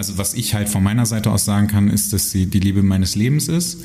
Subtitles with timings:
[0.00, 2.82] also was ich halt von meiner Seite aus sagen kann, ist, dass sie die Liebe
[2.82, 3.84] meines Lebens ist.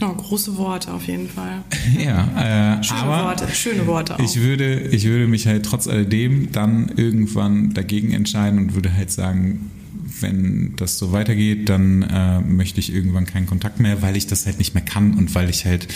[0.00, 1.64] Oh, große Worte auf jeden Fall.
[1.98, 4.20] ja, äh, Schöne aber Worte, schöne Worte auch.
[4.20, 9.10] ich würde, ich würde mich halt trotz alledem dann irgendwann dagegen entscheiden und würde halt
[9.10, 9.72] sagen,
[10.20, 14.46] wenn das so weitergeht, dann äh, möchte ich irgendwann keinen Kontakt mehr, weil ich das
[14.46, 15.88] halt nicht mehr kann und weil ich halt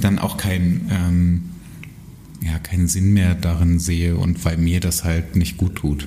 [0.00, 1.42] dann auch keinen ähm,
[2.40, 6.06] ja, keinen Sinn mehr darin sehe und weil mir das halt nicht gut tut.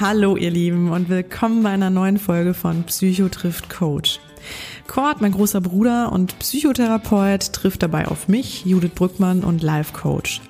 [0.00, 4.18] Hallo ihr Lieben und willkommen bei einer neuen Folge von Psycho trifft Coach.
[4.86, 10.40] Cord, mein großer Bruder und Psychotherapeut, trifft dabei auf mich, Judith Brückmann und Life Coach.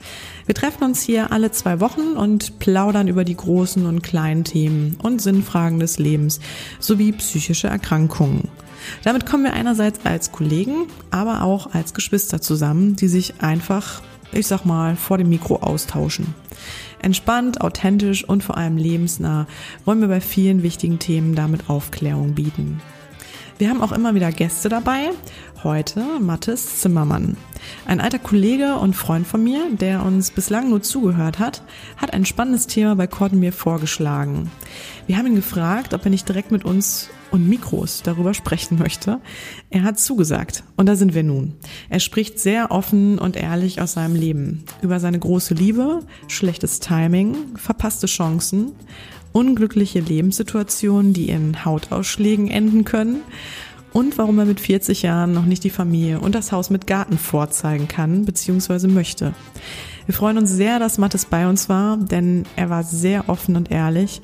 [0.51, 4.99] Wir treffen uns hier alle zwei Wochen und plaudern über die großen und kleinen Themen
[5.01, 6.41] und Sinnfragen des Lebens
[6.81, 8.49] sowie psychische Erkrankungen.
[9.05, 14.03] Damit kommen wir einerseits als Kollegen, aber auch als Geschwister zusammen, die sich einfach,
[14.33, 16.35] ich sag mal, vor dem Mikro austauschen.
[17.01, 19.47] Entspannt, authentisch und vor allem lebensnah
[19.85, 22.81] wollen wir bei vielen wichtigen Themen damit Aufklärung bieten.
[23.61, 25.11] Wir haben auch immer wieder Gäste dabei.
[25.63, 27.37] Heute Mathis Zimmermann.
[27.85, 31.63] Ein alter Kollege und Freund von mir, der uns bislang nur zugehört hat,
[31.99, 34.51] hat ein spannendes Thema bei Cord mir vorgeschlagen.
[35.07, 39.21] Wir haben ihn gefragt, ob er nicht direkt mit uns und Mikros darüber sprechen möchte.
[39.69, 41.57] Er hat zugesagt und da sind wir nun.
[41.91, 47.37] Er spricht sehr offen und ehrlich aus seinem Leben über seine große Liebe, schlechtes Timing,
[47.57, 48.73] verpasste Chancen,
[49.33, 53.21] unglückliche Lebenssituationen, die in Hautausschlägen enden können
[53.93, 57.19] und warum er mit 40 Jahren noch nicht die Familie und das Haus mit Garten
[57.19, 58.89] vorzeigen kann bzw.
[58.89, 59.35] möchte.
[60.07, 63.71] Wir freuen uns sehr, dass Mattes bei uns war, denn er war sehr offen und
[63.71, 64.21] ehrlich,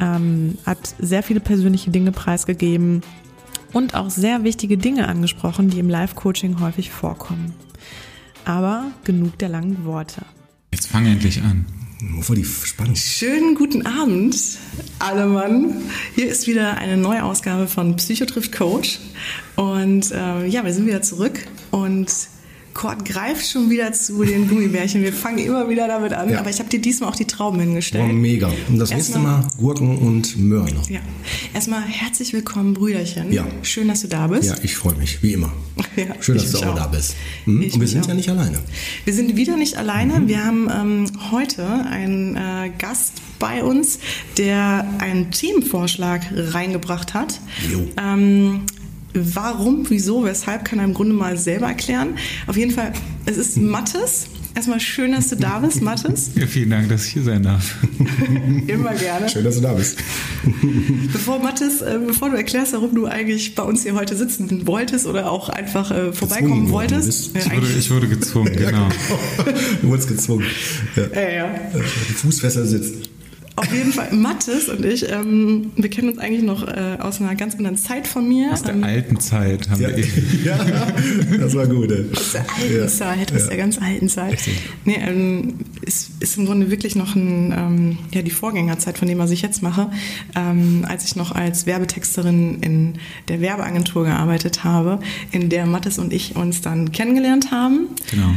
[0.00, 3.02] ähm, hat sehr viele persönliche Dinge preisgegeben
[3.72, 7.52] und auch sehr wichtige Dinge angesprochen, die im Live-Coaching häufig vorkommen.
[8.44, 10.22] Aber genug der langen Worte.
[10.72, 11.66] Jetzt fang endlich an.
[12.20, 12.96] Voll die Spannung.
[12.96, 14.36] Schönen guten Abend,
[14.98, 15.82] alle Mann.
[16.14, 18.98] Hier ist wieder eine neue Ausgabe von Psychotrift Coach.
[19.56, 22.10] Und äh, ja, wir sind wieder zurück und
[22.74, 25.02] Kurt greift schon wieder zu den Gummibärchen.
[25.02, 26.40] Wir fangen immer wieder damit an, Ja.
[26.40, 28.12] aber ich habe dir diesmal auch die Trauben Oh, hingestellt.
[28.12, 28.50] mega.
[28.68, 30.90] Und das nächste Erstmal- Mal Gurken und Möhren noch.
[30.90, 31.00] Ja.
[31.54, 33.32] Erstmal herzlich willkommen, Brüderchen.
[33.32, 33.46] Ja.
[33.62, 34.48] Schön, dass du da bist.
[34.50, 35.52] Ja, ich freue mich, wie immer.
[35.96, 36.74] Ja, Schön, dass du auch auch.
[36.74, 37.14] da bist.
[37.44, 37.62] Hm?
[37.62, 38.08] Ich Und wir sind auch.
[38.08, 38.58] ja nicht alleine.
[39.04, 40.20] Wir sind wieder nicht alleine.
[40.20, 40.28] Mhm.
[40.28, 44.00] Wir haben ähm, heute einen äh, Gast bei uns,
[44.36, 47.40] der einen Themenvorschlag reingebracht hat.
[47.70, 47.86] Jo.
[48.00, 48.62] Ähm,
[49.14, 52.16] warum, wieso, weshalb, kann er im Grunde mal selber erklären.
[52.46, 52.92] Auf jeden Fall,
[53.26, 54.26] es ist Mattes.
[54.56, 56.30] Erstmal schön, dass du da bist, Mattes.
[56.36, 57.74] Ja, vielen Dank, dass ich hier sein darf.
[58.68, 59.28] Immer gerne.
[59.28, 59.98] Schön, dass du da bist.
[61.12, 65.06] Bevor Mattes, äh, bevor du erklärst, warum du eigentlich bei uns hier heute sitzen wolltest
[65.06, 67.34] oder auch einfach äh, vorbeikommen wolltest.
[67.34, 68.88] Ja, Ich wurde, ich wurde gezwungen, genau.
[69.82, 70.44] Du wurdest gezwungen.
[70.96, 71.20] Ja.
[71.20, 71.54] ja, ja.
[72.08, 73.10] Die Fußfessel sitzt.
[73.56, 77.36] Auf jeden Fall, Mathis und ich, ähm, wir kennen uns eigentlich noch äh, aus einer
[77.36, 78.52] ganz anderen Zeit von mir.
[78.52, 79.88] Aus der ähm, alten Zeit haben Ja.
[79.90, 80.40] wir eben.
[80.44, 80.58] ja,
[81.38, 81.90] das war gut.
[81.92, 82.04] ey.
[82.16, 82.86] aus der alten Ja.
[82.88, 83.46] Zeit, aus Ja.
[83.48, 84.40] der ganz alten Zeit.
[84.84, 89.18] Nee, ähm, ist, ist im Grunde wirklich noch ein, ähm, ja, die Vorgängerzeit von dem,
[89.18, 89.88] was ich jetzt mache.
[90.34, 92.94] Ähm, als ich noch als Werbetexterin in
[93.28, 94.98] der Werbeagentur gearbeitet habe,
[95.30, 97.86] in der Mathis und ich uns dann kennengelernt haben.
[98.10, 98.30] Genau.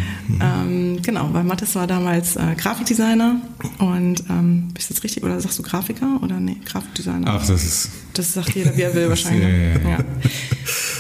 [0.46, 3.42] Ähm, genau, weil Mathis war damals äh, Grafikdesigner
[3.80, 7.26] und ähm, bist jetzt richtig oder sagst du Grafiker oder nee, Grafikdesigner?
[7.28, 9.44] Ach, das ist, Das sagt jeder, wie er will wahrscheinlich.
[9.44, 9.90] Ja, ja, ja.
[9.90, 10.06] ja.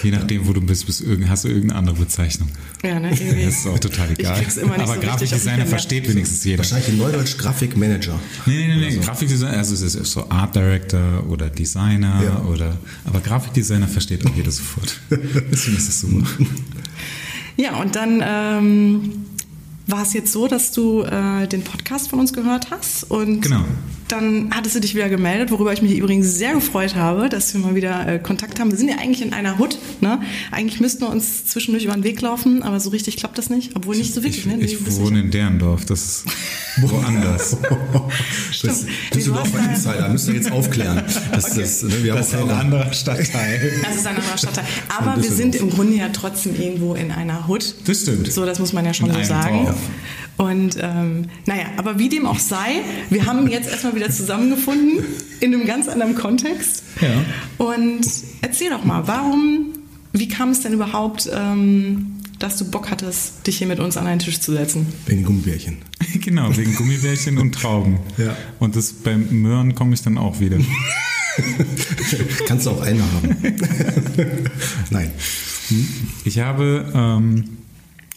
[0.04, 2.50] je nachdem, wo du bist, bist irgend, hast du irgendeine andere Bezeichnung.
[2.84, 3.46] ja ne, irgendwie.
[3.46, 4.40] Das ist auch total egal.
[4.42, 6.60] krieg's immer nicht Aber so Grafikdesigner versteht wenigstens jeder.
[6.60, 8.18] Wahrscheinlich in Neudeutsch Grafikmanager.
[8.46, 8.98] Nee, nee, nee, nee.
[8.98, 12.42] Grafikdesigner, also es ist so Art Director oder Designer Ja.
[12.46, 15.00] oder, aber Grafikdesigner versteht auch jeder sofort.
[15.10, 16.26] Deswegen ist das super.
[17.58, 19.12] Ja, und dann ähm,
[19.88, 23.64] war es jetzt so, dass du äh, den Podcast von uns gehört hast und Genau.
[24.10, 27.62] dann hattest du dich wieder gemeldet, worüber ich mich übrigens sehr gefreut habe, dass wir
[27.62, 28.70] mal wieder äh, Kontakt haben.
[28.72, 30.20] Wir sind ja eigentlich in einer Hut, ne?
[30.52, 33.76] Eigentlich müssten wir uns zwischendurch über den Weg laufen, aber so richtig klappt das nicht,
[33.76, 34.58] obwohl nicht so wirklich, Ich, ne?
[34.60, 36.26] Ich wohne in Derndorf, das ist
[36.82, 37.58] woanders.
[38.64, 41.04] Das, Düsseldorfer da- Insider, müsst ihr jetzt aufklären.
[41.32, 43.72] Das, das, ne, wir haben Das ist auch ein anderer Stadtteil.
[43.84, 44.66] Das ist ein anderer Stadtteil.
[44.90, 45.38] Aber wir Düsseldorf.
[45.38, 47.74] sind im Grunde ja trotzdem irgendwo in einer Hut.
[47.86, 48.32] Das stimmt.
[48.32, 49.66] So, das muss man ja schon In so sagen.
[49.66, 49.77] Dorf.
[50.38, 55.04] Und ähm, naja, aber wie dem auch sei, wir haben jetzt erstmal wieder zusammengefunden
[55.40, 56.84] in einem ganz anderen Kontext.
[57.02, 57.26] Ja.
[57.58, 58.06] Und
[58.42, 59.74] erzähl doch mal, warum,
[60.14, 64.06] wie kam es denn überhaupt, ähm, dass du Bock hattest, dich hier mit uns an
[64.06, 64.86] einen Tisch zu setzen?
[65.06, 65.78] Wegen Gummibärchen.
[66.20, 68.00] Genau, wegen Gummibärchen und Trauben.
[68.18, 68.36] Ja.
[68.60, 70.58] Und das beim Möhren komme ich dann auch wieder.
[72.48, 73.36] Kannst du auch eine haben.
[74.90, 75.12] Nein.
[76.26, 77.46] Ich habe ähm,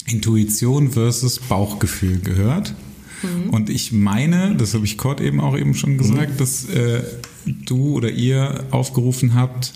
[0.06, 2.74] Intuition versus Bauchgefühl gehört.
[3.50, 7.02] Und ich meine, das habe ich Kurt eben auch eben schon gesagt, dass äh,
[7.44, 9.74] du oder ihr aufgerufen habt,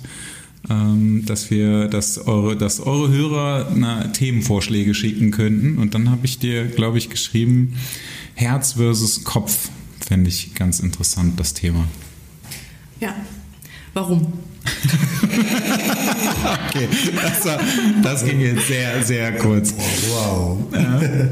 [0.71, 5.77] ähm, dass wir, dass eure, dass eure Hörer na, Themenvorschläge schicken könnten.
[5.77, 7.75] Und dann habe ich dir, glaube ich, geschrieben,
[8.35, 9.69] Herz versus Kopf.
[10.01, 11.87] Fände ich ganz interessant, das Thema.
[13.01, 13.15] Ja.
[13.93, 14.33] Warum?
[16.45, 16.89] Okay,
[17.23, 17.59] das, war,
[18.03, 19.75] das ging jetzt sehr, sehr kurz.
[20.11, 20.59] Wow.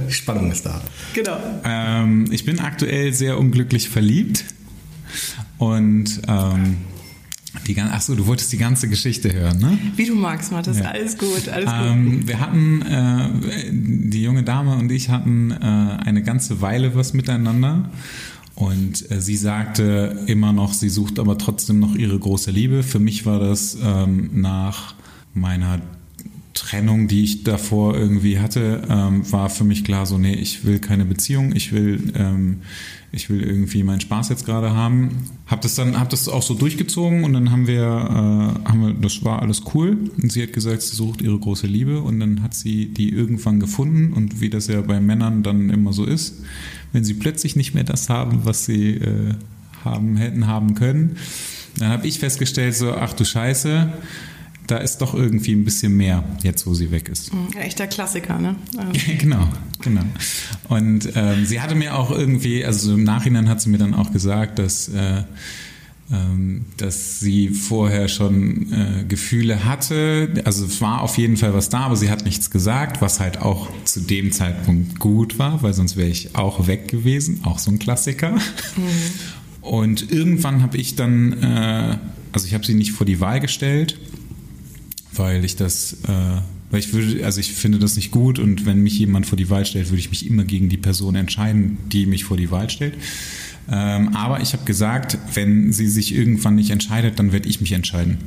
[0.08, 0.80] Spannung ist da.
[1.14, 1.36] Genau.
[1.64, 4.44] Ähm, ich bin aktuell sehr unglücklich verliebt
[5.58, 6.76] und ähm,
[7.66, 9.78] die gan- ach so, du wolltest die ganze Geschichte hören, ne?
[9.96, 10.78] Wie du magst, Mathis.
[10.78, 10.86] Ja.
[10.86, 11.74] Alles gut, alles gut.
[11.84, 15.54] Ähm, wir hatten, äh, die junge Dame und ich hatten äh,
[16.04, 17.90] eine ganze Weile was miteinander.
[18.54, 22.82] Und äh, sie sagte immer noch, sie sucht aber trotzdem noch ihre große Liebe.
[22.82, 24.94] Für mich war das ähm, nach
[25.34, 25.80] meiner
[26.54, 30.78] Trennung, die ich davor irgendwie hatte, ähm, war für mich klar so, nee, ich will
[30.78, 32.58] keine Beziehung, ich will, ähm,
[33.10, 35.28] ich will irgendwie meinen Spaß jetzt gerade haben.
[35.46, 38.94] Hab das dann, hab das auch so durchgezogen und dann haben wir, äh, haben wir,
[38.94, 39.96] das war alles cool.
[40.22, 43.60] Und sie hat gesagt, sie sucht ihre große Liebe und dann hat sie die irgendwann
[43.60, 46.42] gefunden und wie das ja bei Männern dann immer so ist,
[46.92, 49.34] wenn sie plötzlich nicht mehr das haben, was sie äh,
[49.84, 51.16] haben hätten haben können,
[51.78, 53.92] dann habe ich festgestellt so, ach du Scheiße,
[54.66, 57.32] da ist doch irgendwie ein bisschen mehr, jetzt wo sie weg ist.
[57.32, 58.56] Ein echter Klassiker, ne?
[58.76, 59.48] Also, genau,
[59.80, 60.02] genau.
[60.68, 64.12] Und ähm, sie hatte mir auch irgendwie, also im Nachhinein hat sie mir dann auch
[64.12, 65.24] gesagt, dass, äh,
[66.12, 70.42] ähm, dass sie vorher schon äh, Gefühle hatte.
[70.44, 73.40] Also es war auf jeden Fall was da, aber sie hat nichts gesagt, was halt
[73.40, 77.40] auch zu dem Zeitpunkt gut war, weil sonst wäre ich auch weg gewesen.
[77.44, 78.36] Auch so ein Klassiker.
[79.60, 81.96] Und irgendwann habe ich dann, äh,
[82.32, 83.98] also ich habe sie nicht vor die Wahl gestellt,
[85.14, 88.82] weil ich das, äh, weil ich würde, also ich finde das nicht gut und wenn
[88.82, 92.06] mich jemand vor die Wahl stellt, würde ich mich immer gegen die Person entscheiden, die
[92.06, 92.94] mich vor die Wahl stellt.
[93.70, 97.72] Ähm, aber ich habe gesagt, wenn sie sich irgendwann nicht entscheidet, dann werde ich mich
[97.72, 98.18] entscheiden.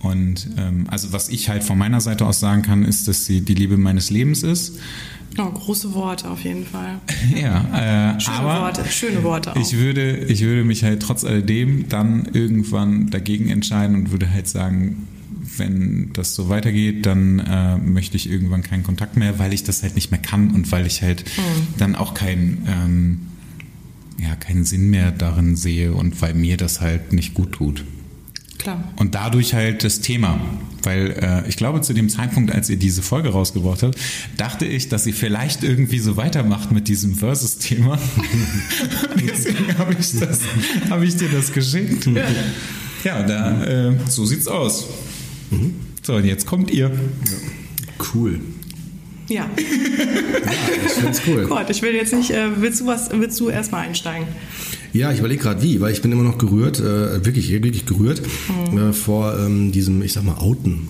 [0.00, 3.40] Und ähm, also was ich halt von meiner Seite aus sagen kann, ist, dass sie
[3.40, 4.78] die Liebe meines Lebens ist.
[5.38, 7.00] oh, große Worte auf jeden Fall.
[7.34, 9.56] ja, äh, Schöne aber Worte, schöne Worte auch.
[9.56, 14.48] ich würde, ich würde mich halt trotz alledem dann irgendwann dagegen entscheiden und würde halt
[14.48, 15.06] sagen,
[15.58, 19.82] wenn das so weitergeht, dann äh, möchte ich irgendwann keinen Kontakt mehr, weil ich das
[19.82, 21.24] halt nicht mehr kann und weil ich halt
[21.78, 23.18] dann auch keinen ähm,
[24.20, 27.84] ja, keinen Sinn mehr darin sehe und weil mir das halt nicht gut tut.
[28.58, 28.82] Klar.
[28.96, 30.40] Und dadurch halt das Thema.
[30.82, 33.96] Weil äh, ich glaube, zu dem Zeitpunkt, als ihr diese Folge rausgebracht habt,
[34.36, 37.98] dachte ich, dass ihr vielleicht irgendwie so weitermacht mit diesem Versus-Thema.
[39.28, 40.40] Deswegen habe ich, das-
[40.90, 42.08] hab ich dir das geschickt.
[43.04, 44.86] Ja, da, äh, so sieht's aus.
[46.02, 46.90] So, und jetzt kommt ihr.
[48.14, 48.40] Cool.
[49.30, 51.44] Ja, Ich find's cool.
[51.46, 54.26] Gott, ich will jetzt nicht, äh, willst du was, willst du erstmal einsteigen?
[54.94, 58.22] Ja, ich überlege gerade wie, weil ich bin immer noch gerührt, äh, wirklich, wirklich gerührt
[58.74, 60.88] äh, vor ähm, diesem, ich sag mal, Outen.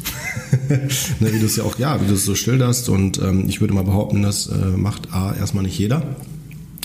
[0.68, 3.60] ne, wie du es ja auch, ja, wie du es so schilderst und ähm, ich
[3.60, 6.14] würde mal behaupten, das äh, macht A erstmal nicht jeder.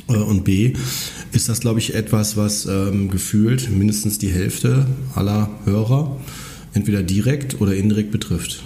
[0.09, 0.73] Äh, Und B
[1.33, 6.17] ist das, glaube ich, etwas, was ähm, gefühlt mindestens die Hälfte aller Hörer
[6.73, 8.63] entweder direkt oder indirekt betrifft.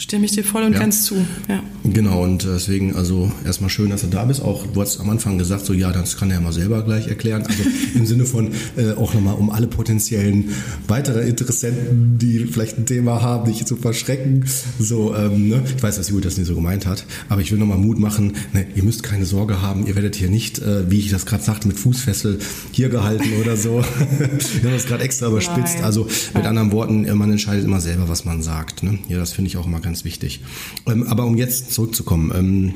[0.00, 0.78] Stimme ich dir voll und Ja.
[0.78, 1.14] ganz zu.
[1.46, 1.62] Ja.
[1.84, 4.40] Genau, und deswegen, also erstmal schön, dass du da bist.
[4.40, 7.08] Auch du hast am Anfang gesagt, so ja, das kann er ja mal selber gleich
[7.08, 7.42] erklären.
[7.46, 7.62] Also
[7.94, 8.48] im Sinne von
[8.78, 10.48] äh, auch nochmal, um alle potenziellen
[10.88, 14.46] weiteren Interessenten, die vielleicht ein Thema haben, nicht zu verschrecken.
[14.78, 15.62] So, ähm, ne?
[15.76, 18.32] Ich weiß, dass Juli das nicht so gemeint hat, aber ich will nochmal Mut machen.
[18.54, 21.42] Ne, ihr müsst keine Sorge haben, ihr werdet hier nicht, äh, wie ich das gerade
[21.44, 22.38] sagte, mit Fußfessel
[22.72, 23.84] hier gehalten oder so.
[24.62, 25.74] Wir haben das gerade extra überspitzt.
[25.76, 25.84] Nein.
[25.84, 28.82] Also mit anderen Worten, äh, man entscheidet immer selber, was man sagt.
[28.82, 28.98] Ne?
[29.08, 30.40] Ja, das finde ich auch immer ganz wichtig.
[30.86, 32.74] Ähm, aber um jetzt zurückzukommen, ähm,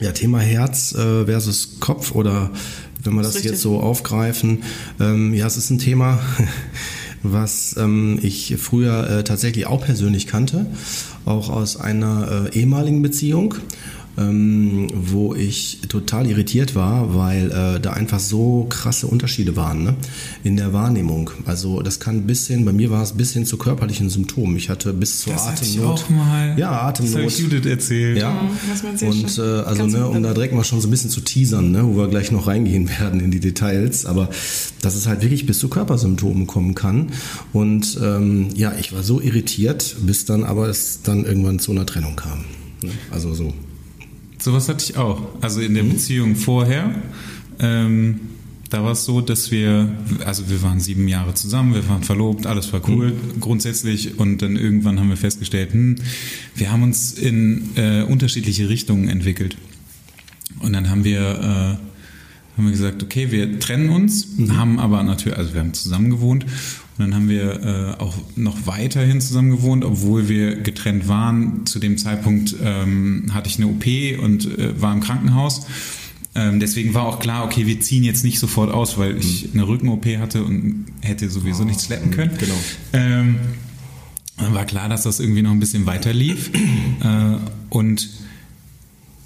[0.00, 2.50] ja, Thema Herz äh, versus Kopf oder
[3.02, 4.62] wenn wir Das das, jetzt so aufgreifen,
[5.00, 6.20] ähm, ja, es ist ein Thema,
[7.22, 10.66] was ähm, ich früher äh, tatsächlich auch persönlich kannte,
[11.24, 13.56] auch aus einer äh, ehemaligen Beziehung.
[14.16, 19.96] Ähm, wo ich total irritiert war, weil äh, da einfach so krasse Unterschiede waren ne?
[20.44, 21.30] in der Wahrnehmung.
[21.46, 24.56] Also das kann bis hin, bei mir war es bis hin zu körperlichen Symptomen.
[24.56, 26.04] Ich hatte bis zur Das hatte ich Atemnot.
[26.04, 26.54] auch mal.
[26.56, 27.26] Ja, Das Atemnot.
[27.32, 28.18] ich Judith erzählt.
[28.18, 28.40] Ja,
[28.70, 30.90] was man sehr und äh, also ganz ne, um da direkt mal schon so ein
[30.92, 34.28] bisschen zu teasern, ne, wo wir gleich noch reingehen werden in die Details, aber
[34.80, 37.08] dass es halt wirklich bis zu Körpersymptomen kommen kann.
[37.52, 41.84] Und ähm, ja, ich war so irritiert, bis dann aber es dann irgendwann zu einer
[41.86, 42.44] Trennung kam.
[42.82, 42.90] Ne?
[43.10, 43.52] Also so.
[44.44, 45.22] Sowas hatte ich auch.
[45.40, 46.94] Also in der Beziehung vorher.
[47.58, 48.20] Ähm,
[48.68, 49.88] Da war es so, dass wir,
[50.26, 53.40] also wir waren sieben Jahre zusammen, wir waren verlobt, alles war cool mhm.
[53.40, 55.96] grundsätzlich und dann irgendwann haben wir festgestellt, hm,
[56.56, 59.56] wir haben uns in äh, unterschiedliche Richtungen entwickelt.
[60.58, 64.56] Und dann haben wir, äh, haben wir gesagt, okay, wir trennen uns, mhm.
[64.56, 66.44] haben aber natürlich, also wir haben zusammen gewohnt
[66.96, 71.66] und dann haben wir äh, auch noch weiterhin zusammen gewohnt, obwohl wir getrennt waren.
[71.66, 73.84] Zu dem Zeitpunkt ähm, hatte ich eine OP
[74.22, 75.66] und äh, war im Krankenhaus.
[76.36, 79.60] Ähm, deswegen war auch klar, okay, wir ziehen jetzt nicht sofort aus, weil ich mhm.
[79.60, 82.36] eine Rücken-OP hatte und hätte sowieso oh, nichts schleppen können.
[82.38, 82.54] Genau.
[82.92, 83.36] Ähm,
[84.36, 86.50] dann war klar, dass das irgendwie noch ein bisschen weiter lief.
[87.02, 87.36] äh,
[87.70, 88.08] und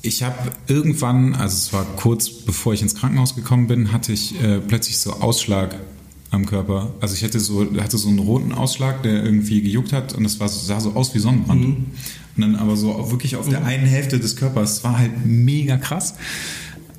[0.00, 4.40] ich habe irgendwann, also es war kurz bevor ich ins Krankenhaus gekommen bin, hatte ich
[4.42, 5.76] äh, plötzlich so Ausschlag
[6.30, 6.92] am Körper.
[7.00, 10.40] Also ich hatte so, hatte so einen roten Ausschlag, der irgendwie gejuckt hat und das
[10.40, 11.60] war, sah so aus wie Sonnenbrand.
[11.60, 11.86] Mhm.
[12.36, 14.78] Und dann aber so wirklich auf der einen Hälfte des Körpers.
[14.78, 16.14] Es war halt mega krass.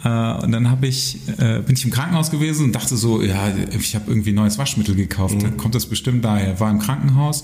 [0.04, 3.52] Äh, und dann habe ich, äh, bin ich im Krankenhaus gewesen und dachte so, ja,
[3.78, 5.42] ich habe irgendwie neues Waschmittel gekauft.
[5.42, 5.58] Mhm.
[5.58, 6.60] Kommt das bestimmt daher?
[6.60, 7.44] War im Krankenhaus,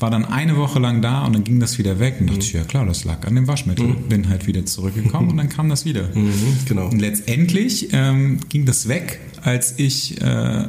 [0.00, 2.16] war dann eine Woche lang da und dann ging das wieder weg.
[2.20, 2.44] Und dachte mhm.
[2.44, 3.86] ich, ja klar, das lag an dem Waschmittel.
[3.86, 4.08] Mhm.
[4.08, 6.08] Bin halt wieder zurückgekommen und dann kam das wieder.
[6.14, 6.88] Mhm, genau.
[6.88, 10.66] Und letztendlich ähm, ging das weg, als ich äh,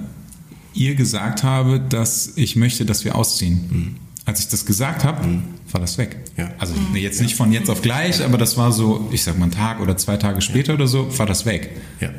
[0.74, 3.62] ihr gesagt habe, dass ich möchte, dass wir ausziehen.
[3.70, 3.96] Mhm.
[4.26, 5.44] Als ich das gesagt habe, mhm.
[5.72, 6.18] war das weg.
[6.38, 6.52] Ja.
[6.58, 6.96] Also mhm.
[6.96, 9.82] jetzt nicht von jetzt auf gleich, aber das war so, ich sag mal, einen Tag
[9.82, 10.76] oder zwei Tage später ja.
[10.76, 11.72] oder so, war das weg.
[12.00, 12.10] Ja.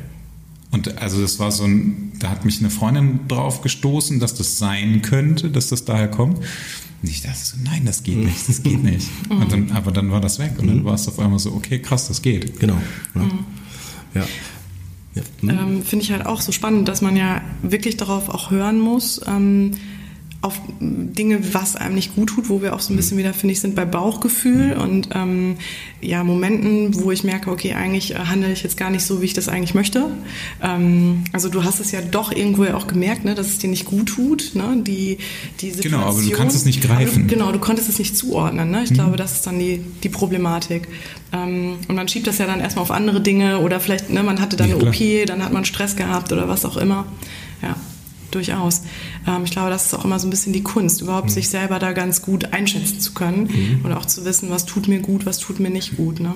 [0.71, 4.59] Und also das war so ein, da hat mich eine Freundin drauf gestoßen, dass das
[4.59, 6.39] sein könnte, dass das daher kommt.
[6.39, 9.09] Und ich dachte so, nein, das geht nicht, das geht nicht.
[9.29, 10.85] Und dann, aber dann war das weg und dann mhm.
[10.85, 12.59] war es auf einmal so, okay, krass, das geht.
[12.59, 12.79] Genau.
[14.15, 14.27] Ja.
[15.15, 15.49] Mhm.
[15.49, 15.55] ja.
[15.55, 15.63] Ja.
[15.63, 19.21] Ähm, Finde ich halt auch so spannend, dass man ja wirklich darauf auch hören muss,
[19.27, 19.73] ähm,
[20.45, 23.55] auf Dinge, was einem nicht gut tut, wo wir auch so ein bisschen wieder, finde
[23.55, 25.57] ich, sind bei Bauchgefühl und ähm,
[26.03, 29.25] ja, Momenten, wo ich merke, okay, eigentlich äh, handle ich jetzt gar nicht so, wie
[29.25, 30.07] ich das eigentlich möchte.
[30.63, 33.71] Ähm, also du hast es ja doch irgendwo ja auch gemerkt, ne, dass es dir
[33.71, 35.17] nicht gut tut, ne, die,
[35.61, 36.01] die Situation.
[36.01, 37.27] Genau, aber du kannst es nicht greifen.
[37.27, 38.71] Du, genau, du konntest es nicht zuordnen.
[38.71, 38.85] Ne?
[38.85, 38.95] Ich mhm.
[38.95, 40.89] glaube, das ist dann die, die Problematik.
[41.33, 44.43] Ähm, und man schiebt das ja dann erstmal auf andere Dinge oder vielleicht, ne, man
[44.43, 47.07] hatte dann ja, eine OP, dann hat man Stress gehabt oder was auch immer.
[47.63, 47.77] Ja
[48.35, 48.83] durchaus.
[49.27, 51.33] Ähm, ich glaube, das ist auch immer so ein bisschen die Kunst, überhaupt mhm.
[51.33, 53.85] sich selber da ganz gut einschätzen zu können mhm.
[53.85, 56.21] und auch zu wissen, was tut mir gut, was tut mir nicht gut.
[56.21, 56.35] Ne?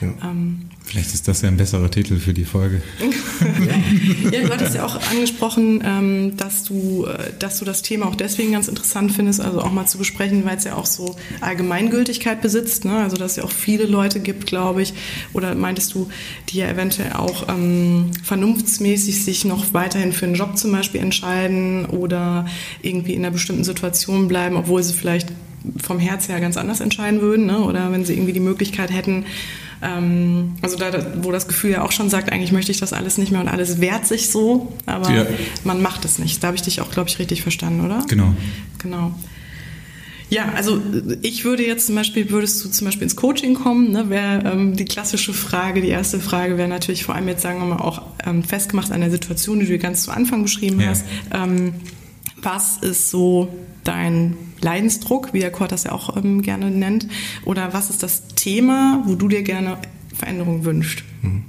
[0.00, 0.08] Ja.
[0.30, 2.80] Ähm, Vielleicht ist das ja ein besserer Titel für die Folge.
[4.32, 8.14] ja, du hattest ja auch angesprochen, ähm, dass, du, äh, dass du das Thema auch
[8.14, 12.40] deswegen ganz interessant findest, also auch mal zu besprechen, weil es ja auch so Allgemeingültigkeit
[12.40, 12.86] besitzt.
[12.86, 12.96] Ne?
[12.96, 14.94] Also dass es ja auch viele Leute gibt, glaube ich,
[15.34, 16.08] oder meintest du,
[16.48, 21.84] die ja eventuell auch ähm, vernunftsmäßig sich noch weiterhin für einen Job zum Beispiel entscheiden
[21.84, 22.46] oder
[22.80, 25.28] irgendwie in einer bestimmten Situation bleiben, obwohl sie vielleicht
[25.82, 27.58] vom Herz her ganz anders entscheiden würden ne?
[27.58, 29.26] oder wenn sie irgendwie die Möglichkeit hätten,
[29.82, 30.92] ähm, also da,
[31.22, 33.48] wo das Gefühl ja auch schon sagt, eigentlich möchte ich das alles nicht mehr und
[33.48, 35.26] alles wehrt sich so, aber ja.
[35.64, 36.42] man macht es nicht.
[36.42, 38.04] Da habe ich dich auch, glaube ich, richtig verstanden, oder?
[38.08, 38.34] Genau.
[38.78, 39.14] Genau.
[40.30, 40.80] Ja, also
[41.22, 44.76] ich würde jetzt zum Beispiel, würdest du zum Beispiel ins Coaching kommen, ne, wäre ähm,
[44.76, 48.02] die klassische Frage, die erste Frage wäre natürlich vor allem jetzt, sagen wir mal, auch
[48.26, 50.88] ähm, festgemacht an der Situation, die du ganz zu Anfang beschrieben ja.
[50.88, 51.06] hast.
[51.32, 51.74] Ähm,
[52.42, 53.48] was ist so
[53.84, 57.08] dein Leidensdruck, wie der Kurt das ja auch ähm, gerne nennt?
[57.44, 59.78] Oder was ist das Thema, wo du dir gerne
[60.14, 61.02] Veränderung wünschst?
[61.22, 61.44] Mhm.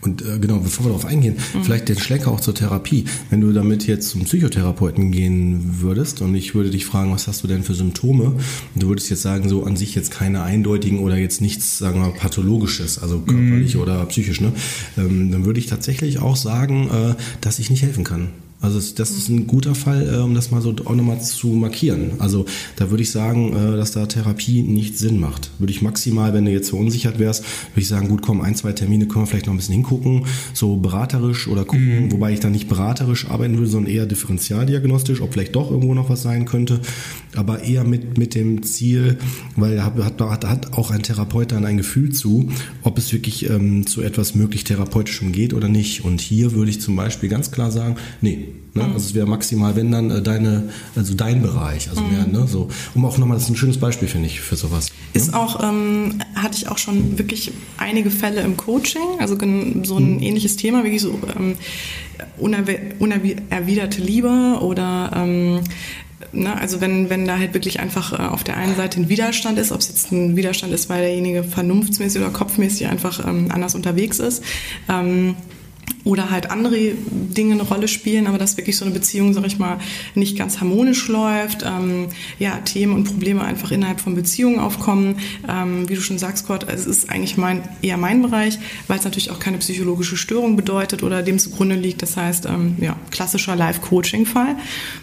[0.00, 1.64] Und äh, genau, bevor wir darauf eingehen, mhm.
[1.64, 3.06] vielleicht den Schlenker auch zur Therapie.
[3.30, 7.42] Wenn du damit jetzt zum Psychotherapeuten gehen würdest und ich würde dich fragen, was hast
[7.42, 8.24] du denn für Symptome?
[8.24, 12.00] Und du würdest jetzt sagen, so an sich jetzt keine eindeutigen oder jetzt nichts, sagen
[12.00, 13.80] wir, pathologisches, also körperlich mhm.
[13.80, 14.52] oder psychisch, ne?
[14.98, 18.28] Ähm, dann würde ich tatsächlich auch sagen, äh, dass ich nicht helfen kann.
[18.60, 22.12] Also das ist ein guter Fall, um das mal so auch nochmal zu markieren.
[22.18, 22.46] Also
[22.76, 25.50] da würde ich sagen, äh, dass da Therapie nicht Sinn macht.
[25.58, 28.72] Würde ich maximal, wenn du jetzt verunsichert wärst, würde ich sagen, gut, komm, ein, zwei
[28.72, 32.12] Termine können wir vielleicht noch ein bisschen hingucken, so beraterisch oder gucken, mhm.
[32.12, 36.08] wobei ich da nicht beraterisch arbeiten würde, sondern eher differentialdiagnostisch, ob vielleicht doch irgendwo noch
[36.08, 36.80] was sein könnte,
[37.36, 39.18] aber eher mit, mit dem Ziel,
[39.56, 42.48] weil hat, hat, hat auch ein Therapeut dann ein Gefühl zu,
[42.82, 46.04] ob es wirklich ähm, zu etwas möglich therapeutischem geht oder nicht.
[46.04, 48.82] Und hier würde ich zum Beispiel ganz klar sagen, nee, Ne?
[48.82, 48.92] Mhm.
[48.92, 52.12] Also es wäre maximal, wenn dann äh, deine, also dein Bereich, also mhm.
[52.12, 52.46] mehr, ne?
[52.48, 54.88] So, um auch nochmal, das ist ein schönes Beispiel, finde ich, für sowas.
[55.12, 55.38] Ist ne?
[55.38, 59.36] auch, ähm, hatte ich auch schon wirklich einige Fälle im Coaching, also
[59.84, 60.22] so ein mhm.
[60.22, 61.54] ähnliches Thema, wirklich so ähm,
[62.38, 65.60] unerwiderte Liebe oder ähm,
[66.32, 69.58] Ne, also wenn, wenn da halt wirklich einfach äh, auf der einen Seite ein Widerstand
[69.58, 73.74] ist, ob es jetzt ein Widerstand ist, weil derjenige vernunftsmäßig oder kopfmäßig einfach ähm, anders
[73.74, 74.42] unterwegs ist,
[74.88, 75.36] ähm,
[76.04, 79.58] oder halt andere Dinge eine Rolle spielen, aber dass wirklich so eine Beziehung, sag ich
[79.58, 79.78] mal,
[80.14, 85.16] nicht ganz harmonisch läuft, ähm, ja, Themen und Probleme einfach innerhalb von Beziehungen aufkommen.
[85.48, 89.04] Ähm, wie du schon sagst, Gott, es ist eigentlich mein, eher mein Bereich, weil es
[89.04, 92.02] natürlich auch keine psychologische Störung bedeutet oder dem zugrunde liegt.
[92.02, 94.56] Das heißt, ähm, ja, klassischer Live-Coaching-Fall.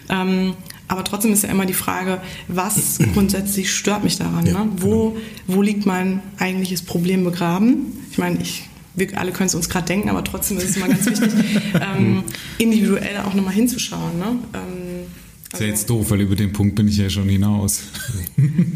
[0.08, 0.54] Ähm,
[0.86, 4.46] aber trotzdem ist ja immer die Frage, was grundsätzlich stört mich daran?
[4.46, 4.70] Ja, ne?
[4.76, 5.22] wo, genau.
[5.48, 8.04] wo liegt mein eigentliches Problem begraben?
[8.10, 10.88] Ich meine, ich wir alle können es uns gerade denken, aber trotzdem ist es immer
[10.88, 11.30] ganz wichtig,
[11.96, 12.24] ähm,
[12.58, 14.18] individuell auch nochmal hinzuschauen.
[14.18, 14.38] Ne?
[14.54, 15.06] Ähm,
[15.52, 17.82] ist ja jetzt doof, weil über den Punkt bin ich ja schon hinaus.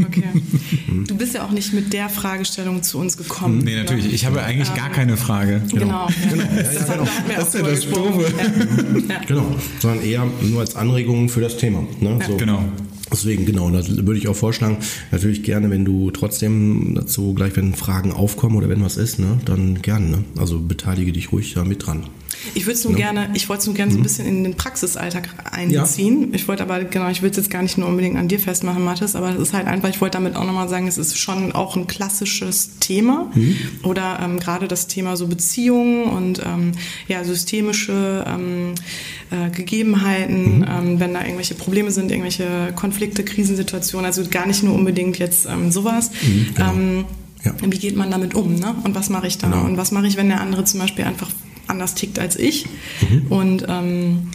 [0.04, 0.24] Okay.
[1.06, 3.60] Du bist ja auch nicht mit der Fragestellung zu uns gekommen.
[3.64, 4.12] Nee, natürlich.
[4.12, 5.62] Ich habe eigentlich gar keine Frage.
[5.70, 6.08] Genau.
[6.30, 6.42] genau.
[6.44, 6.62] Ja.
[6.62, 7.08] Das, ja, genau.
[7.34, 8.32] das ist ja das Doofe.
[9.08, 9.20] Ja.
[9.26, 9.56] Genau.
[9.80, 11.86] Sondern eher nur als Anregung für das Thema.
[12.00, 12.18] Ne?
[12.26, 12.36] So.
[12.36, 12.62] Genau.
[13.16, 14.78] Deswegen, genau, da würde ich auch vorschlagen,
[15.10, 19.38] natürlich gerne, wenn du trotzdem dazu gleich, wenn Fragen aufkommen oder wenn was ist, ne,
[19.46, 20.06] dann gerne.
[20.08, 20.24] Ne?
[20.36, 22.04] Also beteilige dich ruhig da mit dran.
[22.54, 23.12] Ich würde es nur ja.
[23.12, 24.04] gerne, ich wollte es nur gerne so ein mhm.
[24.04, 26.22] bisschen in den Praxisalltag einziehen.
[26.22, 26.28] Ja.
[26.34, 28.84] Ich wollte aber, genau, ich will es jetzt gar nicht nur unbedingt an dir festmachen,
[28.84, 31.52] Mathis, aber es ist halt einfach, ich wollte damit auch nochmal sagen, es ist schon
[31.52, 33.56] auch ein klassisches Thema mhm.
[33.82, 36.72] oder ähm, gerade das Thema so Beziehungen und ähm,
[37.08, 38.74] ja, systemische ähm,
[39.30, 40.66] äh, Gegebenheiten, mhm.
[40.68, 45.46] ähm, wenn da irgendwelche Probleme sind, irgendwelche Konflikte, Krisensituationen, also gar nicht nur unbedingt jetzt
[45.46, 46.10] ähm, sowas.
[46.22, 46.72] Mhm, genau.
[46.72, 47.04] Ähm,
[47.44, 47.52] ja.
[47.62, 48.54] Wie geht man damit um?
[48.56, 48.74] Ne?
[48.82, 49.48] Und was mache ich da?
[49.48, 49.64] Genau.
[49.64, 51.30] Und was mache ich, wenn der andere zum Beispiel einfach
[51.66, 52.66] anders tickt als ich.
[53.08, 53.26] Mhm.
[53.28, 54.30] Und ähm,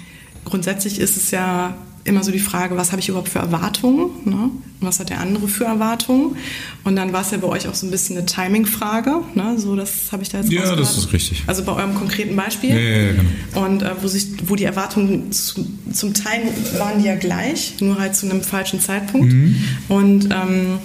[0.46, 4.10] grundsätzlich ist es ja immer so die Frage, was habe ich überhaupt für Erwartungen?
[4.26, 4.50] Ne?
[4.80, 6.36] Was hat der andere für Erwartungen?
[6.84, 9.22] Und dann war es ja bei euch auch so ein bisschen eine Timing-Frage.
[9.36, 9.56] Ne?
[9.58, 11.44] So, das habe ich da jetzt Ja, das ist richtig.
[11.46, 12.72] Also bei eurem konkreten Beispiel.
[12.72, 13.66] Ja, ja, ja genau.
[13.66, 16.42] Und äh, wo, sich, wo die Erwartungen zu, zum Teil
[16.78, 19.32] waren die ja gleich, nur halt zu einem falschen Zeitpunkt.
[19.32, 19.56] Mhm.
[19.88, 20.80] Und ähm,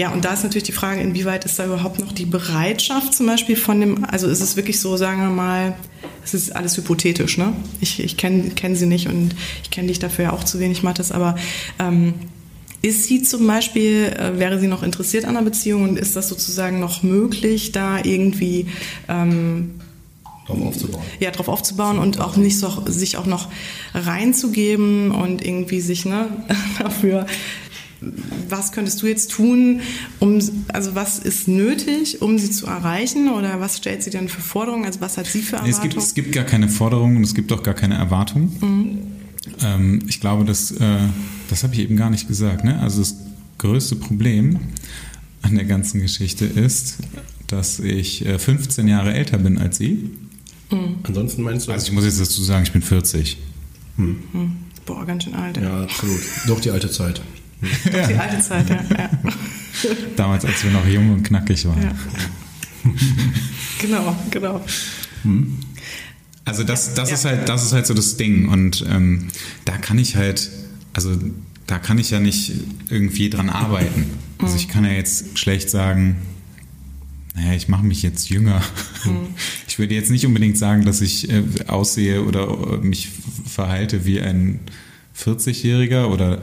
[0.00, 3.26] ja, und da ist natürlich die Frage, inwieweit ist da überhaupt noch die Bereitschaft zum
[3.26, 5.76] Beispiel von dem, also ist es wirklich so, sagen wir mal,
[6.24, 7.52] es ist alles hypothetisch, ne?
[7.82, 10.82] Ich, ich kenne kenn sie nicht und ich kenne dich dafür ja auch zu wenig,
[10.82, 11.34] Mathis, aber
[11.78, 12.14] ähm,
[12.80, 16.30] ist sie zum Beispiel, äh, wäre sie noch interessiert an einer Beziehung und ist das
[16.30, 18.68] sozusagen noch möglich, da irgendwie
[19.06, 19.72] ähm,
[20.46, 21.02] drauf aufzubauen.
[21.18, 23.48] Ja, drauf aufzubauen und auch nicht so, sich auch noch
[23.92, 26.28] reinzugeben und irgendwie sich ne,
[26.78, 27.26] dafür
[28.48, 29.80] was könntest du jetzt tun,
[30.18, 30.38] um,
[30.68, 34.84] also was ist nötig, um sie zu erreichen oder was stellt sie denn für Forderungen,
[34.84, 35.74] also was hat sie für Erwartungen?
[35.74, 38.56] Es gibt, es gibt gar keine Forderungen und es gibt auch gar keine Erwartungen.
[38.60, 38.98] Mhm.
[39.62, 40.98] Ähm, ich glaube, das, äh,
[41.48, 42.64] das habe ich eben gar nicht gesagt.
[42.64, 42.78] Ne?
[42.80, 43.16] Also das
[43.58, 44.58] größte Problem
[45.42, 46.98] an der ganzen Geschichte ist,
[47.46, 50.10] dass ich äh, 15 Jahre älter bin als sie.
[50.70, 50.96] Mhm.
[51.02, 51.72] Ansonsten meinst du?
[51.72, 53.38] Also ich muss jetzt dazu sagen, ich bin 40.
[53.96, 54.20] Hm.
[54.32, 54.52] Hm.
[54.86, 55.56] Boah, ganz schön alt.
[55.56, 56.20] Ja, absolut.
[56.46, 57.20] Doch die alte Zeit.
[57.84, 58.80] Doch die alte Zeit, ja.
[58.96, 59.10] ja.
[60.16, 61.82] Damals, als wir noch jung und knackig waren.
[61.82, 61.92] Ja.
[63.78, 64.64] genau, genau.
[65.22, 65.58] Hm.
[66.44, 67.14] Also das, das ja.
[67.14, 68.48] ist halt, das ist halt so das Ding.
[68.48, 69.28] Und ähm,
[69.64, 70.50] da kann ich halt,
[70.92, 71.16] also
[71.66, 72.52] da kann ich ja nicht
[72.88, 74.06] irgendwie dran arbeiten.
[74.38, 76.16] Also ich kann ja jetzt schlecht sagen,
[77.34, 78.62] naja, ich mache mich jetzt jünger.
[79.04, 79.34] Mhm.
[79.68, 83.08] Ich würde jetzt nicht unbedingt sagen, dass ich äh, aussehe oder äh, mich
[83.46, 84.60] verhalte wie ein
[85.20, 86.38] 40-Jähriger oder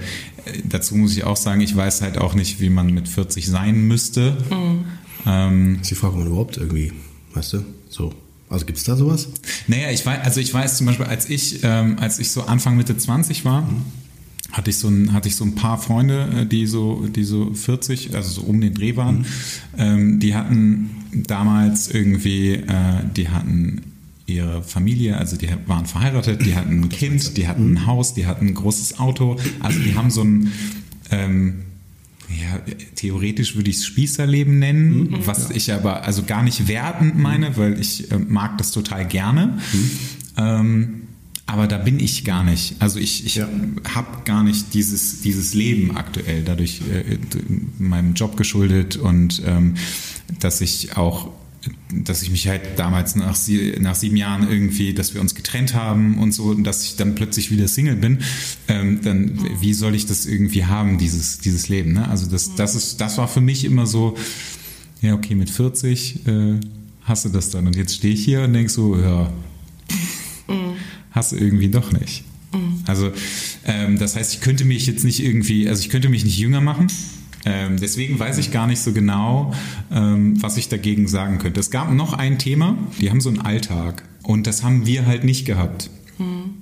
[0.45, 3.47] äh, dazu muss ich auch sagen, ich weiß halt auch nicht, wie man mit 40
[3.47, 4.37] sein müsste.
[4.49, 4.85] Mhm.
[5.25, 6.93] Ähm, ist die Frage, ob man überhaupt irgendwie,
[7.33, 8.13] weißt du, so.
[8.49, 9.27] Also gibt es da sowas?
[9.67, 12.77] Naja, ich weiß, also ich weiß zum Beispiel, als ich, ähm, als ich so Anfang
[12.77, 13.81] Mitte 20 war, mhm.
[14.53, 17.53] hatte ich so ein, hatte ich so ein paar Freunde, äh, die so, die so
[17.53, 19.19] 40, also so um den Dreh waren.
[19.19, 19.25] Mhm.
[19.77, 23.81] Ähm, die hatten damals irgendwie, äh, die hatten
[24.27, 28.27] ihre Familie, also die waren verheiratet, die hatten ein Kind, die hatten ein Haus, die
[28.27, 30.51] hatten ein großes Auto, also die haben so ein
[31.09, 31.63] ähm,
[32.29, 32.59] ja,
[32.95, 35.55] theoretisch würde ich es Spießerleben nennen, mhm, was ja.
[35.55, 39.57] ich aber also gar nicht wertend meine, weil ich äh, mag das total gerne.
[39.71, 39.89] Mhm.
[40.37, 41.01] Ähm,
[41.45, 42.75] aber da bin ich gar nicht.
[42.79, 43.47] Also ich, ich ja.
[43.95, 47.17] habe gar nicht dieses, dieses Leben aktuell, dadurch äh,
[47.79, 49.75] meinem Job geschuldet und ähm,
[50.41, 51.31] dass ich auch
[52.05, 55.73] dass ich mich halt damals nach, sie, nach sieben Jahren irgendwie, dass wir uns getrennt
[55.73, 58.19] haben und so, und dass ich dann plötzlich wieder Single bin,
[58.67, 61.93] ähm, dann wie soll ich das irgendwie haben, dieses, dieses Leben?
[61.93, 62.07] Ne?
[62.07, 64.17] Also das, das ist, das war für mich immer so,
[65.01, 66.59] ja, okay, mit 40 äh,
[67.03, 67.67] hast du das dann.
[67.67, 69.31] Und jetzt stehe ich hier und denk so, ja,
[71.11, 72.23] hast du irgendwie doch nicht.
[72.85, 73.11] Also
[73.65, 76.61] ähm, das heißt, ich könnte mich jetzt nicht irgendwie, also ich könnte mich nicht jünger
[76.61, 76.87] machen.
[77.47, 79.53] Ähm, deswegen weiß ich gar nicht so genau,
[79.89, 81.61] ähm, was ich dagegen sagen könnte.
[81.61, 85.23] Es gab noch ein Thema, die haben so einen Alltag und das haben wir halt
[85.23, 85.89] nicht gehabt.
[86.17, 86.55] Hm.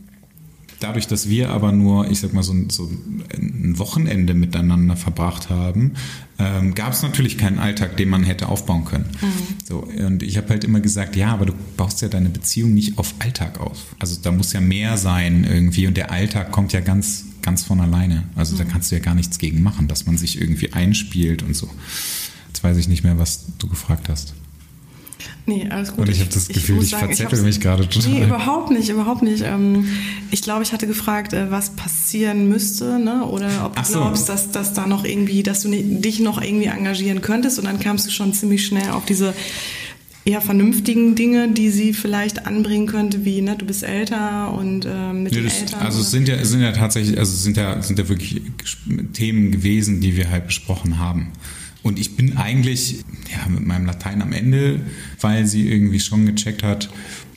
[0.82, 2.92] dadurch, dass wir aber nur, ich sag mal, so ein, so
[3.34, 5.94] ein Wochenende miteinander verbracht haben,
[6.38, 9.10] ähm, gab es natürlich keinen Alltag, den man hätte aufbauen können.
[9.22, 9.56] Mhm.
[9.66, 12.98] So, und ich habe halt immer gesagt, ja, aber du baust ja deine Beziehung nicht
[12.98, 13.96] auf Alltag auf.
[14.00, 17.80] Also da muss ja mehr sein irgendwie und der Alltag kommt ja ganz, ganz von
[17.80, 18.24] alleine.
[18.36, 18.60] Also mhm.
[18.60, 21.70] da kannst du ja gar nichts gegen machen, dass man sich irgendwie einspielt und so.
[22.48, 24.34] Jetzt weiß ich nicht mehr, was du gefragt hast.
[25.48, 26.00] Nee, alles gut.
[26.00, 28.12] Und ich habe das Gefühl, ich, ich verzettel mich gerade total.
[28.12, 29.44] Nee, überhaupt nicht, überhaupt nicht.
[29.46, 29.88] Ähm,
[30.32, 33.24] ich glaube, ich hatte gefragt, äh, was passieren müsste, ne?
[33.26, 34.00] Oder ob du so.
[34.00, 37.60] glaubst, dass, dass da noch irgendwie, dass du dich noch irgendwie engagieren könntest.
[37.60, 39.36] Und dann kamst du schon ziemlich schnell auf diese
[40.26, 45.14] eher vernünftigen Dinge, die sie vielleicht anbringen könnte, wie ne, du bist älter und äh,
[45.14, 45.82] mit ja, den Eltern.
[45.82, 48.42] Also es sind ja, sind ja tatsächlich, also es sind ja, sind ja wirklich
[49.14, 51.32] Themen gewesen, die wir halt besprochen haben.
[51.84, 54.80] Und ich bin eigentlich ja, mit meinem Latein am Ende,
[55.22, 56.90] weil sie irgendwie schon gecheckt hat,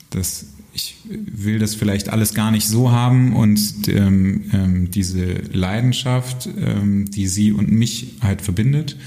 [0.09, 6.47] dass ich will das vielleicht alles gar nicht so haben und ähm, ähm, diese Leidenschaft,
[6.57, 8.97] ähm, die sie und mich halt verbindet,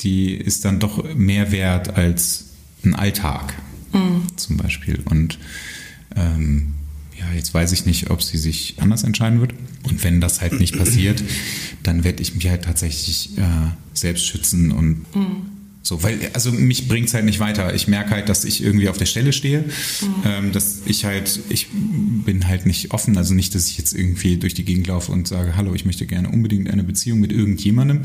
[0.00, 2.45] die ist dann doch mehr wert als
[2.86, 3.54] ein Alltag
[3.92, 4.22] mhm.
[4.36, 5.00] zum Beispiel.
[5.04, 5.38] Und
[6.14, 6.74] ähm,
[7.18, 9.54] ja, jetzt weiß ich nicht, ob sie sich anders entscheiden wird.
[9.84, 11.22] Und wenn das halt nicht passiert,
[11.82, 13.42] dann werde ich mich halt tatsächlich äh,
[13.94, 15.55] selbst schützen und mhm.
[15.86, 17.72] So, weil, also mich bringt es halt nicht weiter.
[17.72, 20.14] Ich merke halt, dass ich irgendwie auf der Stelle stehe, mhm.
[20.24, 24.36] ähm, dass ich halt, ich bin halt nicht offen, also nicht, dass ich jetzt irgendwie
[24.36, 27.98] durch die Gegend laufe und sage, hallo, ich möchte gerne unbedingt eine Beziehung mit irgendjemandem,
[27.98, 28.04] mhm.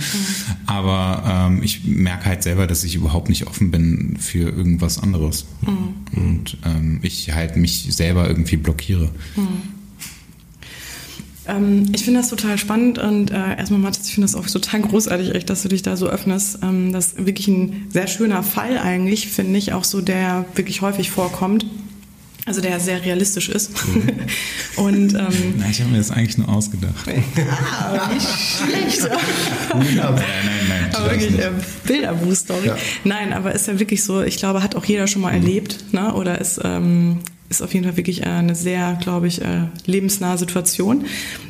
[0.67, 5.47] aber ähm, ich merke halt selber, dass ich überhaupt nicht offen bin für irgendwas anderes
[5.61, 6.21] mhm.
[6.21, 9.09] und ähm, ich halt mich selber irgendwie blockiere.
[11.47, 14.81] Ähm, ich finde das total spannend und äh, erstmal, Mathis, ich finde das auch total
[14.81, 16.59] großartig, echt, dass du dich da so öffnest.
[16.61, 20.81] Ähm, das ist wirklich ein sehr schöner Fall eigentlich, finde ich, auch so, der wirklich
[20.81, 21.65] häufig vorkommt.
[22.45, 23.71] Also der sehr realistisch ist.
[23.87, 24.03] Mhm.
[24.75, 26.95] und, ähm, Na, ich habe mir das eigentlich nur ausgedacht.
[27.71, 29.09] ah, nicht schlecht.
[29.73, 30.15] nein, nein,
[30.67, 30.95] nein.
[30.95, 31.51] Aber wirklich äh,
[31.85, 32.67] Bilderbuch-Story.
[32.67, 32.77] Ja.
[33.03, 35.43] Nein, aber ist ja wirklich so, ich glaube, hat auch jeder schon mal mhm.
[35.43, 36.13] erlebt, ne?
[36.15, 37.19] Oder ist ähm,
[37.51, 41.05] ist auf jeden Fall wirklich eine sehr, glaube ich, äh, lebensnahe Situation.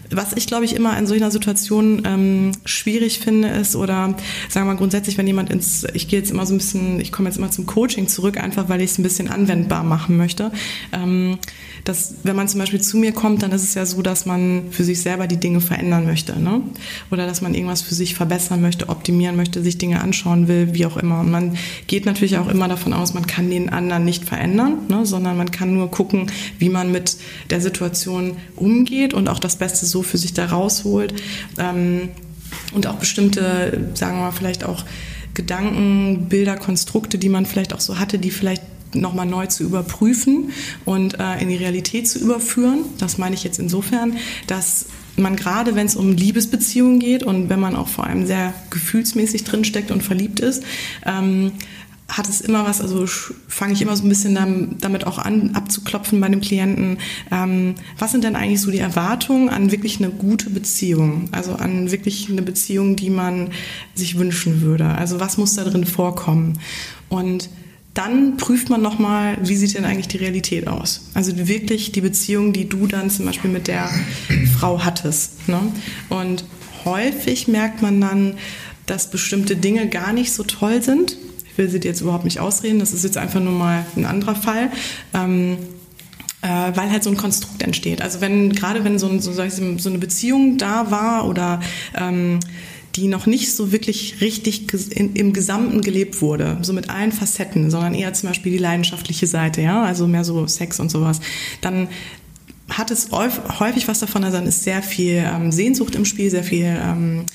[0.09, 4.15] Was ich, glaube ich, immer in solcher Situation ähm, schwierig finde, ist, oder
[4.49, 7.13] sagen wir mal grundsätzlich, wenn jemand ins, ich gehe jetzt immer so ein bisschen, ich
[7.13, 10.51] komme jetzt immer zum Coaching zurück, einfach weil ich es ein bisschen anwendbar machen möchte.
[10.91, 11.37] Ähm,
[11.83, 14.65] dass wenn man zum Beispiel zu mir kommt, dann ist es ja so, dass man
[14.71, 16.61] für sich selber die Dinge verändern möchte, ne?
[17.09, 20.85] Oder dass man irgendwas für sich verbessern möchte, optimieren möchte, sich Dinge anschauen will, wie
[20.85, 21.21] auch immer.
[21.21, 25.05] Und man geht natürlich auch immer davon aus, man kann den anderen nicht verändern, ne?
[25.05, 27.17] sondern man kann nur gucken, wie man mit
[27.49, 31.13] der Situation umgeht und auch das Beste so für sich da rausholt.
[31.57, 32.09] Ähm,
[32.73, 34.85] und auch bestimmte, sagen wir mal, vielleicht auch
[35.33, 40.51] Gedanken, Bilder, Konstrukte, die man vielleicht auch so hatte, die vielleicht nochmal neu zu überprüfen
[40.83, 42.79] und äh, in die Realität zu überführen.
[42.97, 47.59] Das meine ich jetzt insofern, dass man gerade, wenn es um Liebesbeziehungen geht und wenn
[47.59, 50.63] man auch vor allem sehr gefühlsmäßig drinsteckt und verliebt ist,
[51.05, 51.53] ähm,
[52.11, 53.05] hat es immer was, also
[53.47, 56.97] fange ich immer so ein bisschen damit auch an, abzuklopfen bei dem Klienten.
[57.31, 61.29] Ähm, was sind denn eigentlich so die Erwartungen an wirklich eine gute Beziehung?
[61.31, 63.51] Also an wirklich eine Beziehung, die man
[63.95, 64.85] sich wünschen würde?
[64.85, 66.59] Also was muss da drin vorkommen?
[67.07, 67.49] Und
[67.93, 71.09] dann prüft man nochmal, wie sieht denn eigentlich die Realität aus?
[71.13, 73.89] Also wirklich die Beziehung, die du dann zum Beispiel mit der
[74.57, 75.47] Frau hattest.
[75.47, 75.59] Ne?
[76.09, 76.45] Und
[76.85, 78.33] häufig merkt man dann,
[78.85, 81.17] dass bestimmte Dinge gar nicht so toll sind.
[81.51, 84.05] Ich will sie dir jetzt überhaupt nicht ausreden, das ist jetzt einfach nur mal ein
[84.05, 84.71] anderer Fall.
[85.13, 85.57] Ähm,
[86.41, 88.01] äh, weil halt so ein Konstrukt entsteht.
[88.01, 91.61] Also wenn gerade wenn so, so, so eine Beziehung da war oder
[91.95, 92.39] ähm,
[92.95, 97.93] die noch nicht so wirklich richtig im Gesamten gelebt wurde, so mit allen Facetten, sondern
[97.93, 101.21] eher zum Beispiel die leidenschaftliche Seite, ja, also mehr so Sex und sowas,
[101.61, 101.87] dann
[102.69, 106.43] hat es häufig was davon, also dann ist sehr viel ähm, Sehnsucht im Spiel, sehr
[106.43, 107.25] viel ähm,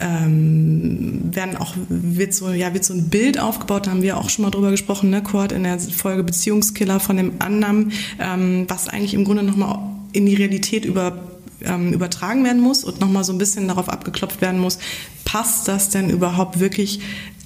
[0.00, 4.30] ähm, werden auch wird so ja wird so ein Bild aufgebaut, da haben wir auch
[4.30, 8.88] schon mal drüber gesprochen, ne, Kurt in der Folge Beziehungskiller von dem Annam, ähm, was
[8.88, 9.78] eigentlich im Grunde nochmal
[10.12, 11.28] in die Realität über
[11.62, 14.78] ähm, übertragen werden muss und nochmal so ein bisschen darauf abgeklopft werden muss,
[15.24, 17.00] passt das denn überhaupt wirklich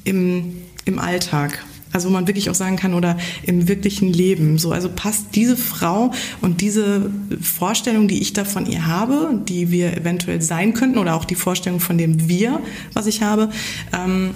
[0.04, 1.64] im, im Alltag?
[1.92, 4.58] Also wo man wirklich auch sagen kann, oder im wirklichen Leben.
[4.58, 9.70] So, also passt diese Frau und diese Vorstellung, die ich da von ihr habe, die
[9.70, 12.60] wir eventuell sein könnten, oder auch die Vorstellung von dem Wir,
[12.94, 13.50] was ich habe,
[13.92, 14.30] ähm,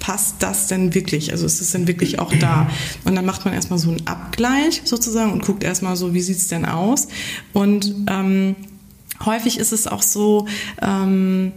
[0.00, 1.30] passt das denn wirklich?
[1.30, 2.68] Also ist es denn wirklich auch da?
[3.04, 6.48] Und dann macht man erstmal so einen Abgleich sozusagen und guckt erstmal so, wie sieht's
[6.48, 7.08] denn aus?
[7.52, 8.56] Und ähm,
[9.24, 10.48] häufig ist es auch so,
[10.82, 11.52] ähm,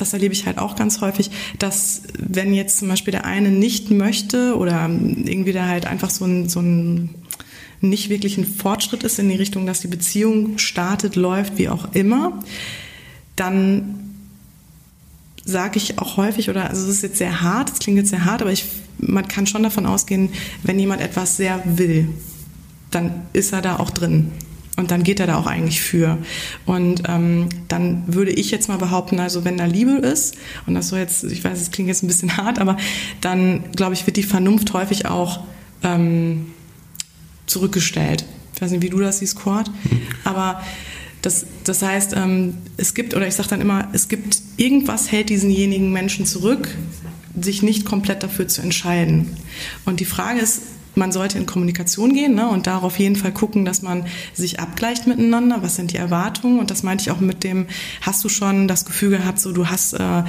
[0.00, 3.90] das erlebe ich halt auch ganz häufig, dass wenn jetzt zum Beispiel der eine nicht
[3.90, 7.10] möchte oder irgendwie da halt einfach so ein, so ein
[7.80, 11.94] nicht wirklich ein Fortschritt ist in die Richtung, dass die Beziehung startet, läuft, wie auch
[11.94, 12.42] immer,
[13.36, 14.08] dann
[15.44, 18.24] sage ich auch häufig, oder also es ist jetzt sehr hart, es klingt jetzt sehr
[18.24, 18.64] hart, aber ich,
[18.98, 20.30] man kann schon davon ausgehen,
[20.62, 22.08] wenn jemand etwas sehr will,
[22.90, 24.32] dann ist er da auch drin.
[24.78, 26.18] Und dann geht er da auch eigentlich für.
[26.64, 30.36] Und ähm, dann würde ich jetzt mal behaupten, also wenn da Liebe ist,
[30.66, 32.76] und das so jetzt, ich weiß, es klingt jetzt ein bisschen hart, aber
[33.20, 35.40] dann, glaube ich, wird die Vernunft häufig auch
[35.82, 36.46] ähm,
[37.46, 38.24] zurückgestellt.
[38.54, 39.68] Ich weiß nicht, wie du das siehst, Cord,
[40.22, 40.62] aber
[41.22, 45.28] das, das heißt, ähm, es gibt, oder ich sage dann immer, es gibt, irgendwas hält
[45.28, 46.68] diesenjenigen Menschen zurück,
[47.40, 49.36] sich nicht komplett dafür zu entscheiden.
[49.84, 50.62] Und die Frage ist,
[50.98, 54.60] man sollte in Kommunikation gehen ne, und da auf jeden Fall gucken, dass man sich
[54.60, 55.58] abgleicht miteinander.
[55.62, 56.58] Was sind die Erwartungen?
[56.58, 57.66] Und das meinte ich auch mit dem,
[58.02, 60.24] hast du schon das Gefühl gehabt, so du hast äh,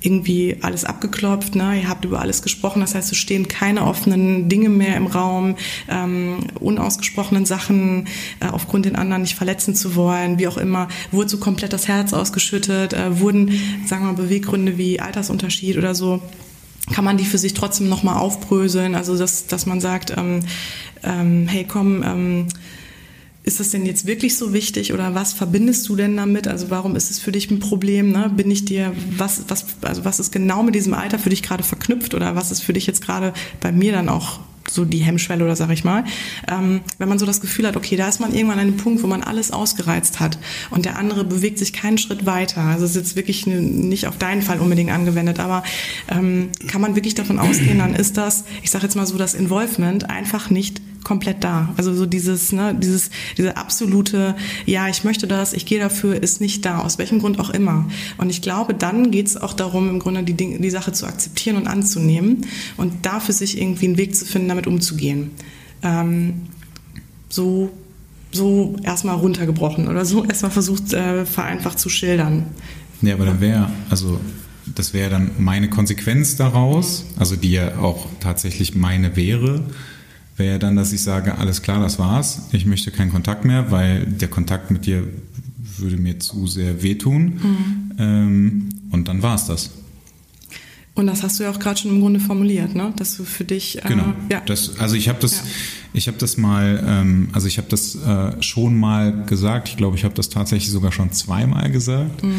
[0.00, 1.80] irgendwie alles abgeklopft, ne?
[1.82, 2.80] ihr habt über alles gesprochen.
[2.80, 5.56] Das heißt, es stehen keine offenen Dinge mehr im Raum,
[5.88, 8.08] ähm, unausgesprochenen Sachen
[8.40, 10.88] äh, aufgrund den anderen nicht verletzen zu wollen, wie auch immer.
[11.12, 13.48] Wurde so komplett das Herz ausgeschüttet, äh, wurden,
[13.86, 16.22] sagen wir mal, Beweggründe wie Altersunterschied oder so
[16.92, 18.94] kann man die für sich trotzdem nochmal aufbröseln.
[18.94, 20.40] Also dass, dass man sagt, ähm,
[21.02, 22.46] ähm, hey komm, ähm,
[23.44, 26.48] ist das denn jetzt wirklich so wichtig oder was verbindest du denn damit?
[26.48, 28.10] Also warum ist es für dich ein Problem?
[28.10, 28.30] Ne?
[28.34, 31.62] Bin ich dir, was, was, also was ist genau mit diesem Alter für dich gerade
[31.62, 34.40] verknüpft oder was ist für dich jetzt gerade bei mir dann auch
[34.74, 36.04] so die Hemmschwelle oder sag ich mal.
[36.50, 39.02] Ähm, wenn man so das Gefühl hat, okay, da ist man irgendwann an einem Punkt,
[39.02, 40.38] wo man alles ausgereizt hat
[40.70, 42.62] und der andere bewegt sich keinen Schritt weiter.
[42.62, 45.62] Also es ist jetzt wirklich nicht auf deinen Fall unbedingt angewendet, aber
[46.10, 49.34] ähm, kann man wirklich davon ausgehen, dann ist das, ich sage jetzt mal so, das
[49.34, 51.72] Involvement einfach nicht komplett da.
[51.76, 54.34] Also so dieses, ne, dieses, diese absolute,
[54.66, 57.88] ja, ich möchte das, ich gehe dafür, ist nicht da, aus welchem Grund auch immer.
[58.18, 61.56] Und ich glaube, dann geht es auch darum, im Grunde die, die Sache zu akzeptieren
[61.56, 65.30] und anzunehmen und dafür sich irgendwie einen Weg zu finden, damit umzugehen.
[65.82, 66.42] Ähm,
[67.28, 67.70] so
[68.34, 72.46] so erstmal runtergebrochen oder so erstmal versucht, äh, vereinfacht zu schildern.
[73.00, 74.18] Ja, aber dann wäre, also
[74.66, 79.62] das wäre dann meine Konsequenz daraus, also die ja auch tatsächlich meine wäre,
[80.36, 82.48] wäre dann, dass ich sage, alles klar, das war's.
[82.52, 85.04] Ich möchte keinen Kontakt mehr, weil der Kontakt mit dir
[85.78, 87.24] würde mir zu sehr wehtun.
[87.24, 87.92] Mhm.
[87.98, 89.70] Ähm, und dann war es das.
[90.94, 92.92] Und das hast du ja auch gerade schon im Grunde formuliert, ne?
[92.96, 94.14] Dass du für dich äh, genau.
[94.30, 94.40] Ja.
[94.46, 95.42] Das, also ich habe das, ja.
[95.92, 99.68] ich habe das mal, ähm, also ich habe das äh, schon mal gesagt.
[99.68, 102.22] Ich glaube, ich habe das tatsächlich sogar schon zweimal gesagt.
[102.22, 102.34] Mhm.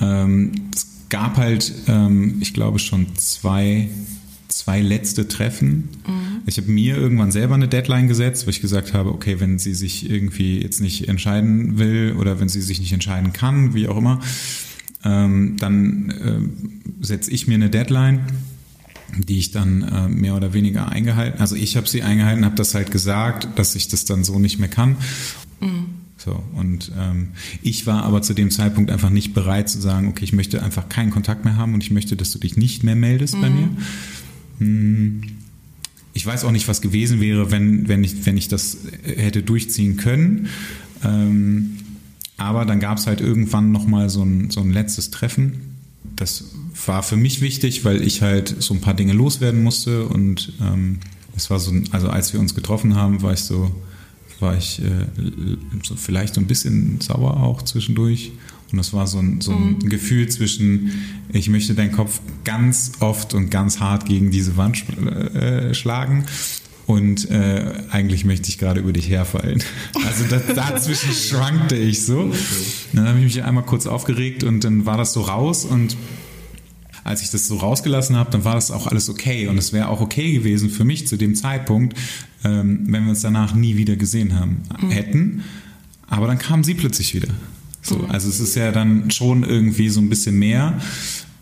[0.00, 3.88] Ähm, es gab halt, ähm, ich glaube schon zwei
[4.48, 5.88] zwei letzte Treffen.
[6.06, 6.42] Mhm.
[6.46, 9.74] Ich habe mir irgendwann selber eine Deadline gesetzt, wo ich gesagt habe, okay, wenn sie
[9.74, 13.96] sich irgendwie jetzt nicht entscheiden will oder wenn sie sich nicht entscheiden kann, wie auch
[13.96, 14.20] immer,
[15.04, 18.20] ähm, dann äh, setze ich mir eine Deadline
[19.18, 22.74] die ich dann äh, mehr oder weniger eingehalten, also ich habe sie eingehalten, habe das
[22.74, 24.96] halt gesagt, dass ich das dann so nicht mehr kann.
[25.60, 25.86] Mhm.
[26.18, 27.28] So, und ähm,
[27.62, 30.88] ich war aber zu dem Zeitpunkt einfach nicht bereit zu sagen, okay, ich möchte einfach
[30.88, 33.40] keinen Kontakt mehr haben und ich möchte, dass du dich nicht mehr meldest mhm.
[33.42, 33.68] bei mir.
[34.58, 35.22] Hm,
[36.12, 39.98] ich weiß auch nicht, was gewesen wäre, wenn, wenn, ich, wenn ich das hätte durchziehen
[39.98, 40.48] können.
[41.04, 41.76] Ähm,
[42.38, 45.76] aber dann gab es halt irgendwann nochmal so ein, so ein letztes Treffen.
[46.16, 46.44] Das
[46.86, 50.06] war für mich wichtig, weil ich halt so ein paar Dinge loswerden musste.
[50.06, 51.00] Und ähm,
[51.36, 53.70] es war so, also als wir uns getroffen haben, war ich so,
[54.40, 55.06] war ich äh,
[55.82, 58.32] so vielleicht so ein bisschen sauer auch zwischendurch.
[58.72, 59.88] Und das war so ein, so ein mhm.
[59.88, 60.92] Gefühl zwischen,
[61.32, 66.24] ich möchte deinen Kopf ganz oft und ganz hart gegen diese Wand äh, schlagen
[66.86, 69.62] und äh, eigentlich möchte ich gerade über dich herfallen.
[70.06, 72.32] Also das, dazwischen schwankte ich so.
[72.92, 75.96] Dann habe ich mich einmal kurz aufgeregt und dann war das so raus und
[77.02, 79.88] als ich das so rausgelassen habe, dann war das auch alles okay und es wäre
[79.88, 81.96] auch okay gewesen für mich zu dem Zeitpunkt,
[82.44, 84.90] ähm, wenn wir uns danach nie wieder gesehen haben mhm.
[84.90, 85.44] hätten.
[86.08, 87.28] Aber dann kam sie plötzlich wieder.
[87.86, 90.80] So, also es ist ja dann schon irgendwie so ein bisschen mehr.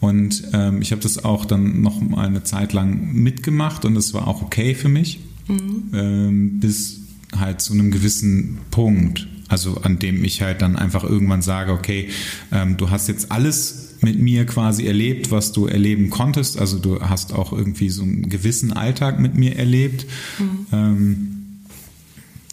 [0.00, 4.12] Und ähm, ich habe das auch dann noch mal eine Zeit lang mitgemacht und es
[4.12, 5.82] war auch okay für mich, mhm.
[5.94, 7.00] ähm, bis
[7.34, 9.26] halt zu einem gewissen Punkt.
[9.48, 12.08] Also an dem ich halt dann einfach irgendwann sage, okay,
[12.52, 16.58] ähm, du hast jetzt alles mit mir quasi erlebt, was du erleben konntest.
[16.58, 20.06] Also du hast auch irgendwie so einen gewissen Alltag mit mir erlebt.
[20.38, 21.33] Mhm.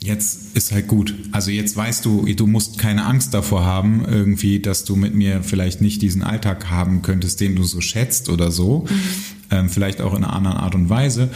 [0.03, 1.13] Jetzt ist halt gut.
[1.31, 5.43] Also jetzt weißt du, du musst keine Angst davor haben, irgendwie, dass du mit mir
[5.43, 8.85] vielleicht nicht diesen Alltag haben könntest, den du so schätzt oder so.
[8.89, 9.01] Mhm.
[9.51, 11.29] Ähm, vielleicht auch in einer anderen Art und Weise.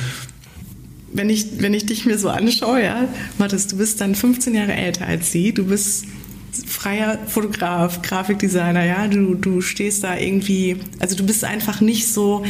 [1.13, 4.73] Wenn ich, wenn ich dich mir so anschaue, ja, Mathis, du bist dann 15 Jahre
[4.73, 6.05] älter als sie, du bist
[6.65, 12.43] freier Fotograf, Grafikdesigner, ja, du, du stehst da irgendwie, also du bist einfach nicht so,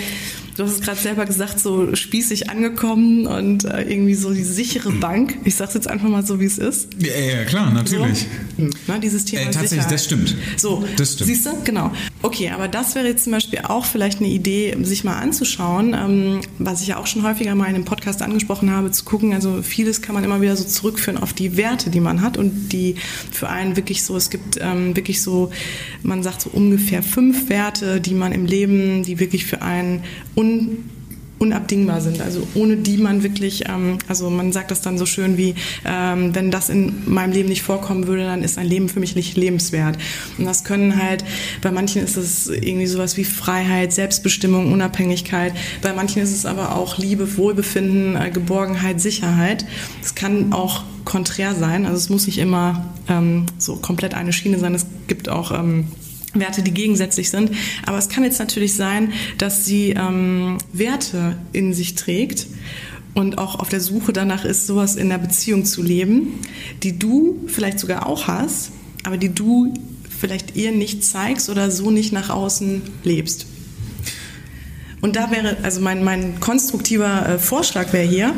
[0.55, 4.89] Du hast es gerade selber gesagt, so spießig angekommen und äh, irgendwie so die sichere
[4.89, 5.37] Bank.
[5.43, 6.87] Ich sag's jetzt einfach mal so, wie es ist.
[6.97, 8.19] Ja, ja klar, natürlich.
[8.55, 9.91] So, hm, na, dieses Thema äh, tatsächlich, Sicherheit.
[9.91, 10.35] das stimmt.
[10.55, 11.27] So, das stimmt.
[11.27, 11.49] siehst du?
[11.65, 11.91] Genau.
[12.21, 16.39] Okay, aber das wäre jetzt zum Beispiel auch vielleicht eine Idee, sich mal anzuschauen, ähm,
[16.57, 19.33] was ich ja auch schon häufiger mal in einem Podcast angesprochen habe, zu gucken.
[19.33, 22.69] Also vieles kann man immer wieder so zurückführen auf die Werte, die man hat und
[22.69, 22.95] die
[23.29, 25.51] für einen wirklich so, es gibt ähm, wirklich so,
[26.01, 30.03] man sagt so ungefähr fünf Werte, die man im Leben, die wirklich für einen
[30.45, 30.77] un,
[31.37, 35.37] unabdingbar sind, also ohne die man wirklich, ähm, also man sagt das dann so schön
[35.37, 35.55] wie,
[35.85, 39.15] ähm, wenn das in meinem Leben nicht vorkommen würde, dann ist ein Leben für mich
[39.15, 39.97] nicht lebenswert.
[40.37, 41.25] Und das können halt,
[41.61, 46.75] bei manchen ist es irgendwie sowas wie Freiheit, Selbstbestimmung, Unabhängigkeit, bei manchen ist es aber
[46.75, 49.65] auch Liebe, Wohlbefinden, äh, Geborgenheit, Sicherheit.
[50.01, 54.57] Es kann auch konträr sein, also es muss nicht immer ähm, so komplett eine Schiene
[54.57, 55.87] sein, es gibt auch ähm,
[56.39, 57.51] Werte, die gegensätzlich sind.
[57.85, 62.47] Aber es kann jetzt natürlich sein, dass sie ähm, Werte in sich trägt
[63.13, 66.39] und auch auf der Suche danach ist, sowas in der Beziehung zu leben,
[66.83, 68.71] die du vielleicht sogar auch hast,
[69.03, 69.73] aber die du
[70.09, 73.47] vielleicht ihr nicht zeigst oder so nicht nach außen lebst.
[75.01, 78.33] Und da wäre, also mein, mein konstruktiver äh, Vorschlag wäre hier,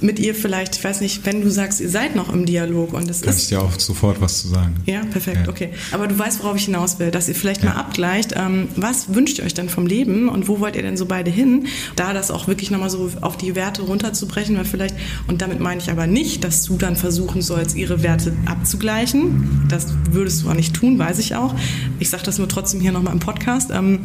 [0.00, 3.08] mit ihr vielleicht, ich weiß nicht, wenn du sagst, ihr seid noch im Dialog und
[3.10, 3.42] es ist.
[3.42, 4.74] ich dir auch sofort was zu sagen.
[4.84, 5.48] Ja, perfekt, Ja.
[5.48, 5.70] okay.
[5.92, 7.70] Aber du weißt, worauf ich hinaus will, dass ihr vielleicht Ja.
[7.70, 10.96] mal abgleicht, ähm, was wünscht ihr euch denn vom Leben und wo wollt ihr denn
[10.96, 11.66] so beide hin?
[11.96, 14.94] Da das auch wirklich nochmal so auf die Werte runterzubrechen, weil vielleicht,
[15.28, 19.62] und damit meine ich aber nicht, dass du dann versuchen sollst, ihre Werte abzugleichen.
[19.68, 21.54] Das würdest du auch nicht tun, weiß ich auch.
[21.98, 23.70] Ich sage das nur trotzdem hier nochmal im Podcast.
[23.72, 24.00] Ähm,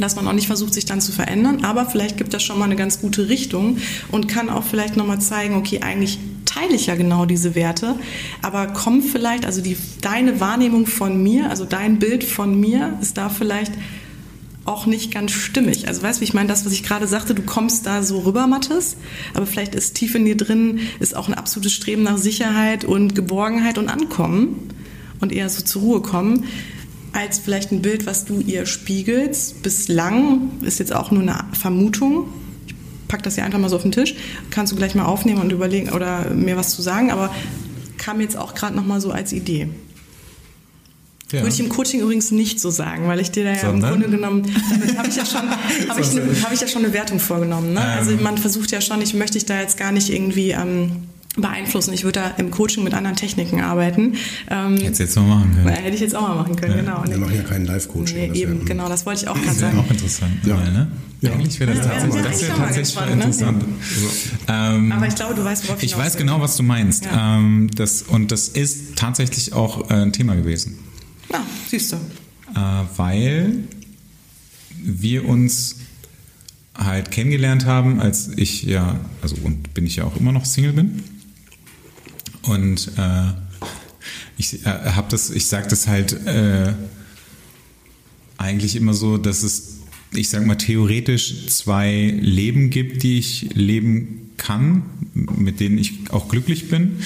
[0.00, 2.64] dass man auch nicht versucht, sich dann zu verändern, aber vielleicht gibt das schon mal
[2.64, 3.78] eine ganz gute Richtung
[4.10, 7.96] und kann auch vielleicht nochmal zeigen, okay, eigentlich teile ich ja genau diese Werte,
[8.42, 13.16] aber kommt vielleicht, also die, deine Wahrnehmung von mir, also dein Bild von mir ist
[13.16, 13.72] da vielleicht
[14.64, 15.88] auch nicht ganz stimmig.
[15.88, 18.46] Also weißt du, ich meine, das, was ich gerade sagte, du kommst da so rüber,
[18.46, 18.96] Mathis,
[19.34, 23.14] aber vielleicht ist tief in dir drin, ist auch ein absolutes Streben nach Sicherheit und
[23.14, 24.68] Geborgenheit und Ankommen
[25.20, 26.44] und eher so zur Ruhe kommen,
[27.12, 29.62] als vielleicht ein Bild, was du ihr spiegelst.
[29.62, 32.28] Bislang ist jetzt auch nur eine Vermutung.
[32.66, 32.74] Ich
[33.08, 34.14] pack das hier einfach mal so auf den Tisch.
[34.50, 37.34] Kannst du gleich mal aufnehmen und überlegen oder mir was zu sagen, aber
[37.98, 39.68] kam jetzt auch gerade noch mal so als Idee.
[41.32, 41.42] Ja.
[41.42, 44.00] Würde ich im Coaching übrigens nicht so sagen, weil ich dir da ja im Sondern?
[44.00, 45.48] Grunde genommen, damit habe ich ja schon,
[45.88, 47.72] habe ich, ne, hab ich ja schon eine Wertung vorgenommen.
[47.72, 47.80] Ne?
[47.80, 51.04] Also man versucht ja schon, ich möchte ich da jetzt gar nicht irgendwie ähm,
[51.36, 51.92] beeinflussen.
[51.94, 54.14] Ich würde da im Coaching mit anderen Techniken arbeiten.
[54.50, 55.68] Ähm, Hättest du jetzt noch machen können.
[55.68, 57.04] hätte ich jetzt auch mal machen können, genau.
[57.06, 58.16] Wir machen ja keinen Live-Coaching.
[58.16, 59.84] Nee, das eben, genau, das wollte ich auch gerade Das wäre sagen.
[59.86, 60.32] auch interessant.
[60.44, 60.56] Ja.
[60.56, 60.88] Mal, ne?
[61.20, 61.32] Ja.
[61.32, 63.24] Eigentlich wäre das Ja, tatsächlich, das ich wäre auch mal tatsächlich gespannt, ne?
[63.24, 63.64] interessant.
[64.48, 66.20] Ähm, Aber ich glaube, du weißt, worauf ich hinaus weiß will.
[66.20, 67.04] genau, was du meinst.
[67.04, 67.36] Ja.
[67.38, 70.78] Ähm, das, und das ist tatsächlich auch äh, ein Thema gewesen.
[71.32, 71.96] Ja, siehst du.
[71.96, 72.60] Äh,
[72.96, 73.54] weil
[74.82, 75.76] wir uns
[76.76, 80.72] halt kennengelernt haben, als ich ja, also und bin ich ja auch immer noch Single
[80.72, 81.04] bin.
[82.42, 83.32] Und äh,
[84.36, 86.72] ich äh, habe das, ich sage das halt äh,
[88.38, 89.80] eigentlich immer so, dass es,
[90.12, 94.82] ich sag mal, theoretisch zwei Leben gibt, die ich leben kann,
[95.14, 97.00] mit denen ich auch glücklich bin.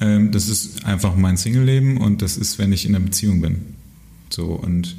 [0.00, 3.74] Ähm, das ist einfach mein Single-Leben und das ist, wenn ich in einer Beziehung bin.
[4.30, 4.96] So und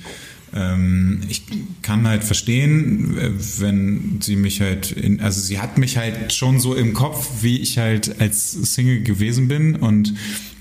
[1.30, 1.44] ich
[1.82, 6.60] kann halt verstehen, äh, wenn sie mich halt, in, also sie hat mich halt schon
[6.60, 10.14] so im Kopf, wie ich halt als Single gewesen bin und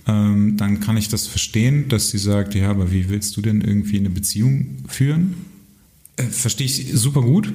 [0.06, 3.60] ähm, dann kann ich das verstehen, dass sie sagt, ja, aber wie willst du denn
[3.60, 5.34] irgendwie eine Beziehung führen?
[6.16, 7.52] Äh, Verstehe ich super gut.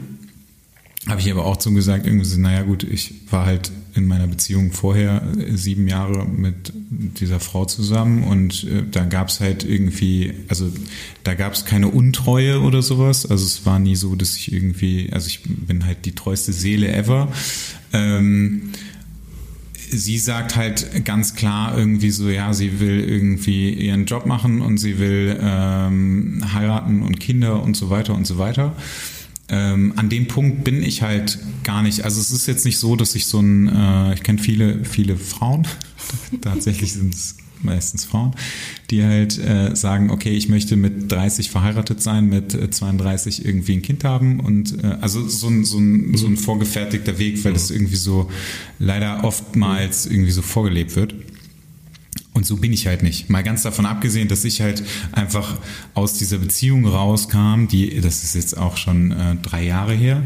[1.07, 4.27] Habe ich aber auch so gesagt, irgendwie so, naja gut, ich war halt in meiner
[4.27, 9.63] Beziehung vorher äh, sieben Jahre mit dieser Frau zusammen und äh, da gab es halt
[9.63, 10.69] irgendwie, also
[11.23, 13.25] da gab es keine Untreue oder sowas.
[13.25, 16.91] Also es war nie so, dass ich irgendwie, also ich bin halt die treueste Seele
[16.91, 17.31] ever.
[17.93, 18.71] Ähm,
[19.73, 24.77] sie sagt halt ganz klar irgendwie so, ja, sie will irgendwie ihren Job machen und
[24.77, 28.75] sie will ähm, heiraten und Kinder und so weiter und so weiter.
[29.47, 32.03] Ähm, an dem Punkt bin ich halt gar nicht.
[32.03, 35.17] Also es ist jetzt nicht so, dass ich so ein, äh, ich kenne viele, viele
[35.17, 35.67] Frauen,
[36.41, 38.33] tatsächlich sind es meistens Frauen,
[38.89, 43.73] die halt äh, sagen, okay, ich möchte mit 30 verheiratet sein, mit äh, 32 irgendwie
[43.73, 47.53] ein Kind haben und äh, also so ein, so, ein, so ein vorgefertigter Weg, weil
[47.53, 48.29] das irgendwie so
[48.79, 51.15] leider oftmals irgendwie so vorgelebt wird.
[52.35, 53.29] Und so bin ich halt nicht.
[53.29, 55.57] Mal ganz davon abgesehen, dass ich halt einfach
[55.93, 60.21] aus dieser Beziehung rauskam, die, das ist jetzt auch schon äh, drei Jahre her.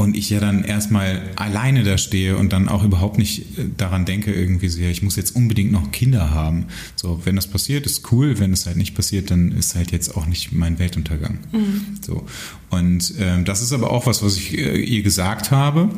[0.00, 4.04] und ich ja dann erstmal alleine da stehe und dann auch überhaupt nicht äh, daran
[4.04, 6.66] denke, irgendwie so, ja, ich muss jetzt unbedingt noch Kinder haben.
[6.96, 8.38] So, wenn das passiert, ist cool.
[8.38, 11.38] Wenn es halt nicht passiert, dann ist halt jetzt auch nicht mein Weltuntergang.
[11.52, 11.98] Mhm.
[12.00, 12.26] So.
[12.70, 15.90] Und ähm, das ist aber auch was, was ich äh, ihr gesagt habe,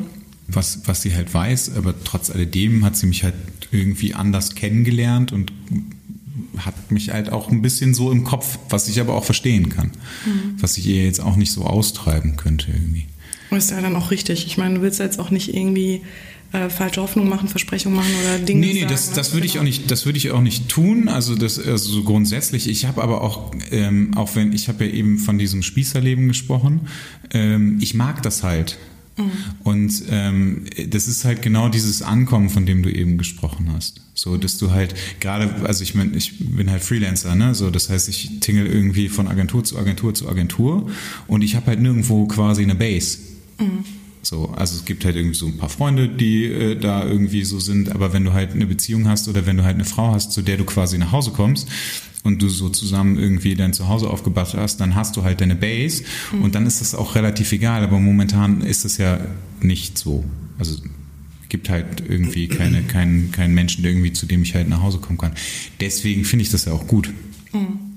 [0.47, 3.35] was, was sie halt weiß, aber trotz alledem hat sie mich halt
[3.73, 5.51] irgendwie anders kennengelernt und
[6.57, 9.91] hat mich halt auch ein bisschen so im Kopf, was ich aber auch verstehen kann.
[10.25, 10.55] Mhm.
[10.59, 13.05] Was ich ihr jetzt auch nicht so austreiben könnte irgendwie.
[13.49, 14.45] Und ist ja dann auch richtig.
[14.47, 16.01] Ich meine, du willst jetzt auch nicht irgendwie
[16.53, 18.61] äh, falsche Hoffnung machen, Versprechungen machen oder Dinge.
[18.61, 21.07] Nee, nee, sagen, das, das würde ich auch nicht, das würde ich auch nicht tun.
[21.07, 22.67] Also das also so grundsätzlich.
[22.67, 26.81] Ich habe aber auch, ähm, auch wenn ich habe ja eben von diesem Spießerleben gesprochen,
[27.31, 28.77] ähm, ich mag das halt.
[29.17, 29.31] Mhm.
[29.63, 34.01] Und ähm, das ist halt genau dieses Ankommen, von dem du eben gesprochen hast.
[34.13, 37.55] So, dass du halt gerade, also ich meine, ich bin halt Freelancer, ne?
[37.55, 40.89] So, das heißt, ich tingle irgendwie von Agentur zu Agentur zu Agentur
[41.27, 43.19] und ich habe halt nirgendwo quasi eine Base.
[43.59, 43.85] Mhm.
[44.21, 47.59] So, also es gibt halt irgendwie so ein paar Freunde, die äh, da irgendwie so
[47.59, 50.31] sind, aber wenn du halt eine Beziehung hast oder wenn du halt eine Frau hast,
[50.31, 51.67] zu der du quasi nach Hause kommst
[52.23, 56.03] und du so zusammen irgendwie dein Zuhause aufgebaut hast, dann hast du halt deine Base
[56.31, 56.43] mhm.
[56.43, 59.19] und dann ist das auch relativ egal, aber momentan ist es ja
[59.61, 60.23] nicht so.
[60.57, 60.81] Also
[61.49, 64.97] gibt halt irgendwie keine, keinen, keinen Menschen, der irgendwie zu dem ich halt nach Hause
[64.97, 65.33] kommen kann.
[65.79, 67.11] Deswegen finde ich das ja auch gut.
[67.51, 67.92] Mhm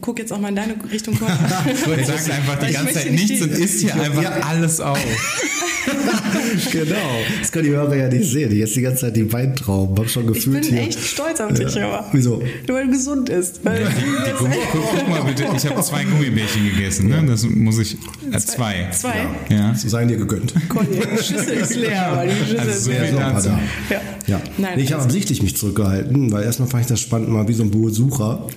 [0.00, 1.18] guck jetzt auch mal in deine Richtung.
[1.18, 1.24] du
[2.04, 4.30] sagst einfach die ganze Zeit nichts und isst hier einfach ja.
[4.30, 4.98] alles auf.
[6.72, 6.96] genau.
[7.40, 8.52] Das können die Hörer ja nicht sehen.
[8.52, 9.98] Jetzt die ganze Zeit die Weintrauben.
[9.98, 10.88] Hab schon gefühlt Ich bin hier.
[10.88, 11.86] echt stolz auf dich, ja.
[11.88, 12.08] aber.
[12.12, 12.42] Wieso?
[12.66, 13.64] Nur weil du gesund isst.
[13.64, 13.86] Weil
[14.38, 17.08] guck, guck, guck, mal bitte, ich habe zwei Gummibärchen gegessen.
[17.08, 17.24] Ne?
[17.26, 17.96] Das muss ich.
[18.30, 18.88] Äh, zwei.
[18.92, 19.26] Zwei?
[19.48, 19.56] Ja.
[19.56, 19.74] ja.
[19.74, 20.54] So seien dir gegönnt.
[20.54, 23.12] Die Schüssel ist leer, aber die Schüssel also ist so leer.
[23.12, 23.48] Dazu.
[23.48, 24.00] Ja.
[24.26, 24.40] ja.
[24.58, 27.52] Nein, nee, ich habe absichtlich mich zurückgehalten, weil erstmal fand ich das spannend, mal wie
[27.52, 28.48] so ein Besucher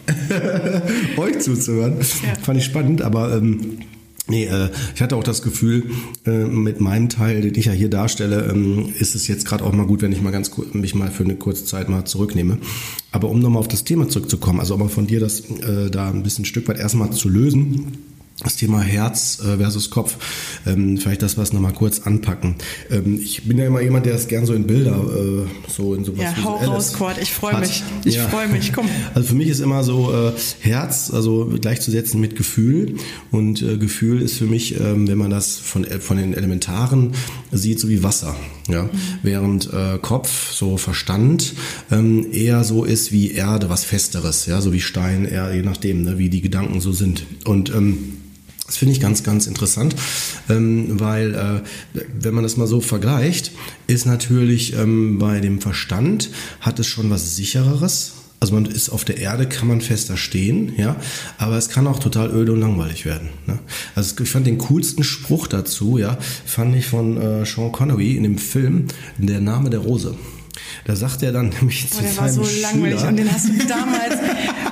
[1.17, 1.97] euch zuzuhören.
[1.99, 2.36] Ja.
[2.41, 3.79] Fand ich spannend, aber ähm,
[4.25, 5.91] Nee, äh, ich hatte auch das Gefühl,
[6.25, 9.73] äh, mit meinem Teil, den ich ja hier darstelle, ähm, ist es jetzt gerade auch
[9.73, 12.57] mal gut, wenn ich mal ganz mich mal für eine kurze Zeit mal zurücknehme.
[13.11, 16.09] Aber um nochmal auf das Thema zurückzukommen, also auch mal von dir das äh, da
[16.09, 17.97] ein bisschen ein Stück weit erstmal zu lösen
[18.41, 20.17] das Thema Herz äh, versus Kopf,
[20.65, 22.55] ähm, vielleicht das was nochmal kurz anpacken.
[22.89, 26.03] Ähm, ich bin ja immer jemand, der es gern so in Bilder, äh, so in
[26.03, 27.84] sowas Ja, hau raus, Quad, ich freue mich.
[28.05, 28.27] Ich ja.
[28.27, 28.89] freue mich, komm.
[29.13, 30.31] Also für mich ist immer so äh,
[30.61, 32.95] Herz, also gleichzusetzen mit Gefühl.
[33.31, 37.11] Und Gefühl ist für mich, ähm, wenn man das von, von den Elementaren
[37.51, 38.36] sieht, so wie Wasser.
[38.67, 38.84] Ja?
[38.84, 38.89] Mhm.
[39.21, 41.53] Während äh, Kopf, so Verstand,
[42.31, 46.17] eher so ist wie Erde, was Festeres, ja, so wie Stein, eher je nachdem, ne,
[46.17, 47.25] wie die Gedanken so sind.
[47.45, 47.71] Und
[48.66, 49.95] das finde ich ganz, ganz interessant,
[50.49, 53.51] ähm, weil äh, wenn man das mal so vergleicht,
[53.88, 56.30] ist natürlich ähm, bei dem Verstand
[56.61, 58.14] hat es schon was sichereres.
[58.39, 60.97] Also man ist auf der Erde, kann man fester stehen, ja,
[61.38, 63.30] aber es kann auch total öde und langweilig werden.
[63.47, 63.59] Ne?
[63.95, 68.24] Also ich fand den coolsten Spruch dazu, ja, fand ich von äh, Sean Connery in
[68.24, 68.88] dem Film
[69.18, 70.16] Der Name der Rose.
[70.86, 73.47] Da sagt er dann nämlich oh, zu der war so Schüler, langweilig und den hast
[73.47, 74.15] du damals,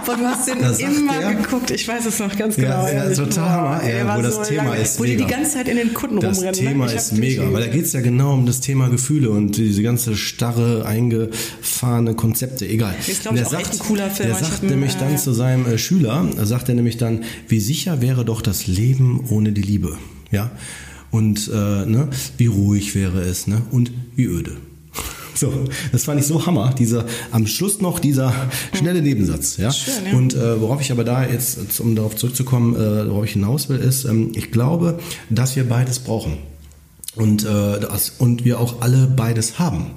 [0.05, 2.85] boah, du hast den immer er, geguckt, ich weiß es noch ganz genau.
[2.85, 5.67] Ja, ja total Hammer, ja, wo das so Thema ist Wo die die ganze Zeit
[5.69, 6.53] in den Kutten das rumrennen.
[6.53, 6.93] Das Thema ne?
[6.93, 10.17] ist mega, weil da geht es ja genau um das Thema Gefühle und diese ganze
[10.17, 12.93] starre, eingefahrene Konzepte, egal.
[13.07, 14.29] Ist, glaube ich, auch sagt, echt ein cooler Film.
[14.29, 18.25] Der sagt nämlich dann zu seinem äh, Schüler, sagt er nämlich dann, wie sicher wäre
[18.25, 19.97] doch das Leben ohne die Liebe,
[20.31, 20.51] ja?
[21.09, 22.07] Und äh, ne,
[22.37, 23.61] wie ruhig wäre es, ne?
[23.71, 24.57] Und wie öde.
[25.41, 25.51] So,
[25.91, 28.31] das fand ich so hammer, dieser am Schluss noch dieser
[28.77, 29.57] schnelle Nebensatz.
[29.57, 29.71] Ja?
[29.71, 30.15] Schön, ja.
[30.15, 33.79] Und äh, worauf ich aber da jetzt, um darauf zurückzukommen, äh, worauf ich hinaus will,
[33.79, 34.99] ist, ähm, ich glaube,
[35.31, 36.37] dass wir beides brauchen.
[37.15, 39.87] Und, äh, das, und wir auch alle beides haben,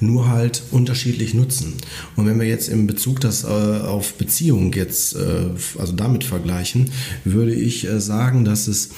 [0.00, 1.78] nur halt unterschiedlich nutzen.
[2.14, 5.46] Und wenn wir jetzt im Bezug das äh, auf Beziehung jetzt, äh,
[5.78, 6.90] also damit vergleichen,
[7.24, 8.90] würde ich äh, sagen, dass es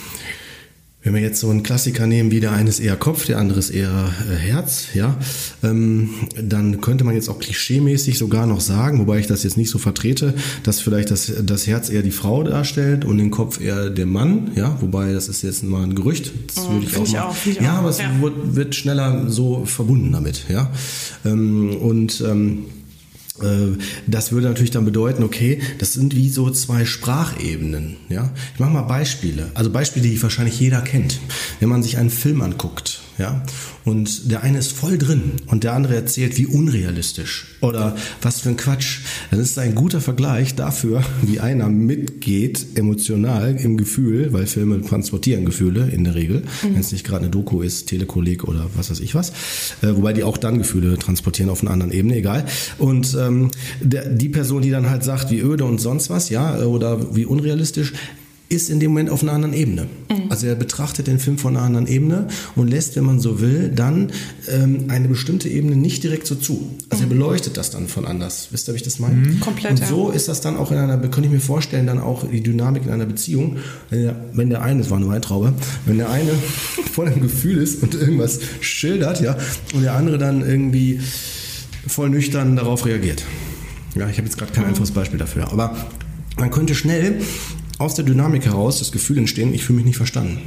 [1.03, 3.59] wenn wir jetzt so einen Klassiker nehmen, wie der eine ist eher Kopf, der andere
[3.59, 5.16] ist eher äh, Herz, ja,
[5.62, 9.70] ähm, dann könnte man jetzt auch klischeemäßig sogar noch sagen, wobei ich das jetzt nicht
[9.70, 13.90] so vertrete, dass vielleicht das, das Herz eher die Frau darstellt und den Kopf eher
[13.90, 17.05] der Mann, ja, wobei das ist jetzt mal ein Gerücht, das oh, würde ich auch,
[17.05, 18.11] ich auch ich ja, aber es ja.
[18.20, 20.70] wird, wird, schneller so verbunden damit, ja,
[21.24, 22.81] ähm, und ähm, äh,
[24.07, 27.97] das würde natürlich dann bedeuten, okay, das sind wie so zwei Sprachebenen.
[28.09, 28.30] Ja?
[28.55, 29.51] Ich mache mal Beispiele.
[29.55, 31.20] Also Beispiele, die wahrscheinlich jeder kennt.
[31.61, 33.42] Wenn man sich einen Film anguckt ja?
[33.84, 38.50] Und der eine ist voll drin und der andere erzählt, wie unrealistisch oder was für
[38.50, 39.00] ein Quatsch.
[39.30, 45.44] Das ist ein guter Vergleich dafür, wie einer mitgeht emotional im Gefühl, weil Filme transportieren
[45.44, 46.74] Gefühle in der Regel, mhm.
[46.74, 49.30] wenn es nicht gerade eine Doku ist, Telekolleg oder was weiß ich was.
[49.82, 52.44] Äh, wobei die auch dann Gefühle transportieren auf einer anderen Ebene, egal.
[52.78, 53.50] Und ähm,
[53.80, 57.24] der, die Person, die dann halt sagt, wie öde und sonst was, ja, oder wie
[57.24, 57.92] unrealistisch,
[58.53, 59.86] ist in dem Moment auf einer anderen Ebene.
[60.11, 60.30] Mhm.
[60.30, 63.70] Also er betrachtet den Film von einer anderen Ebene und lässt, wenn man so will,
[63.74, 64.12] dann
[64.48, 66.70] ähm, eine bestimmte Ebene nicht direkt so zu.
[66.90, 67.11] Also mhm.
[67.11, 68.48] er beleuchtet das dann von anders.
[68.50, 69.14] Wisst ihr, wie ich das meine?
[69.14, 69.40] Mhm.
[69.40, 69.80] Komplett.
[69.80, 70.16] Und so ja.
[70.16, 72.90] ist das dann auch in einer, könnte ich mir vorstellen, dann auch die Dynamik in
[72.90, 73.57] einer Beziehung.
[73.90, 75.55] Wenn der, wenn der eine, es war eine Weintraube,
[75.86, 76.32] wenn der eine
[76.92, 79.36] voll im Gefühl ist und irgendwas schildert, ja,
[79.74, 81.00] und der andere dann irgendwie
[81.86, 83.24] voll nüchtern darauf reagiert.
[83.94, 84.70] Ja, ich habe jetzt gerade kein mhm.
[84.70, 85.53] einfaches Beispiel dafür.
[85.53, 85.76] Aber
[86.38, 87.20] man könnte schnell
[87.82, 90.38] aus der Dynamik heraus das Gefühl entstehen, ich fühle mich nicht verstanden.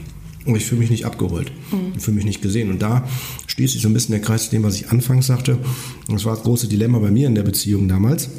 [0.46, 1.52] Und ich fühle mich nicht abgeholt.
[1.72, 1.94] Mhm.
[1.96, 2.70] Ich fühle mich nicht gesehen.
[2.70, 3.08] Und da
[3.48, 5.58] schließt sich so ein bisschen der Kreis zu dem, was ich anfangs sagte.
[6.08, 8.30] Und das war das große Dilemma bei mir in der Beziehung damals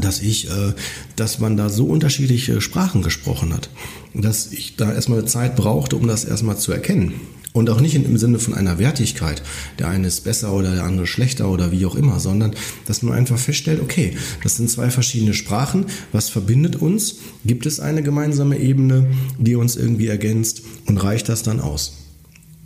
[0.00, 0.74] dass ich, äh,
[1.16, 3.70] dass man da so unterschiedliche Sprachen gesprochen hat,
[4.14, 7.14] dass ich da erstmal Zeit brauchte, um das erstmal zu erkennen.
[7.56, 9.42] Und auch nicht im Sinne von einer Wertigkeit,
[9.78, 12.54] der eine ist besser oder der andere schlechter oder wie auch immer, sondern
[12.84, 17.14] dass man einfach feststellt, okay, das sind zwei verschiedene Sprachen, was verbindet uns?
[17.46, 19.06] Gibt es eine gemeinsame Ebene,
[19.38, 21.94] die uns irgendwie ergänzt und reicht das dann aus?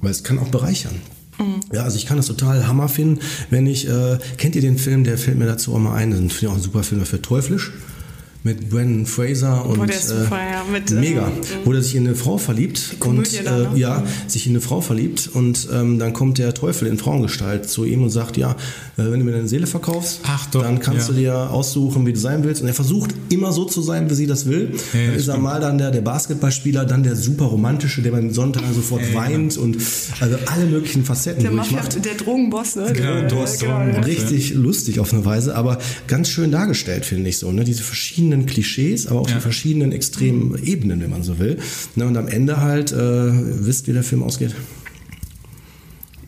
[0.01, 0.97] Weil es kann auch bereichern.
[1.38, 1.61] Mhm.
[1.72, 5.05] Ja, also ich kann das total Hammer finden, wenn ich, äh, kennt ihr den Film,
[5.05, 7.70] der fällt mir dazu auch mal ein, das ist auch ein super Film für Teuflisch
[8.43, 10.64] mit Brandon Fraser und äh, super, ja.
[10.72, 11.30] mit, mega, äh,
[11.64, 14.30] wo er sich in eine Frau verliebt Komödie und äh, ja, mhm.
[14.30, 18.03] sich in eine Frau verliebt und ähm, dann kommt der Teufel in Frauengestalt zu ihm
[18.03, 18.57] und sagt, ja, äh,
[18.97, 21.14] wenn du mir deine Seele verkaufst, Ach, doch, dann kannst ja.
[21.14, 24.14] du dir aussuchen, wie du sein willst und er versucht immer so zu sein, wie
[24.14, 24.72] sie das will.
[24.95, 28.32] Ja, dann ist er mal dann der, der Basketballspieler, dann der super romantische, der beim
[28.32, 29.18] Sonntag sofort genau.
[29.18, 29.76] weint und
[30.20, 32.03] also alle möglichen Facetten der durchmacht.
[32.05, 32.93] der Drogenboss, ne?
[32.93, 37.53] Der, der, der, richtig lustig auf eine Weise, aber ganz schön dargestellt, finde ich so,
[37.53, 37.64] ne?
[37.64, 39.37] diese verschiedenen verschiedenen Klischees, aber auch ja.
[39.37, 41.59] die verschiedenen extremen Ebenen, wenn man so will.
[41.97, 44.55] Ne, und am Ende halt, äh, wisst, wie der Film ausgeht?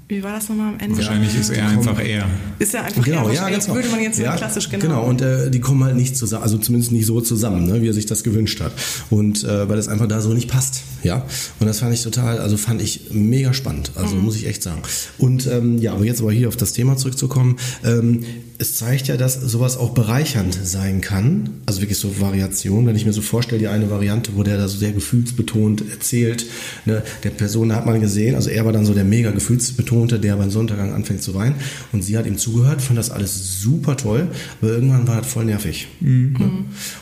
[0.09, 0.99] Wie war das nochmal am Ende?
[0.99, 2.27] Wahrscheinlich ist er einfach er.
[2.59, 3.35] Ist er einfach genau, er?
[3.35, 3.77] Ja, ganz genau.
[3.77, 4.83] Würde man jetzt ja, klassisch genau.
[4.83, 7.89] Genau, und äh, die kommen halt nicht zusammen, also zumindest nicht so zusammen, ne, wie
[7.89, 8.73] er sich das gewünscht hat.
[9.09, 10.83] Und äh, weil es einfach da so nicht passt.
[11.03, 11.25] Ja.
[11.61, 13.93] Und das fand ich total, also fand ich mega spannend.
[13.95, 14.25] Also mhm.
[14.25, 14.83] muss ich echt sagen.
[15.17, 17.57] Und ähm, ja, aber jetzt aber hier auf das Thema zurückzukommen.
[17.83, 18.25] Ähm,
[18.63, 21.51] es zeigt ja, dass sowas auch bereichernd sein kann.
[21.67, 22.87] Also wirklich so Variation.
[22.87, 26.47] Wenn ich mir so vorstelle, die eine Variante, wo der da so sehr gefühlsbetont erzählt,
[26.85, 30.37] ne, der Person hat man gesehen, also er war dann so der mega gefühlsbetonte, der
[30.37, 31.57] beim Sonntaggang anfängt zu weinen
[31.91, 34.29] und sie hat ihm zugehört, fand das alles super toll,
[34.61, 35.89] aber irgendwann war das voll nervig.
[35.99, 36.37] Mhm.
[36.39, 36.51] Ne?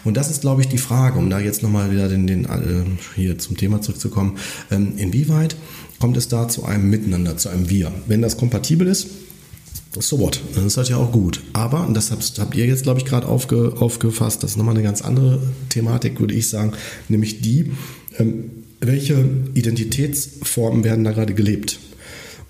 [0.04, 2.84] Und das ist, glaube ich, die Frage, um da jetzt nochmal wieder den, den, äh,
[3.16, 4.38] hier zum Thema zurückzukommen,
[4.70, 5.56] ähm, inwieweit
[5.98, 7.92] kommt es da zu einem Miteinander, zu einem Wir?
[8.06, 9.08] Wenn das kompatibel ist,
[9.98, 10.40] so what?
[10.54, 11.42] Dann ist das ja auch gut.
[11.52, 14.74] Aber, und das habt, habt ihr jetzt, glaube ich, gerade aufge, aufgefasst, das ist nochmal
[14.74, 16.72] eine ganz andere Thematik, würde ich sagen,
[17.08, 17.72] nämlich die,
[18.18, 21.80] ähm, welche Identitätsformen werden da gerade gelebt?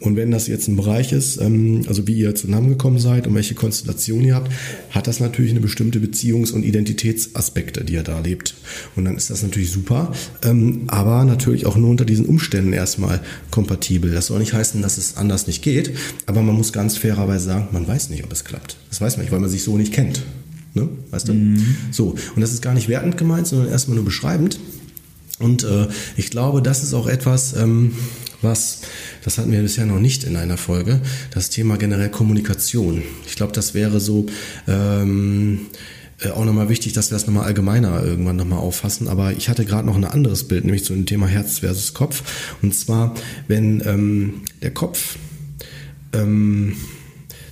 [0.00, 3.54] Und wenn das jetzt ein Bereich ist, ähm, also wie ihr zusammengekommen seid und welche
[3.54, 4.50] Konstellation ihr habt,
[4.90, 8.54] hat das natürlich eine bestimmte Beziehungs- und Identitätsaspekte, die ihr da lebt.
[8.96, 13.20] Und dann ist das natürlich super, ähm, aber natürlich auch nur unter diesen Umständen erstmal
[13.50, 14.10] kompatibel.
[14.10, 15.92] Das soll nicht heißen, dass es anders nicht geht,
[16.24, 18.78] aber man muss ganz fairerweise sagen, man weiß nicht, ob es klappt.
[18.88, 20.22] Das weiß man nicht, weil man sich so nicht kennt.
[20.72, 20.88] Ne?
[21.10, 21.34] Weißt du?
[21.34, 21.76] Mhm.
[21.90, 24.58] So, und das ist gar nicht wertend gemeint, sondern erstmal nur beschreibend.
[25.38, 27.92] Und äh, ich glaube, das ist auch etwas, ähm,
[28.42, 28.82] was,
[29.24, 31.00] das hatten wir bisher noch nicht in einer Folge,
[31.32, 33.02] das Thema generell Kommunikation.
[33.26, 34.26] Ich glaube, das wäre so
[34.66, 35.66] ähm,
[36.22, 39.08] äh, auch nochmal wichtig, dass wir das nochmal allgemeiner irgendwann nochmal auffassen.
[39.08, 42.22] Aber ich hatte gerade noch ein anderes Bild, nämlich zu dem Thema Herz versus Kopf.
[42.62, 43.14] Und zwar,
[43.48, 45.16] wenn ähm, der Kopf,
[46.12, 46.76] ähm,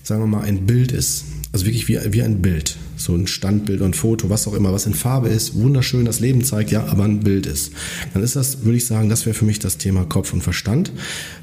[0.02, 3.80] sagen wir mal, ein Bild ist, also wirklich wie, wie ein Bild so ein Standbild
[3.80, 7.04] und Foto, was auch immer, was in Farbe ist, wunderschön das Leben zeigt, ja, aber
[7.04, 7.72] ein Bild ist.
[8.12, 10.92] Dann ist das, würde ich sagen, das wäre für mich das Thema Kopf und Verstand,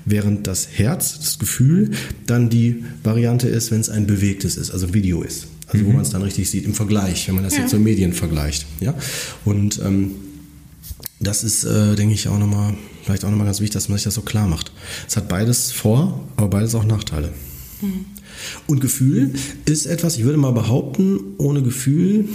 [0.03, 1.91] während das Herz, das Gefühl,
[2.27, 5.47] dann die Variante ist, wenn es ein bewegtes ist, also Video ist.
[5.67, 5.87] Also mhm.
[5.87, 7.61] wo man es dann richtig sieht, im Vergleich, wenn man das ja.
[7.61, 8.65] jetzt so Medien vergleicht.
[8.81, 8.93] Ja?
[9.45, 10.11] Und ähm,
[11.19, 14.03] das ist, äh, denke ich, auch nochmal, vielleicht auch nochmal ganz wichtig, dass man sich
[14.03, 14.71] das so klar macht.
[15.07, 17.33] Es hat beides Vor-, aber beides auch Nachteile.
[17.81, 18.05] Mhm.
[18.67, 19.33] Und Gefühl
[19.65, 22.25] ist etwas, ich würde mal behaupten, ohne Gefühl,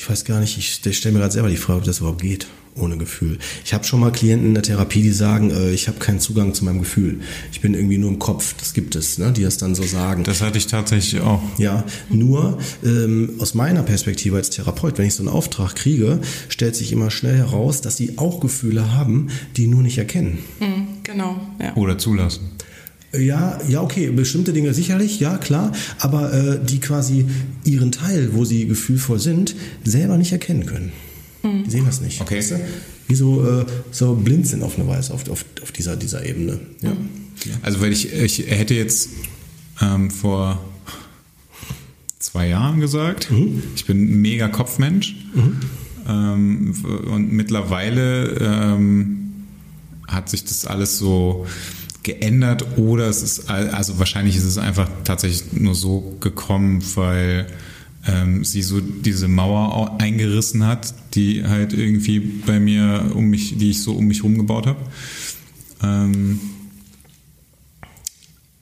[0.00, 2.46] ich weiß gar nicht, ich, stelle mir gerade selber die Frage, ob das überhaupt geht,
[2.74, 3.38] ohne Gefühl.
[3.66, 6.54] Ich habe schon mal Klienten in der Therapie, die sagen, äh, ich habe keinen Zugang
[6.54, 7.20] zu meinem Gefühl.
[7.52, 8.54] Ich bin irgendwie nur im Kopf.
[8.58, 10.24] Das gibt es, ne, die das dann so sagen.
[10.24, 11.42] Das hatte ich tatsächlich auch.
[11.58, 16.76] Ja, nur ähm, aus meiner Perspektive als Therapeut, wenn ich so einen Auftrag kriege, stellt
[16.76, 19.28] sich immer schnell heraus, dass sie auch Gefühle haben,
[19.58, 20.38] die nur nicht erkennen.
[20.60, 21.38] Mhm, genau.
[21.60, 21.76] Ja.
[21.76, 22.52] Oder zulassen.
[23.12, 27.26] Ja, ja, okay, bestimmte Dinge sicherlich, ja, klar, aber äh, die quasi
[27.64, 30.92] ihren Teil, wo sie gefühlvoll sind, selber nicht erkennen können.
[31.42, 31.64] Mhm.
[31.64, 32.20] Die sehen das nicht.
[32.20, 32.38] Okay.
[32.38, 32.60] Weißt du?
[33.08, 36.60] Wie so, äh, so blind sind auf eine Weise, auf, auf, auf dieser, dieser Ebene.
[36.82, 36.90] Ja.
[36.90, 37.08] Mhm.
[37.62, 39.08] Also, weil ich, ich hätte jetzt
[39.80, 40.62] ähm, vor
[42.20, 43.62] zwei Jahren gesagt, mhm.
[43.74, 45.16] ich bin ein mega Kopfmensch.
[45.34, 45.56] Mhm.
[46.08, 46.74] Ähm,
[47.12, 49.32] und mittlerweile ähm,
[50.06, 51.46] hat sich das alles so
[52.02, 57.46] geändert oder es ist, also wahrscheinlich ist es einfach tatsächlich nur so gekommen, weil
[58.06, 63.70] ähm, sie so diese Mauer eingerissen hat, die halt irgendwie bei mir um mich, die
[63.70, 64.80] ich so um mich rumgebaut habe.
[65.82, 66.40] Ähm,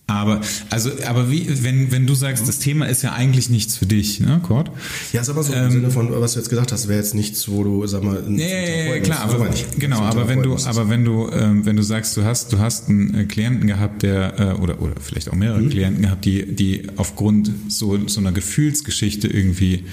[0.08, 0.40] aber,
[0.70, 4.20] also, aber wie, wenn, wenn du sagst, das Thema ist ja eigentlich nichts für dich,
[4.20, 4.70] ne, Kurt?
[5.12, 7.14] Ja, ist aber so im ähm, Sinne von, was du jetzt gesagt hast, wäre jetzt
[7.14, 10.56] nichts, wo du, sag mal, ja, ja, ja, klar, aber, nicht, genau, aber wenn du,
[10.56, 14.02] aber wenn du, ähm, wenn du sagst, du hast, du hast einen äh, Klienten gehabt,
[14.02, 15.68] der, äh, oder, oder vielleicht auch mehrere mhm.
[15.68, 19.84] Klienten gehabt, die, die aufgrund so, so einer Gefühlsgeschichte irgendwie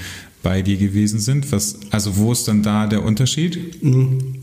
[0.41, 3.83] bei dir gewesen sind, was, also wo ist dann da der Unterschied?
[3.83, 4.35] Mhm.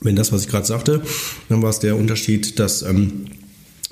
[0.00, 1.02] Wenn das, was ich gerade sagte,
[1.48, 3.26] dann war es der Unterschied, dass, ähm,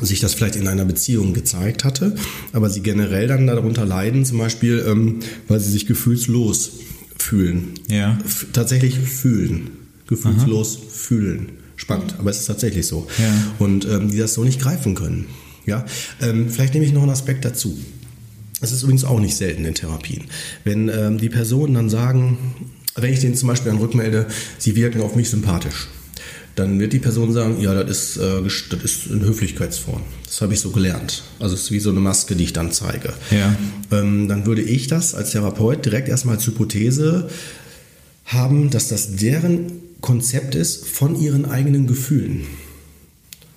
[0.07, 2.15] sich das vielleicht in einer Beziehung gezeigt hatte,
[2.53, 6.73] aber sie generell dann darunter leiden, zum Beispiel, ähm, weil sie sich gefühlslos
[7.17, 7.75] fühlen.
[7.89, 8.19] Ja.
[8.25, 9.71] F tatsächlich fühlen.
[10.07, 10.87] Gefühlslos Aha.
[10.91, 11.49] fühlen.
[11.77, 13.07] Spannend, aber es ist tatsächlich so.
[13.19, 13.55] Ja.
[13.59, 15.27] Und ähm, die das so nicht greifen können.
[15.67, 15.85] Ja.
[16.21, 17.77] Ähm, vielleicht nehme ich noch einen Aspekt dazu.
[18.61, 20.25] Es ist übrigens auch nicht selten in Therapien.
[20.65, 22.39] Wenn ähm, die Personen dann sagen,
[22.97, 24.27] wenn ich denen zum Beispiel dann rückmelde,
[24.59, 25.89] sie wirken auf mich sympathisch
[26.59, 30.03] dann wird die Person sagen, ja, das ist, äh, das ist eine Höflichkeitsform.
[30.25, 31.23] Das habe ich so gelernt.
[31.39, 33.13] Also es ist wie so eine Maske, die ich dann zeige.
[33.31, 33.57] Ja.
[33.91, 37.29] Ähm, dann würde ich das als Therapeut direkt erstmal als Hypothese
[38.25, 42.47] haben, dass das deren Konzept ist von ihren eigenen Gefühlen.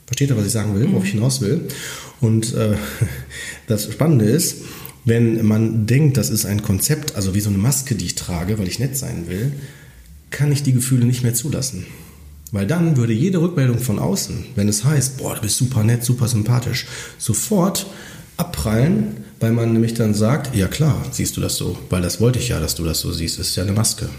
[0.05, 1.67] Versteht ihr, was ich sagen will, worauf ich hinaus will?
[2.19, 2.75] Und äh,
[3.67, 4.57] das Spannende ist,
[5.05, 8.59] wenn man denkt, das ist ein Konzept, also wie so eine Maske, die ich trage,
[8.59, 9.51] weil ich nett sein will,
[10.29, 11.85] kann ich die Gefühle nicht mehr zulassen.
[12.51, 16.03] Weil dann würde jede Rückmeldung von außen, wenn es heißt, boah, du bist super nett,
[16.03, 16.85] super sympathisch,
[17.17, 17.87] sofort
[18.35, 22.39] abprallen, weil man nämlich dann sagt, ja klar, siehst du das so, weil das wollte
[22.39, 24.09] ich ja, dass du das so siehst, das ist ja eine Maske.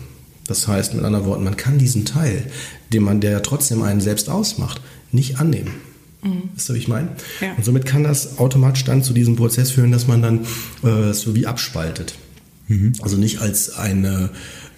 [0.46, 2.44] Das heißt mit anderen Worten, man kann diesen Teil,
[2.92, 4.80] den man, der ja trotzdem einen selbst ausmacht,
[5.12, 5.74] nicht annehmen.
[6.22, 6.50] Mhm.
[6.54, 7.08] Wisst ihr, wie ich meine?
[7.40, 7.54] Ja.
[7.54, 10.40] Und somit kann das automatisch dann zu diesem Prozess führen, dass man dann
[10.82, 12.14] äh, so wie abspaltet.
[12.68, 12.92] Mhm.
[13.02, 14.30] Also nicht als eine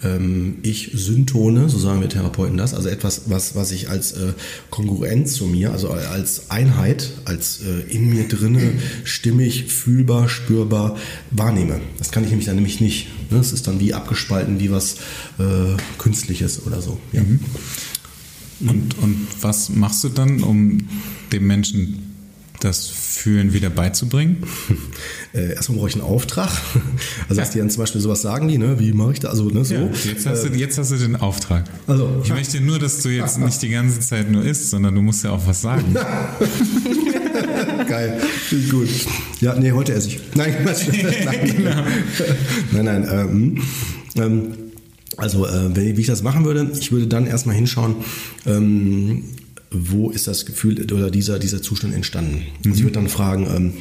[0.05, 4.33] ähm, Ich-Syntone, so sagen wir Therapeuten das, also etwas, was, was ich als äh,
[4.71, 8.75] Kongruenz zu mir, also als Einheit, als äh, in mir drinne
[9.05, 10.97] stimmig, fühlbar, spürbar
[11.31, 11.81] wahrnehme.
[11.99, 13.09] Das kann ich nämlich dann nämlich nicht.
[13.31, 13.39] Ne?
[13.39, 14.97] Das ist dann wie abgespalten, wie was
[15.39, 17.01] äh, Künstliches oder so.
[17.13, 17.23] Ja.
[17.23, 17.41] Mhm.
[18.61, 20.89] Und, und was machst du dann, um
[21.33, 22.14] dem Menschen
[22.61, 24.39] das Fühlen wieder beizubringen?
[25.35, 26.49] Äh, erstmal brauche ich einen Auftrag.
[27.29, 28.79] Also, dass die dann zum Beispiel sowas sagen, die, ne?
[28.79, 29.33] wie mache ich das?
[29.33, 29.75] Also, ne, so.
[29.75, 31.65] Ja, jetzt, hast du, äh, jetzt hast du den Auftrag.
[31.89, 35.03] Also, ich möchte nur, dass du jetzt nicht die ganze Zeit nur isst, sondern du
[35.03, 35.93] musst ja auch was sagen.
[37.89, 38.89] Geil, finde gut.
[39.41, 40.21] Ja, nee, heute esse ich.
[40.37, 41.83] Nein, nein, genau.
[42.71, 43.09] nein, nein.
[43.11, 43.63] Ähm,
[44.17, 44.53] ähm,
[45.17, 47.97] also, äh, wenn, wie ich das machen würde, ich würde dann erstmal hinschauen,
[48.47, 49.25] ähm,
[49.75, 52.37] wo ist das Gefühl oder dieser, dieser Zustand entstanden.
[52.37, 52.43] Mhm.
[52.67, 53.73] Also ich würde dann fragen, ähm,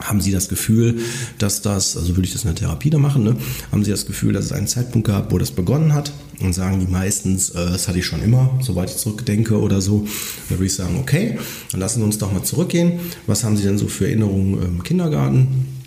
[0.00, 1.00] haben Sie das Gefühl,
[1.38, 3.36] dass das, also würde ich das in der Therapie da machen, ne?
[3.72, 6.12] haben Sie das Gefühl, dass es einen Zeitpunkt gab, wo das begonnen hat?
[6.40, 10.06] Und sagen die meistens, äh, das hatte ich schon immer, soweit ich zurückdenke oder so.
[10.48, 11.38] Dann würde ich sagen, okay,
[11.72, 13.00] dann lassen Sie uns doch mal zurückgehen.
[13.26, 15.77] Was haben Sie denn so für Erinnerungen im Kindergarten?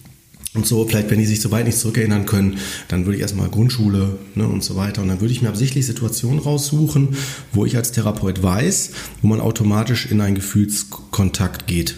[0.54, 2.58] Und so, vielleicht, wenn die sich so weit nicht zurückerinnern können,
[2.90, 5.02] dann würde ich erstmal Grundschule ne, und so weiter.
[5.02, 7.16] Und dann würde ich mir absichtlich Situationen raussuchen,
[7.54, 8.92] wo ich als Therapeut weiß,
[9.22, 11.96] wo man automatisch in einen Gefühlskontakt geht.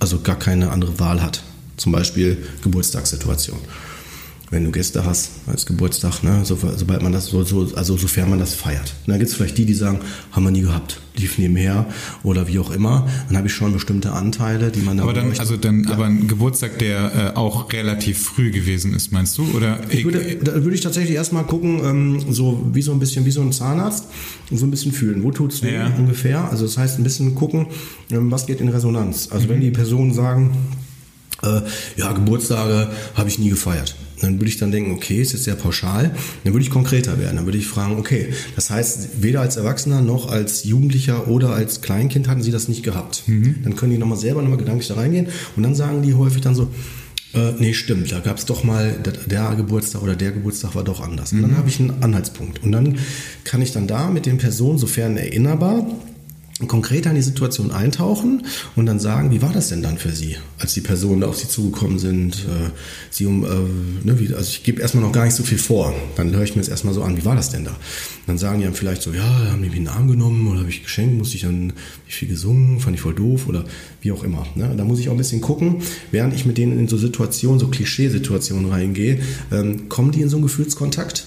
[0.00, 1.44] Also gar keine andere Wahl hat.
[1.76, 3.58] Zum Beispiel Geburtstagssituation
[4.56, 8.30] wenn du Gäste hast als Geburtstag, ne, so, sobald man das so, so, also sofern
[8.30, 8.94] man das feiert.
[9.06, 10.00] Und dann gibt es vielleicht die, die sagen,
[10.32, 11.84] haben wir nie gehabt, lief nebenher
[12.22, 13.06] oder wie auch immer.
[13.28, 15.04] Dann habe ich schon bestimmte Anteile, die man dann.
[15.04, 15.90] Aber dann, also dann, ja.
[15.90, 19.44] aber ein Geburtstag, der äh, auch relativ früh gewesen ist, meinst du?
[19.54, 23.26] Oder ich würde, da würde ich tatsächlich erstmal gucken, ähm, so wie so ein bisschen
[23.26, 24.06] wie so ein Zahnarzt,
[24.50, 25.22] so ein bisschen fühlen.
[25.22, 25.92] Wo tut's weh ja.
[25.98, 26.50] ungefähr?
[26.50, 27.66] Also das heißt ein bisschen gucken,
[28.10, 29.28] ähm, was geht in Resonanz.
[29.30, 29.50] Also mhm.
[29.50, 30.56] wenn die Personen sagen,
[31.42, 31.60] äh,
[31.98, 35.54] ja, Geburtstage habe ich nie gefeiert dann würde ich dann denken, okay, ist jetzt sehr
[35.54, 36.14] pauschal.
[36.44, 37.36] Dann würde ich konkreter werden.
[37.36, 41.82] Dann würde ich fragen, okay, das heißt, weder als Erwachsener noch als Jugendlicher oder als
[41.82, 43.24] Kleinkind hatten sie das nicht gehabt.
[43.26, 43.56] Mhm.
[43.62, 46.54] Dann können die nochmal selber nochmal gedanklich da reingehen und dann sagen die häufig dann
[46.54, 46.70] so,
[47.34, 48.96] äh, nee, stimmt, da gab es doch mal,
[49.26, 51.32] der, Geburtstag oder der Geburtstag war doch anders.
[51.32, 51.56] Und dann mhm.
[51.58, 52.62] habe ich einen Anhaltspunkt.
[52.62, 52.98] Und dann
[53.44, 55.86] kann ich dann da mit den Personen, sofern erinnerbar,
[56.66, 58.46] konkreter in die Situation eintauchen
[58.76, 61.48] und dann sagen, wie war das denn dann für Sie, als die Personen auf Sie
[61.48, 62.36] zugekommen sind?
[62.36, 62.70] Äh,
[63.10, 63.48] Sie um, äh,
[64.04, 65.94] ne, wie, also ich gebe erstmal noch gar nicht so viel vor.
[66.16, 67.76] Dann höre ich mir das erstmal so an, wie war das denn da?
[68.26, 70.60] dann sagen die dann vielleicht so, ja, haben die mich in den Arm genommen oder
[70.60, 71.72] habe ich geschenkt, musste ich dann
[72.06, 73.64] wie viel gesungen, fand ich voll doof oder
[74.00, 74.46] wie auch immer.
[74.56, 74.74] Ne?
[74.76, 77.68] Da muss ich auch ein bisschen gucken, während ich mit denen in so Situationen, so
[77.68, 79.20] Klischeesituationen reingehe,
[79.52, 81.26] ähm, kommen die in so einen Gefühlskontakt?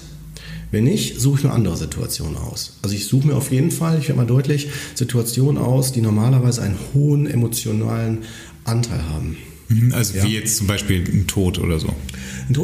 [0.72, 2.78] Wenn nicht, suche ich mir andere Situationen aus.
[2.82, 6.62] Also ich suche mir auf jeden Fall, ich werde mal deutlich, Situationen aus, die normalerweise
[6.62, 8.20] einen hohen emotionalen
[8.66, 9.38] Anteil haben.
[9.70, 10.24] Mhm, also ja.
[10.24, 11.96] wie jetzt zum Beispiel ein Tod oder so.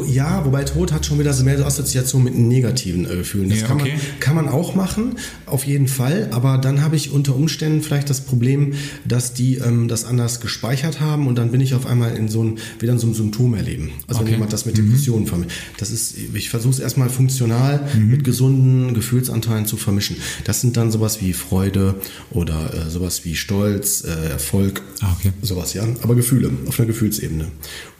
[0.08, 3.50] Ja, wobei Tod hat schon wieder so mehr so Assoziation mit negativen äh, Gefühlen.
[3.50, 3.92] Das ja, kann, okay.
[3.92, 5.14] man, kann man auch machen,
[5.46, 6.28] auf jeden Fall.
[6.32, 11.00] Aber dann habe ich unter Umständen vielleicht das Problem, dass die ähm, das anders gespeichert
[11.00, 13.54] haben und dann bin ich auf einmal in so ein, wieder in so einem Symptom
[13.54, 13.92] erleben.
[14.08, 14.26] Also okay.
[14.26, 15.28] wenn jemand das mit Depressionen mhm.
[15.28, 15.50] vermischt.
[15.78, 18.10] Das ist, ich versuche es erstmal funktional mhm.
[18.10, 20.16] mit gesunden Gefühlsanteilen zu vermischen.
[20.42, 21.94] Das sind dann sowas wie Freude
[22.30, 25.32] oder äh, sowas wie Stolz, äh, Erfolg, ah, okay.
[25.42, 25.84] sowas, ja.
[26.02, 27.48] Aber Gefühle, auf einer Gefühlsebene.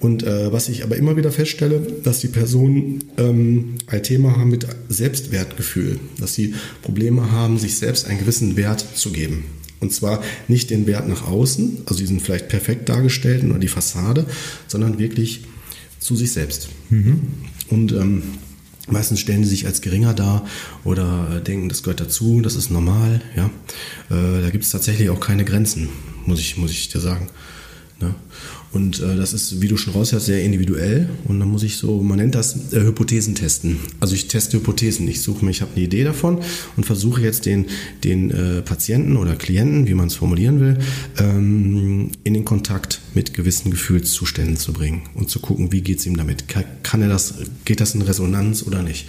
[0.00, 4.48] Und äh, was ich aber immer wieder feststelle, dass die Personen ähm, ein Thema haben
[4.48, 9.44] mit Selbstwertgefühl, dass sie Probleme haben, sich selbst einen gewissen Wert zu geben.
[9.80, 14.24] Und zwar nicht den Wert nach außen, also diesen vielleicht perfekt dargestellten oder die Fassade,
[14.66, 15.42] sondern wirklich
[15.98, 16.70] zu sich selbst.
[16.88, 17.20] Mhm.
[17.68, 18.22] Und ähm,
[18.88, 20.46] meistens stellen sie sich als geringer dar
[20.84, 23.20] oder denken, das gehört dazu, das ist normal.
[23.36, 23.50] Ja,
[24.08, 25.90] äh, da gibt es tatsächlich auch keine Grenzen,
[26.24, 27.28] muss ich, muss ich dir sagen.
[28.00, 28.14] Ne?
[28.76, 31.08] Und äh, das ist, wie du schon raushörst, sehr individuell.
[31.24, 33.78] Und dann muss ich so, man nennt das äh, Hypothesen testen.
[34.00, 35.08] Also ich teste Hypothesen.
[35.08, 36.40] Ich suche mir, ich habe eine Idee davon
[36.76, 37.64] und versuche jetzt den,
[38.04, 40.76] den äh, Patienten oder Klienten, wie man es formulieren will,
[41.18, 46.06] ähm, in den Kontakt mit gewissen Gefühlszuständen zu bringen und zu gucken, wie geht es
[46.06, 46.48] ihm damit.
[46.48, 49.06] Kann, kann er das, geht das in Resonanz oder nicht?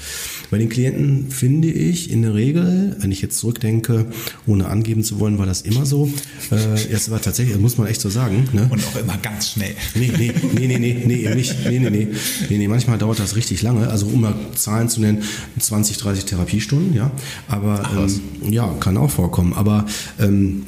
[0.49, 4.05] Bei den Klienten finde ich in der Regel, wenn ich jetzt zurückdenke,
[4.45, 6.09] ohne angeben zu wollen, war das immer so.
[6.51, 8.47] Äh, es war tatsächlich, muss man echt so sagen.
[8.53, 8.69] Ne?
[8.71, 9.75] Und auch immer ganz schnell.
[9.93, 11.55] Nee, nee, nee, nee, nee, nee, eben nicht.
[11.65, 12.07] Nee, nee, nee,
[12.49, 12.67] nee, nee.
[12.69, 13.89] Manchmal dauert das richtig lange.
[13.89, 15.23] Also um mal Zahlen zu nennen,
[15.59, 17.11] 20, 30 Therapiestunden, ja.
[17.49, 19.51] Aber Ach, ähm, ja, kann auch vorkommen.
[19.51, 19.85] Aber
[20.17, 20.63] ähm,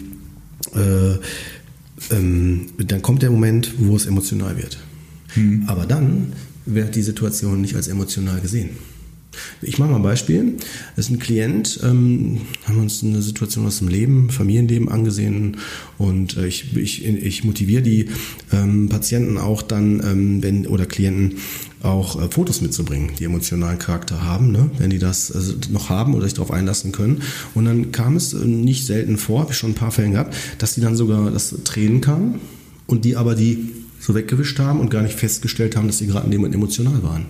[0.75, 1.17] äh,
[2.11, 4.77] ähm, dann kommt der Moment, wo es emotional wird.
[5.33, 5.63] Hm.
[5.67, 6.33] Aber dann
[6.65, 8.71] wird die Situation nicht als emotional gesehen.
[9.61, 10.55] Ich mache mal ein Beispiel.
[10.95, 15.57] Das ist ein Klient, ähm, haben wir uns eine Situation aus dem Leben, Familienleben angesehen
[15.97, 18.07] und äh, ich, ich, ich motiviere die
[18.51, 21.37] ähm, Patienten auch dann, ähm, wenn oder Klienten
[21.81, 24.69] auch äh, Fotos mitzubringen, die emotionalen Charakter haben, ne?
[24.77, 27.21] wenn die das also noch haben oder sich darauf einlassen können.
[27.53, 30.35] Und dann kam es äh, nicht selten vor, habe ich schon ein paar Fälle gehabt,
[30.57, 32.41] dass die dann sogar das Tränen kamen
[32.87, 33.69] und die aber die
[33.99, 37.03] so weggewischt haben und gar nicht festgestellt haben, dass sie gerade in dem Moment emotional
[37.03, 37.25] waren.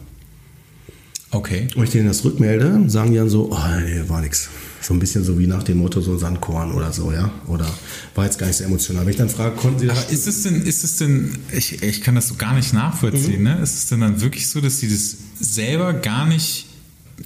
[1.31, 1.67] Okay.
[1.75, 4.49] Und ich denen das rückmelde, sagen die dann so, oh nee, war nix.
[4.81, 7.31] So ein bisschen so wie nach dem Motto so Sandkorn oder so, ja.
[7.47, 7.67] Oder
[8.15, 9.05] war jetzt gar nicht so emotional.
[9.05, 10.05] Wenn ich dann frage, konnten sie das.
[10.05, 13.39] Aber ist es denn, ist es denn, ich, ich kann das so gar nicht nachvollziehen,
[13.39, 13.43] mhm.
[13.43, 13.59] ne?
[13.61, 16.67] Ist es denn dann wirklich so, dass sie das selber gar nicht,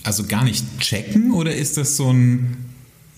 [0.03, 1.31] also gar nicht checken?
[1.31, 2.57] Oder ist das so ein,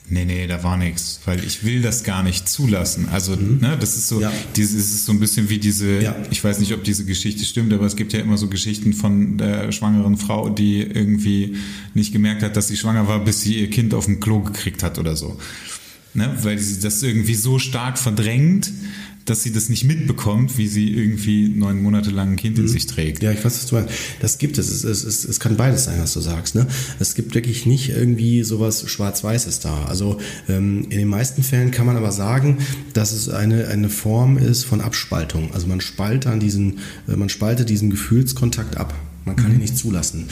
[0.08, 3.10] Nee, nee, da war nichts, weil ich will das gar nicht zulassen.
[3.12, 3.58] Also, mhm.
[3.60, 4.32] ne, das ist so, ja.
[4.56, 6.16] dieses ist so ein bisschen wie diese, ja.
[6.30, 9.38] ich weiß nicht, ob diese Geschichte stimmt, aber es gibt ja immer so Geschichten von
[9.38, 11.56] der schwangeren Frau, die irgendwie
[11.96, 14.84] nicht gemerkt hat, dass sie schwanger war, bis sie ihr Kind auf dem Klo gekriegt
[14.84, 15.40] hat oder so.
[16.14, 18.72] Ne, weil sie das irgendwie so stark verdrängt,
[19.26, 22.70] dass sie das nicht mitbekommt, wie sie irgendwie neun Monate lang ein Kind in mhm.
[22.70, 23.24] sich trägt.
[23.24, 23.94] Ja, ich weiß, was du meinst.
[24.20, 24.70] Das gibt es.
[24.70, 25.26] Es, es, es.
[25.26, 26.54] es kann beides sein, was du sagst.
[26.54, 26.68] Ne?
[27.00, 29.86] Es gibt wirklich nicht irgendwie sowas Schwarz-Weißes da.
[29.86, 32.60] Also ähm, in den meisten Fällen kann man aber sagen,
[32.94, 35.52] dass es eine, eine Form ist von Abspaltung.
[35.54, 38.94] Also man spaltet an diesen, äh, man spaltet diesen Gefühlskontakt ab.
[39.26, 39.56] Man kann mhm.
[39.56, 40.28] ihn nicht zulassen.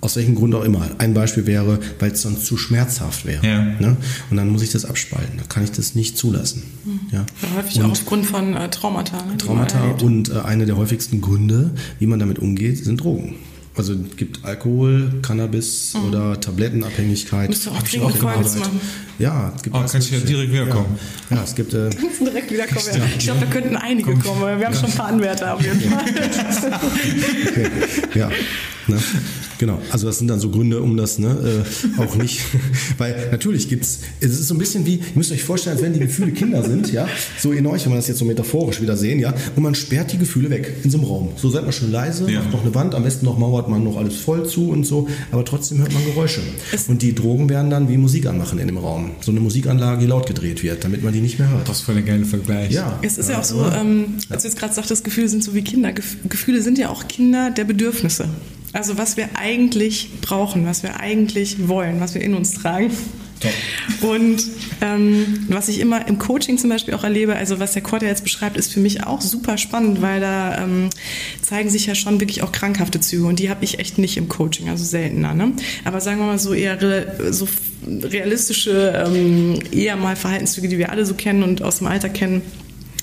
[0.00, 0.88] Aus welchem Grund auch immer.
[0.98, 3.44] Ein Beispiel wäre, weil es sonst zu schmerzhaft wäre.
[3.44, 3.64] Ja.
[3.64, 3.96] Ne?
[4.30, 5.38] Und dann muss ich das abspalten.
[5.38, 6.62] Da kann ich das nicht zulassen.
[6.84, 7.00] Mhm.
[7.10, 7.26] Ja.
[7.42, 7.56] ja.
[7.56, 9.16] häufig und auch aufgrund von äh, Traumata.
[9.24, 13.34] Ne, Traumata und äh, eine der häufigsten Gründe, wie man damit umgeht, sind Drogen.
[13.74, 16.08] Also es gibt Alkohol, Cannabis mhm.
[16.08, 17.48] oder Tablettenabhängigkeit.
[17.48, 18.80] Müsste auch dringend Folge machen.
[19.18, 20.98] Ja, es gibt oh, kann ich ja direkt wiederkommen.
[21.30, 21.74] Ja, ja es gibt.
[21.74, 21.90] Äh,
[22.20, 22.86] direkt wiederkommen.
[22.92, 23.04] Ja.
[23.16, 24.24] Ich glaube, da könnten einige Kommt.
[24.24, 24.58] kommen.
[24.58, 26.80] Wir haben schon ein paar Anwärter auf jeden Fall.
[27.48, 27.70] okay.
[28.14, 28.30] Ja.
[28.88, 28.98] Ne?
[29.58, 31.64] Genau, also das sind dann so Gründe, um das ne,
[31.98, 32.40] äh, auch nicht,
[32.98, 35.92] weil natürlich gibt's, es ist so ein bisschen wie, ihr müsst euch vorstellen, als wenn
[35.92, 37.08] die Gefühle Kinder sind, ja,
[37.38, 40.12] so in euch, wenn wir das jetzt so metaphorisch wieder sehen, ja, und man sperrt
[40.12, 41.30] die Gefühle weg in so einem Raum.
[41.36, 42.40] So seid man schön leise, ja.
[42.40, 45.08] macht noch eine Wand, am besten noch mauert man noch alles voll zu und so,
[45.32, 46.40] aber trotzdem hört man Geräusche.
[46.72, 49.10] Es und die Drogen werden dann wie Musik anmachen in dem Raum.
[49.20, 51.68] So eine Musikanlage, die laut gedreht wird, damit man die nicht mehr hört.
[51.68, 52.70] Das ist voll der geile Vergleich.
[52.70, 52.98] Ja.
[53.02, 55.54] Es ist ja, ja auch so, ähm, als du jetzt gerade sagtest, Gefühle sind so
[55.54, 55.92] wie Kinder.
[55.92, 58.28] Gefühle sind ja auch Kinder der Bedürfnisse.
[58.78, 62.92] Also was wir eigentlich brauchen, was wir eigentlich wollen, was wir in uns tragen.
[63.40, 63.50] Top.
[64.08, 64.40] Und
[64.80, 68.22] ähm, was ich immer im Coaching zum Beispiel auch erlebe, also was der Kurt jetzt
[68.22, 70.90] beschreibt, ist für mich auch super spannend, weil da ähm,
[71.42, 74.28] zeigen sich ja schon wirklich auch krankhafte Züge und die habe ich echt nicht im
[74.28, 75.34] Coaching, also seltener.
[75.34, 75.54] Ne?
[75.84, 76.78] Aber sagen wir mal so eher
[77.32, 77.48] so
[77.84, 82.42] realistische, ähm, eher mal Verhaltenszüge, die wir alle so kennen und aus dem Alter kennen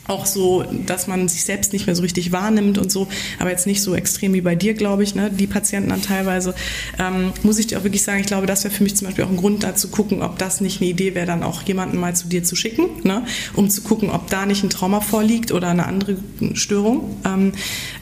[0.08, 3.08] auch so, dass man sich selbst nicht mehr so richtig wahrnimmt und so,
[3.40, 6.54] aber jetzt nicht so extrem wie bei dir, glaube ich, ne, die Patienten dann teilweise,
[7.00, 9.24] ähm, muss ich dir auch wirklich sagen, ich glaube, das wäre für mich zum Beispiel
[9.24, 11.98] auch ein Grund da zu gucken, ob das nicht eine Idee wäre, dann auch jemanden
[11.98, 15.52] mal zu dir zu schicken, ne, um zu gucken, ob da nicht ein Trauma vorliegt
[15.52, 16.18] oder eine andere
[16.54, 17.18] Störung.
[17.26, 17.54] Ähm,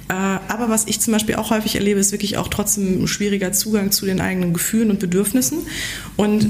[0.10, 3.54] äh, aber was ich zum Beispiel auch häufig erlebe, ist wirklich auch trotzdem ein schwieriger
[3.54, 5.60] Zugang zu den eigenen Gefühlen und Bedürfnissen
[6.18, 6.50] und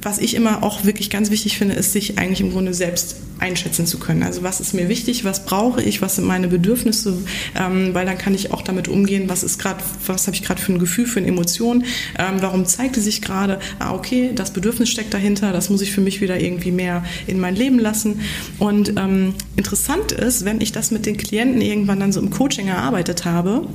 [0.00, 3.86] was ich immer auch wirklich ganz wichtig finde, ist, sich eigentlich im Grunde selbst einschätzen
[3.86, 4.22] zu können.
[4.22, 7.18] Also was ist mir wichtig, was brauche ich, was sind meine Bedürfnisse,
[7.56, 10.60] ähm, weil dann kann ich auch damit umgehen, was ist gerade, was habe ich gerade
[10.60, 11.84] für ein Gefühl, für eine Emotion,
[12.18, 15.92] ähm, warum zeigt die sich gerade, ah okay, das Bedürfnis steckt dahinter, das muss ich
[15.92, 18.20] für mich wieder irgendwie mehr in mein Leben lassen.
[18.58, 22.68] Und ähm, interessant ist, wenn ich das mit den Klienten irgendwann dann so im Coaching
[22.68, 23.66] erarbeitet habe,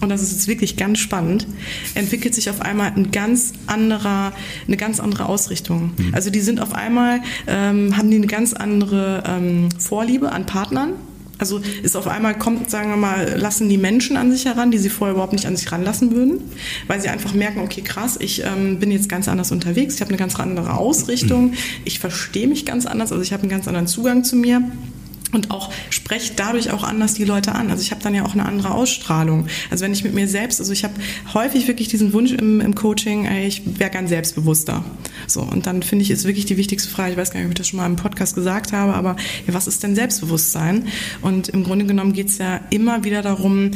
[0.00, 1.46] und das ist jetzt wirklich ganz spannend,
[1.94, 4.32] entwickelt sich auf einmal ein ganz anderer,
[4.66, 5.92] eine ganz andere Ausrichtung.
[5.96, 6.14] Mhm.
[6.14, 10.92] Also die sind auf einmal, ähm, haben die eine ganz andere ähm, Vorliebe an Partnern.
[11.40, 14.78] Also ist auf einmal kommt, sagen wir mal, lassen die Menschen an sich heran, die
[14.78, 16.40] sie vorher überhaupt nicht an sich ranlassen würden,
[16.88, 20.08] weil sie einfach merken, okay, krass, ich ähm, bin jetzt ganz anders unterwegs, ich habe
[20.08, 21.52] eine ganz andere Ausrichtung,
[21.84, 24.62] ich verstehe mich ganz anders, also ich habe einen ganz anderen Zugang zu mir
[25.32, 27.70] und auch spreche dadurch auch anders die Leute an.
[27.70, 29.46] Also ich habe dann ja auch eine andere Ausstrahlung.
[29.70, 30.94] Also wenn ich mit mir selbst, also ich habe
[31.34, 34.84] häufig wirklich diesen Wunsch im, im Coaching, ey, ich wäre gern selbstbewusster.
[35.26, 37.12] So und dann finde ich ist wirklich die wichtigste Frage.
[37.12, 39.16] Ich weiß gar nicht, ob ich das schon mal im Podcast gesagt habe, aber
[39.46, 40.88] ja, was ist denn Selbstbewusstsein?
[41.22, 43.70] Und im Grunde genommen geht es ja immer wieder darum,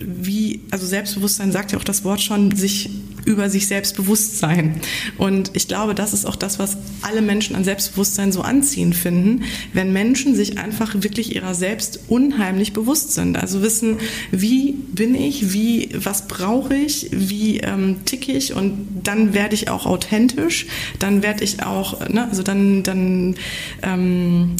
[0.00, 2.90] wie, also Selbstbewusstsein sagt ja auch das Wort schon, sich
[3.24, 4.80] über sich selbst bewusst sein.
[5.18, 9.44] Und ich glaube, das ist auch das, was alle Menschen an Selbstbewusstsein so anziehen finden,
[9.72, 13.36] wenn Menschen sich einfach wirklich ihrer selbst unheimlich bewusst sind.
[13.36, 13.98] Also wissen,
[14.30, 19.68] wie bin ich, wie, was brauche ich, wie ähm, ticke ich und dann werde ich
[19.68, 20.66] auch authentisch,
[20.98, 23.34] dann werde ich auch, ne, also dann, dann
[23.82, 24.56] ähm,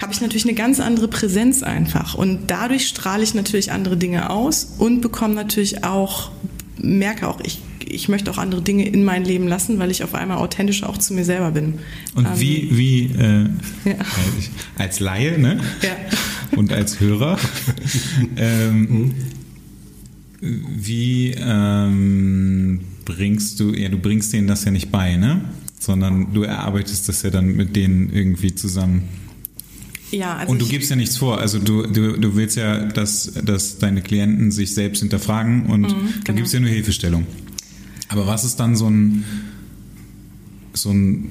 [0.00, 2.14] habe ich natürlich eine ganz andere Präsenz einfach.
[2.14, 6.30] Und dadurch strahle ich natürlich andere Dinge aus und bekomme natürlich auch,
[6.78, 10.14] merke auch, ich ich möchte auch andere Dinge in mein Leben lassen, weil ich auf
[10.14, 11.74] einmal authentisch auch zu mir selber bin.
[12.14, 13.48] Und ähm, wie, wie äh,
[13.84, 13.96] ja.
[14.76, 15.60] als Laie ne?
[15.82, 15.96] ja.
[16.56, 17.38] und als Hörer,
[18.36, 19.14] ähm,
[20.40, 25.40] wie ähm, bringst du, ja, du bringst denen das ja nicht bei, ne?
[25.78, 29.04] sondern du erarbeitest das ja dann mit denen irgendwie zusammen.
[30.10, 31.38] Ja, also und du gibst ja nichts vor.
[31.38, 35.88] Also du, du, du willst ja, dass, dass deine Klienten sich selbst hinterfragen und mhm,
[35.88, 36.24] genau.
[36.24, 37.26] du gibst ja nur Hilfestellung.
[38.08, 39.24] Aber was ist dann so ein,
[40.72, 41.30] so ein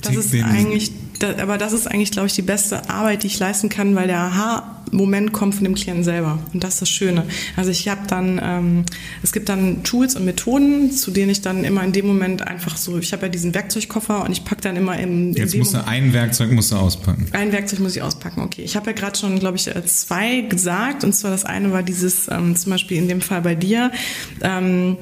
[0.00, 0.92] das Tick, ist eigentlich,
[1.24, 4.18] aber das ist eigentlich, glaube ich, die beste Arbeit, die ich leisten kann, weil der
[4.18, 6.38] Aha-Moment kommt von dem Klienten selber.
[6.52, 7.24] Und das ist das Schöne.
[7.56, 8.84] Also ich habe dann, ähm,
[9.22, 12.76] es gibt dann Tools und Methoden, zu denen ich dann immer in dem Moment einfach
[12.76, 15.32] so, ich habe ja diesen Werkzeugkoffer und ich packe dann immer im.
[15.32, 17.26] Jetzt musst du ein Werkzeug musst du auspacken.
[17.32, 18.62] Ein Werkzeug muss ich auspacken, okay.
[18.62, 21.04] Ich habe ja gerade schon, glaube ich, äh, zwei gesagt.
[21.04, 23.90] Und zwar das eine war dieses, ähm, zum Beispiel in dem Fall bei dir.
[24.42, 24.96] Ähm,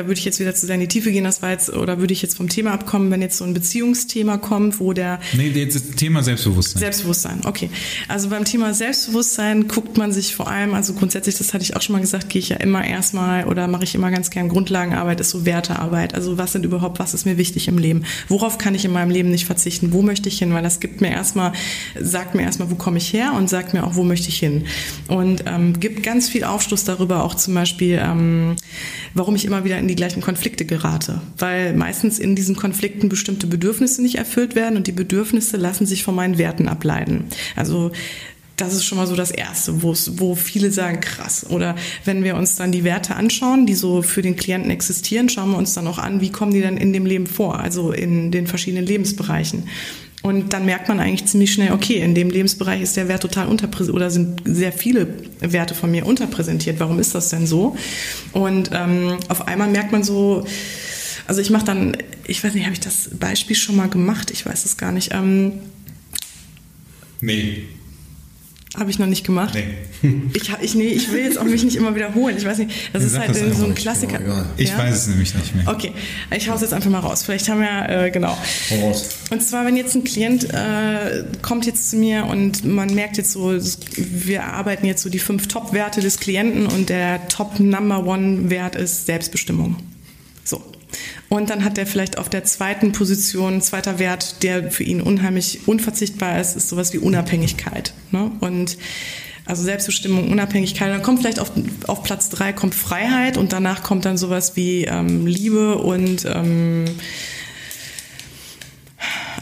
[0.00, 1.98] da würde ich jetzt wieder zu sehr in die Tiefe gehen, das war jetzt, oder
[1.98, 5.20] würde ich jetzt vom Thema abkommen, wenn jetzt so ein Beziehungsthema kommt, wo der.
[5.34, 6.80] Nee, das Thema Selbstbewusstsein.
[6.80, 7.68] Selbstbewusstsein, okay.
[8.08, 11.82] Also beim Thema Selbstbewusstsein guckt man sich vor allem, also grundsätzlich, das hatte ich auch
[11.82, 15.20] schon mal gesagt, gehe ich ja immer erstmal oder mache ich immer ganz gern Grundlagenarbeit,
[15.20, 16.14] ist so Wertearbeit.
[16.14, 18.04] Also was sind überhaupt, was ist mir wichtig im Leben?
[18.28, 19.92] Worauf kann ich in meinem Leben nicht verzichten?
[19.92, 20.54] Wo möchte ich hin?
[20.54, 21.52] Weil das gibt mir erstmal,
[22.00, 24.64] sagt mir erstmal, wo komme ich her und sagt mir auch, wo möchte ich hin?
[25.08, 28.56] Und ähm, gibt ganz viel Aufschluss darüber, auch zum Beispiel, ähm,
[29.12, 33.46] warum ich immer wieder in die gleichen Konflikte gerate, weil meistens in diesen Konflikten bestimmte
[33.46, 37.24] Bedürfnisse nicht erfüllt werden und die Bedürfnisse lassen sich von meinen Werten ableiten.
[37.56, 37.90] Also
[38.56, 41.46] das ist schon mal so das Erste, wo viele sagen, krass.
[41.48, 45.52] Oder wenn wir uns dann die Werte anschauen, die so für den Klienten existieren, schauen
[45.52, 48.30] wir uns dann auch an, wie kommen die dann in dem Leben vor, also in
[48.30, 49.64] den verschiedenen Lebensbereichen.
[50.22, 53.48] Und dann merkt man eigentlich ziemlich schnell, okay, in dem Lebensbereich ist der Wert total
[53.48, 56.78] unterpräsentiert oder sind sehr viele Werte von mir unterpräsentiert.
[56.78, 57.74] Warum ist das denn so?
[58.32, 60.46] Und ähm, auf einmal merkt man so,
[61.26, 61.96] also ich mache dann,
[62.26, 64.30] ich weiß nicht, habe ich das Beispiel schon mal gemacht?
[64.30, 65.14] Ich weiß es gar nicht.
[65.14, 65.52] Ähm,
[67.20, 67.64] nee.
[68.78, 69.54] Habe ich noch nicht gemacht.
[69.54, 69.64] Nee.
[70.32, 72.36] Ich, ich, nee, ich will jetzt auch mich nicht immer wiederholen.
[72.38, 74.18] Ich weiß nicht, das ist halt das so ein Klassiker.
[74.18, 74.78] Genau, ich ja?
[74.78, 75.68] weiß es nämlich nicht mehr.
[75.68, 75.92] Okay,
[76.34, 77.22] ich hau's jetzt einfach mal raus.
[77.24, 78.38] Vielleicht haben wir, äh, genau.
[78.80, 79.08] Raus.
[79.30, 83.32] Und zwar, wenn jetzt ein Klient äh, kommt jetzt zu mir und man merkt jetzt
[83.32, 83.52] so,
[83.96, 89.76] wir arbeiten jetzt so die fünf Top-Werte des Klienten und der Top-Number-One-Wert ist Selbstbestimmung.
[90.44, 90.62] So,
[91.30, 95.68] und dann hat er vielleicht auf der zweiten Position, zweiter Wert, der für ihn unheimlich
[95.68, 97.94] unverzichtbar ist, ist sowas wie Unabhängigkeit.
[98.10, 98.32] Ne?
[98.40, 98.76] Und
[99.44, 100.92] also Selbstbestimmung, Unabhängigkeit.
[100.92, 101.52] Dann kommt vielleicht auf,
[101.86, 106.86] auf Platz drei kommt Freiheit und danach kommt dann sowas wie ähm, Liebe und ähm,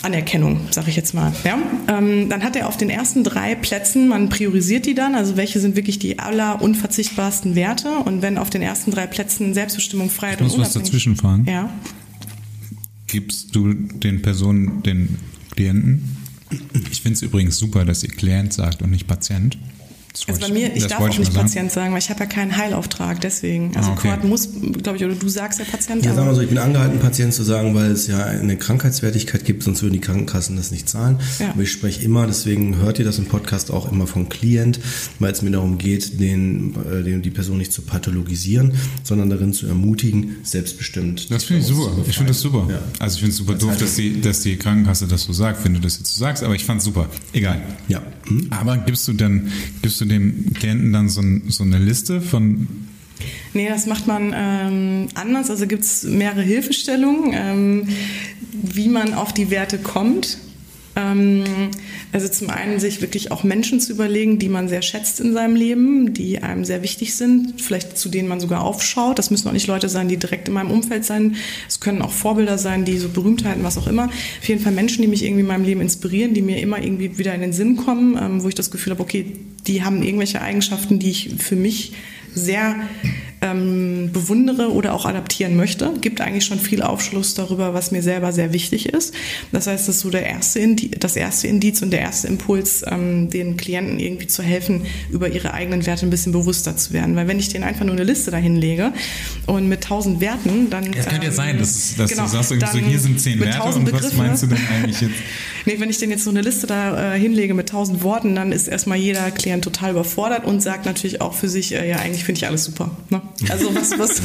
[0.02, 1.32] Anerkennung, sage ich jetzt mal.
[1.44, 1.58] Ja?
[1.88, 5.60] Ähm, dann hat er auf den ersten drei Plätzen, man priorisiert die dann, also welche
[5.60, 7.90] sind wirklich die aller unverzichtbarsten Werte.
[8.04, 11.44] Und wenn auf den ersten drei Plätzen Selbstbestimmung, Freiheit ich muss und was dazwischen fahren.
[11.46, 11.70] Ja.
[13.06, 15.16] Gibst du den Personen, den
[15.52, 16.16] Klienten?
[16.90, 19.58] Ich finde es übrigens super, dass ihr Klient sagt und nicht Patient.
[20.26, 23.20] Also bei mir, ich darf auch nicht Patient sagen, weil ich habe ja keinen Heilauftrag,
[23.20, 23.76] deswegen.
[23.76, 24.08] Also ah, okay.
[24.08, 24.48] Cord muss,
[24.82, 26.04] glaube ich, oder du sagst ja Patient.
[26.04, 29.44] Ja, sagen wir so, ich bin angehalten, Patient zu sagen, weil es ja eine Krankheitswertigkeit
[29.44, 31.18] gibt, sonst würden die Krankenkassen das nicht zahlen.
[31.38, 31.50] Ja.
[31.50, 34.80] Aber ich spreche immer, deswegen hört ihr das im Podcast auch immer von Klient,
[35.18, 39.52] weil es mir darum geht, den, äh, den, die Person nicht zu pathologisieren, sondern darin
[39.52, 41.30] zu ermutigen, selbstbestimmt.
[41.30, 41.92] Das finde ich super.
[42.06, 42.66] Ich finde das super.
[42.70, 42.80] Ja.
[42.98, 45.64] Also ich finde es super das doof, dass die, dass die Krankenkasse das so sagt,
[45.64, 47.08] wenn du das jetzt so sagst, aber ich fand es super.
[47.32, 47.62] Egal.
[47.88, 48.02] Ja.
[48.26, 48.48] Hm?
[48.50, 49.50] Aber gibst du dann,
[49.82, 52.66] gibst du dem Klienten dann so, so eine Liste von
[53.52, 55.50] Nee, das macht man ähm, anders.
[55.50, 57.88] Also gibt es mehrere Hilfestellungen, ähm,
[58.52, 60.38] wie man auf die Werte kommt.
[60.98, 61.44] Ähm,
[62.12, 65.54] also zum einen sich wirklich auch Menschen zu überlegen, die man sehr schätzt in seinem
[65.54, 69.18] Leben, die einem sehr wichtig sind, vielleicht zu denen man sogar aufschaut.
[69.18, 71.36] Das müssen auch nicht Leute sein, die direkt in meinem Umfeld sein.
[71.68, 74.06] Es können auch Vorbilder sein, die so Berühmtheiten, was auch immer.
[74.06, 77.16] Auf jeden Fall Menschen, die mich irgendwie in meinem Leben inspirieren, die mir immer irgendwie
[77.18, 79.26] wieder in den Sinn kommen, ähm, wo ich das Gefühl habe, okay,
[79.66, 81.92] die haben irgendwelche Eigenschaften, die ich für mich
[82.34, 82.76] sehr
[83.40, 85.92] ähm, bewundere oder auch adaptieren möchte.
[86.00, 89.14] Gibt eigentlich schon viel Aufschluss darüber, was mir selber sehr wichtig ist.
[89.52, 92.84] Das heißt, das ist so der erste Indiz, das erste Indiz und der erste Impuls,
[92.86, 97.16] ähm, den Klienten irgendwie zu helfen, über ihre eigenen Werte ein bisschen bewusster zu werden.
[97.16, 98.92] Weil wenn ich denen einfach nur eine Liste dahin lege
[99.46, 100.92] und mit tausend Werten, dann...
[100.92, 103.92] Es könnte ja sein, dass, dass genau, du sagst, so, hier sind zehn Werte und
[103.92, 105.14] was meinst du denn eigentlich jetzt?
[105.66, 108.52] nee, wenn ich denen jetzt so eine Liste da äh, hinlege mit tausend Worten, dann
[108.52, 112.24] ist erstmal jeder Klient total überfordert und sagt natürlich auch für sich, äh, ja, eigentlich
[112.24, 112.90] finde ich alles super.
[113.10, 113.20] Ne?
[113.48, 114.22] Also was, was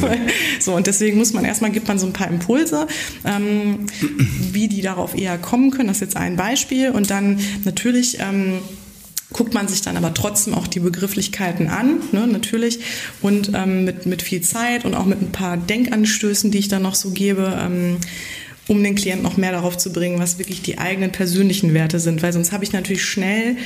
[0.60, 2.86] so und deswegen muss man erstmal gibt man so ein paar Impulse,
[3.24, 3.86] ähm,
[4.52, 5.88] wie die darauf eher kommen können.
[5.88, 8.18] Das ist jetzt ein Beispiel und dann natürlich.
[8.20, 8.58] Ähm,
[9.32, 12.78] guckt man sich dann aber trotzdem auch die Begrifflichkeiten an, ne, natürlich,
[13.20, 16.82] und ähm, mit, mit viel Zeit und auch mit ein paar Denkanstößen, die ich dann
[16.82, 17.96] noch so gebe, ähm,
[18.68, 22.22] um den Klienten noch mehr darauf zu bringen, was wirklich die eigenen persönlichen Werte sind,
[22.22, 23.56] weil sonst habe ich natürlich schnell,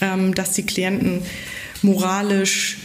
[0.00, 1.22] ähm, dass die Klienten
[1.82, 2.78] moralisch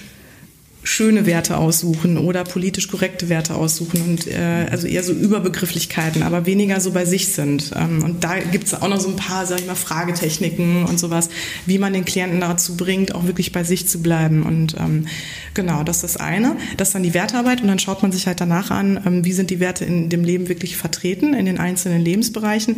[0.83, 6.45] schöne Werte aussuchen oder politisch korrekte Werte aussuchen und äh, also eher so Überbegrifflichkeiten, aber
[6.47, 7.71] weniger so bei sich sind.
[7.75, 10.99] Ähm, und da gibt es auch noch so ein paar, sag ich mal, Fragetechniken und
[10.99, 11.29] sowas,
[11.67, 14.41] wie man den Klienten dazu bringt, auch wirklich bei sich zu bleiben.
[14.43, 15.05] Und ähm,
[15.53, 16.55] genau, das ist das eine.
[16.77, 19.33] Das ist dann die Wertarbeit und dann schaut man sich halt danach an, ähm, wie
[19.33, 22.77] sind die Werte in dem Leben wirklich vertreten, in den einzelnen Lebensbereichen.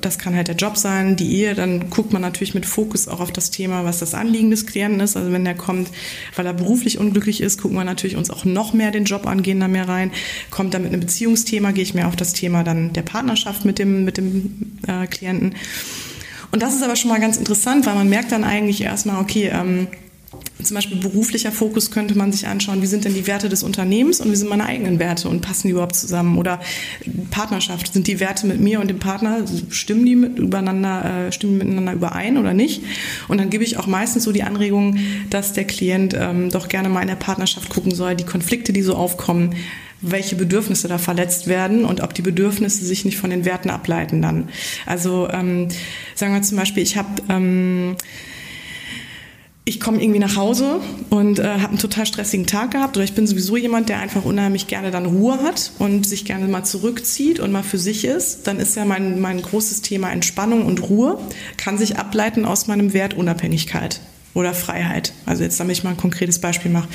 [0.00, 3.18] Das kann halt der Job sein, die Ehe, dann guckt man natürlich mit Fokus auch
[3.18, 5.16] auf das Thema, was das Anliegen des Klienten ist.
[5.16, 5.88] Also wenn der kommt,
[6.36, 9.26] weil er beruflich unglücklich möglich ist, gucken wir natürlich uns auch noch mehr den Job
[9.26, 10.10] an, gehen da mehr rein.
[10.50, 13.78] Kommt da mit einem Beziehungsthema, gehe ich mehr auf das Thema dann der Partnerschaft mit
[13.78, 15.54] dem, mit dem äh, Klienten.
[16.50, 19.50] Und das ist aber schon mal ganz interessant, weil man merkt dann eigentlich erstmal, okay,
[19.50, 19.86] ähm,
[20.62, 24.20] zum Beispiel beruflicher Fokus könnte man sich anschauen, wie sind denn die Werte des Unternehmens
[24.20, 26.38] und wie sind meine eigenen Werte und passen die überhaupt zusammen?
[26.38, 26.60] Oder
[27.30, 31.58] Partnerschaft, sind die Werte mit mir und dem Partner, stimmen die mit übereinander, äh, stimmen
[31.58, 32.82] miteinander überein oder nicht?
[33.28, 34.98] Und dann gebe ich auch meistens so die Anregung,
[35.30, 38.82] dass der Klient ähm, doch gerne mal in der Partnerschaft gucken soll, die Konflikte, die
[38.82, 39.54] so aufkommen,
[40.00, 44.20] welche Bedürfnisse da verletzt werden und ob die Bedürfnisse sich nicht von den Werten ableiten
[44.20, 44.48] dann.
[44.84, 45.68] Also ähm,
[46.14, 47.96] sagen wir zum Beispiel, ich habe ähm,
[49.64, 53.14] ich komme irgendwie nach Hause und äh, habe einen total stressigen Tag gehabt oder ich
[53.14, 57.38] bin sowieso jemand, der einfach unheimlich gerne dann Ruhe hat und sich gerne mal zurückzieht
[57.38, 61.18] und mal für sich ist, dann ist ja mein, mein großes Thema Entspannung und Ruhe,
[61.56, 64.00] kann sich ableiten aus meinem Wert Unabhängigkeit
[64.34, 65.12] oder Freiheit.
[65.26, 66.88] Also jetzt, damit ich mal ein konkretes Beispiel mache.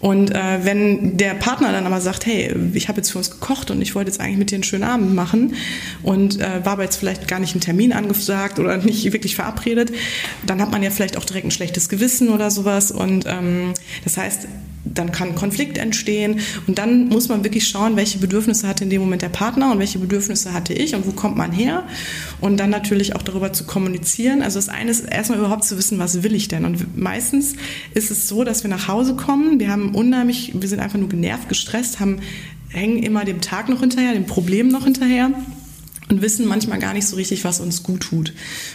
[0.00, 3.70] Und äh, wenn der Partner dann aber sagt, hey, ich habe jetzt für uns gekocht
[3.70, 5.54] und ich wollte jetzt eigentlich mit dir einen schönen Abend machen
[6.02, 9.92] und äh, war aber jetzt vielleicht gar nicht ein Termin angesagt oder nicht wirklich verabredet,
[10.44, 12.90] dann hat man ja vielleicht auch direkt ein schlechtes Gewissen oder sowas.
[12.90, 13.72] Und ähm,
[14.04, 14.46] das heißt,
[14.84, 16.40] dann kann Konflikt entstehen.
[16.66, 19.78] Und dann muss man wirklich schauen, welche Bedürfnisse hatte in dem Moment der Partner und
[19.78, 21.84] welche Bedürfnisse hatte ich und wo kommt man her.
[22.40, 24.42] Und dann natürlich auch darüber zu kommunizieren.
[24.42, 26.64] Also das eine ist erstmal überhaupt zu wissen, was will ich denn?
[26.64, 27.54] Und meistens
[27.94, 31.08] ist es so, dass wir nach Hause kommen, wir haben unheimlich, wir sind einfach nur
[31.08, 32.18] genervt, gestresst, haben
[32.68, 35.30] hängen immer dem Tag noch hinterher, dem Problem noch hinterher
[36.08, 38.32] und wissen manchmal gar nicht so richtig, was uns gut tut.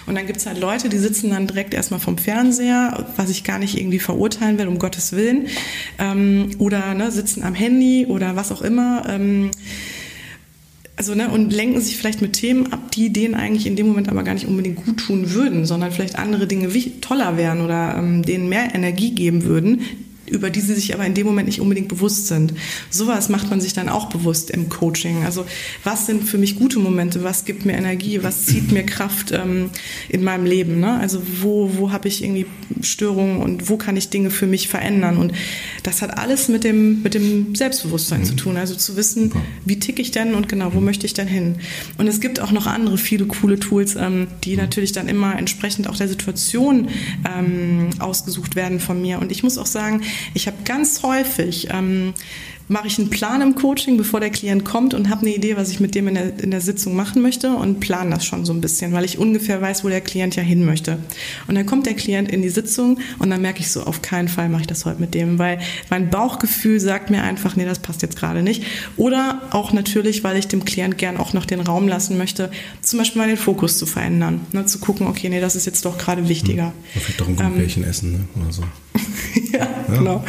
[0.08, 3.44] Und dann gibt es halt Leute, die sitzen dann direkt erstmal vom Fernseher, was ich
[3.44, 5.48] gar nicht irgendwie verurteilen will, um Gottes Willen,
[6.00, 9.04] ähm, oder ne, sitzen am Handy oder was auch immer.
[9.08, 9.52] Ähm,
[10.96, 14.10] also, ne, und lenken sich vielleicht mit Themen ab, die denen eigentlich in dem Moment
[14.10, 16.70] aber gar nicht unbedingt gut tun würden, sondern vielleicht andere Dinge
[17.00, 19.82] toller wären oder ähm, denen mehr Energie geben würden,
[20.30, 22.54] über die sie sich aber in dem Moment nicht unbedingt bewusst sind.
[22.90, 25.24] Sowas macht man sich dann auch bewusst im Coaching.
[25.24, 25.46] Also
[25.84, 27.24] was sind für mich gute Momente?
[27.24, 28.24] Was gibt mir Energie?
[28.24, 29.70] Was zieht mir Kraft ähm,
[30.08, 30.80] in meinem Leben?
[30.80, 31.00] Ne?
[31.00, 32.46] Also wo, wo habe ich irgendwie
[32.82, 35.18] Störungen und wo kann ich Dinge für mich verändern?
[35.18, 35.34] Und
[35.84, 38.26] das hat alles mit dem, mit dem Selbstbewusstsein mhm.
[38.26, 38.58] zu tun.
[38.58, 39.32] Also zu wissen,
[39.66, 40.86] wie ticke ich denn und genau, wo mhm.
[40.86, 41.56] möchte ich denn hin?
[41.98, 44.62] Und es gibt auch noch andere viele coole Tools, ähm, die mhm.
[44.62, 46.90] natürlich dann immer entsprechend auch der Situation
[47.28, 49.20] ähm, ausgesucht werden von mir.
[49.20, 50.02] Und ich muss auch sagen,
[50.34, 52.14] ich habe ganz häufig ähm,
[52.70, 55.72] mache ich einen Plan im Coaching, bevor der Klient kommt und habe eine Idee, was
[55.72, 58.54] ich mit dem in der, in der Sitzung machen möchte und plane das schon so
[58.54, 61.00] ein bisschen, weil ich ungefähr weiß, wo der Klient ja hin möchte.
[61.48, 64.28] Und dann kommt der Klient in die Sitzung und dann merke ich so, auf keinen
[64.28, 65.60] Fall mache ich das heute mit dem, weil
[65.90, 68.64] mein Bauchgefühl sagt mir einfach, nee, das passt jetzt gerade nicht.
[68.98, 72.52] Oder auch natürlich, weil ich dem Klient gern auch noch den Raum lassen möchte,
[72.82, 75.86] zum Beispiel mal den Fokus zu verändern, ne, zu gucken, okay, nee, das ist jetzt
[75.86, 76.66] doch gerade wichtiger.
[76.66, 77.02] Hm.
[77.02, 78.20] Vielleicht doch ein Gummibärchen ähm, essen ne?
[78.44, 78.64] oder so.
[79.54, 80.24] ja, ja, genau.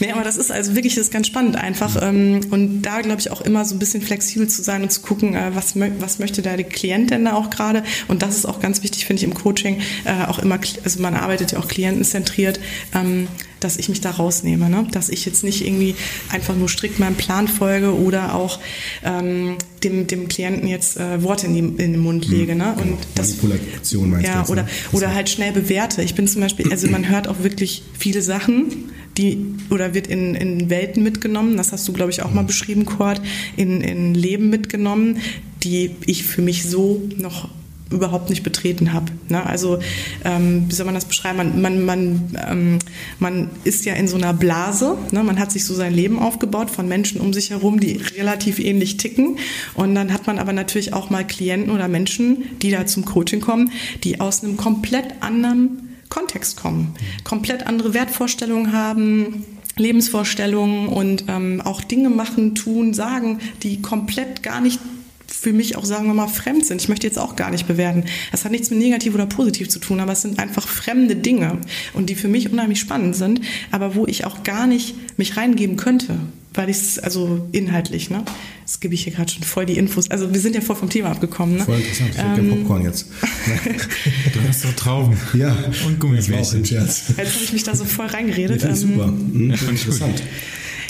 [0.00, 1.77] Nee, aber das ist also wirklich das ist ganz spannend einfach.
[2.02, 5.00] Ähm, und da glaube ich auch immer so ein bisschen flexibel zu sein und zu
[5.00, 7.82] gucken, äh, was, was möchte da der Klient denn da auch gerade.
[8.08, 11.14] Und das ist auch ganz wichtig, finde ich, im Coaching äh, auch immer, also man
[11.14, 12.60] arbeitet ja auch klientenzentriert.
[12.94, 13.28] Ähm,
[13.60, 14.86] dass ich mich da rausnehme, ne?
[14.90, 15.94] dass ich jetzt nicht irgendwie
[16.30, 18.58] einfach nur strikt meinem Plan folge oder auch
[19.04, 22.54] ähm, dem, dem Klienten jetzt äh, Worte in, die, in den Mund lege.
[22.54, 22.74] Ne?
[22.74, 22.98] Und genau.
[23.14, 24.68] das, Manipulation meinst ja, du jetzt, oder, ne?
[24.92, 26.02] oder halt schnell bewerte.
[26.02, 30.34] Ich bin zum Beispiel, also man hört auch wirklich viele Sachen, die oder wird in,
[30.34, 32.46] in Welten mitgenommen, das hast du, glaube ich, auch mal mhm.
[32.46, 33.20] beschrieben, Kurt,
[33.56, 35.18] in, in Leben mitgenommen,
[35.62, 37.48] die ich für mich so noch
[37.90, 39.06] überhaupt nicht betreten habe.
[39.28, 39.44] Ne?
[39.44, 39.78] Also
[40.24, 41.38] ähm, wie soll man das beschreiben?
[41.38, 42.78] Man, man, man, ähm,
[43.18, 44.98] man ist ja in so einer Blase.
[45.10, 45.22] Ne?
[45.22, 48.98] Man hat sich so sein Leben aufgebaut von Menschen um sich herum, die relativ ähnlich
[48.98, 49.38] ticken.
[49.74, 53.40] Und dann hat man aber natürlich auch mal Klienten oder Menschen, die da zum Coaching
[53.40, 53.72] kommen,
[54.04, 59.44] die aus einem komplett anderen Kontext kommen, komplett andere Wertvorstellungen haben.
[59.76, 64.80] Lebensvorstellungen und ähm, auch Dinge machen, tun, sagen, die komplett gar nicht
[65.28, 66.80] für mich auch, sagen wir mal, fremd sind.
[66.80, 68.04] Ich möchte jetzt auch gar nicht bewerten.
[68.32, 71.58] Das hat nichts mit negativ oder positiv zu tun, aber es sind einfach fremde Dinge
[71.92, 75.76] und die für mich unheimlich spannend sind, aber wo ich auch gar nicht mich reingeben
[75.76, 76.18] könnte,
[76.54, 78.24] weil ich es, also inhaltlich, ne?
[78.62, 80.10] Das gebe ich hier gerade schon voll die Infos.
[80.10, 81.64] Also wir sind ja voll vom Thema abgekommen, ne?
[81.64, 82.10] Voll interessant.
[82.14, 83.06] Ich ähm, Popcorn jetzt.
[84.34, 85.16] du hast doch Trauben.
[85.34, 85.56] Ja.
[85.86, 86.64] Und Gummibärchen.
[86.64, 88.62] Jetzt habe ich mich da so voll reingeredet.
[88.62, 89.06] Ja, super.
[89.06, 90.22] Mhm, interessant.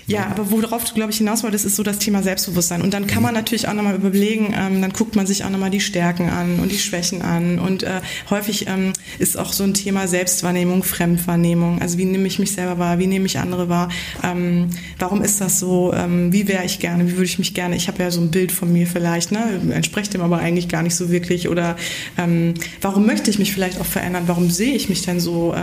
[0.09, 2.81] Ja, aber worauf du, glaube ich, hinaus wolltest, ist so das Thema Selbstbewusstsein.
[2.81, 5.69] Und dann kann man natürlich auch nochmal überlegen, ähm, dann guckt man sich auch nochmal
[5.69, 7.59] die Stärken an und die Schwächen an.
[7.59, 8.01] Und äh,
[8.31, 11.83] häufig ähm, ist auch so ein Thema Selbstwahrnehmung, Fremdwahrnehmung.
[11.83, 13.91] Also wie nehme ich mich selber wahr, wie nehme ich andere wahr?
[14.25, 15.93] Ähm, warum ist das so?
[15.93, 17.07] Ähm, wie wäre ich gerne?
[17.07, 17.77] Wie würde ich mich gerne?
[17.77, 19.61] Ich habe ja so ein Bild von mir vielleicht, ne?
[19.73, 21.51] entspricht dem aber eigentlich gar nicht so wirklich.
[21.51, 21.77] Oder
[22.17, 24.25] ähm, warum möchte ich mich vielleicht auch verändern?
[24.27, 25.55] Warum sehe ich mich denn so?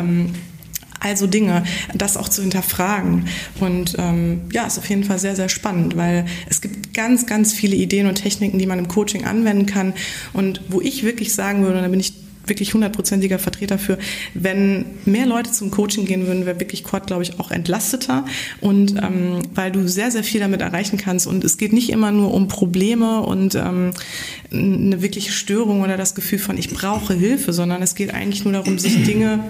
[1.05, 3.27] Also Dinge, das auch zu hinterfragen.
[3.59, 7.53] Und ähm, ja, ist auf jeden Fall sehr, sehr spannend, weil es gibt ganz, ganz
[7.53, 9.93] viele Ideen und Techniken, die man im Coaching anwenden kann.
[10.33, 12.13] Und wo ich wirklich sagen würde, da bin ich
[12.47, 13.99] wirklich hundertprozentiger Vertreter für,
[14.33, 18.25] wenn mehr Leute zum Coaching gehen würden, wäre wirklich Quad, glaube ich, auch entlasteter.
[18.59, 21.27] Und ähm, weil du sehr, sehr viel damit erreichen kannst.
[21.27, 23.91] Und es geht nicht immer nur um Probleme und ähm,
[24.51, 28.53] eine wirkliche Störung oder das Gefühl von, ich brauche Hilfe, sondern es geht eigentlich nur
[28.53, 29.43] darum, sich Dinge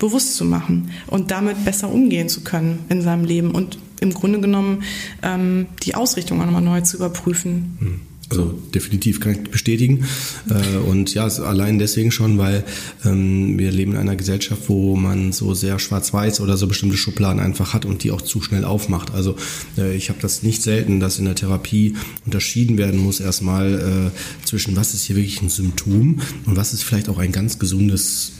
[0.00, 4.40] bewusst zu machen und damit besser umgehen zu können in seinem Leben und im Grunde
[4.40, 4.82] genommen
[5.22, 8.00] ähm, die Ausrichtung auch nochmal neu zu überprüfen.
[8.30, 10.06] Also definitiv kann ich bestätigen.
[10.48, 12.62] Äh, und ja, allein deswegen schon, weil
[13.04, 17.40] ähm, wir leben in einer Gesellschaft, wo man so sehr schwarz-weiß oder so bestimmte Schubladen
[17.42, 19.12] einfach hat und die auch zu schnell aufmacht.
[19.12, 19.34] Also
[19.76, 24.46] äh, ich habe das nicht selten, dass in der Therapie unterschieden werden muss erstmal äh,
[24.46, 28.32] zwischen was ist hier wirklich ein Symptom und was ist vielleicht auch ein ganz gesundes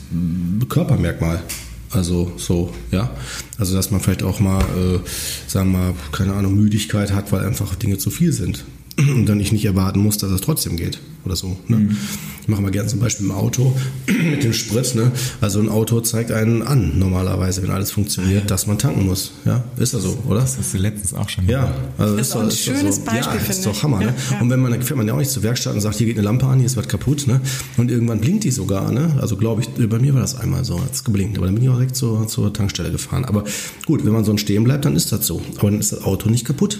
[0.69, 1.43] Körpermerkmal.
[1.89, 3.13] Also so, ja.
[3.57, 4.99] Also dass man vielleicht auch mal, äh,
[5.47, 8.63] sagen wir mal, keine Ahnung, Müdigkeit hat, weil einfach Dinge zu viel sind
[9.15, 11.57] und dann ich nicht erwarten muss, dass es trotzdem geht oder so.
[11.67, 11.77] Ne?
[11.77, 11.97] Mhm.
[12.41, 13.75] Ich mache mal gerne zum Beispiel im Auto
[14.07, 14.95] mit dem Sprit.
[14.95, 15.11] Ne?
[15.39, 18.47] Also ein Auto zeigt einen an normalerweise, wenn alles funktioniert, ah, ja.
[18.47, 19.31] dass man tanken muss.
[19.45, 20.41] Ja, ist das so, oder?
[20.41, 23.01] Das hast du letztens auch schon Ja, also das ist, doch, ein ist schönes so.
[23.03, 23.99] Beispiel, ja, ist doch Hammer.
[23.99, 24.05] Ne?
[24.05, 24.41] Ja, ja.
[24.41, 26.17] Und wenn man, dann fährt man ja auch nicht zur Werkstatt und sagt, hier geht
[26.17, 27.27] eine Lampe an, hier ist was kaputt.
[27.27, 27.41] Ne?
[27.77, 28.91] Und irgendwann blinkt die sogar.
[28.91, 29.15] Ne?
[29.21, 31.37] Also glaube ich, bei mir war das einmal so, hat es geblinkt.
[31.37, 33.25] Aber dann bin ich auch direkt zur, zur Tankstelle gefahren.
[33.25, 33.43] Aber
[33.85, 35.41] gut, wenn man so stehen bleibt, dann ist das so.
[35.57, 36.79] Aber dann ist das Auto nicht kaputt.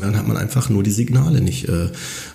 [0.00, 1.88] Dann hat man einfach nur die Signale nicht äh,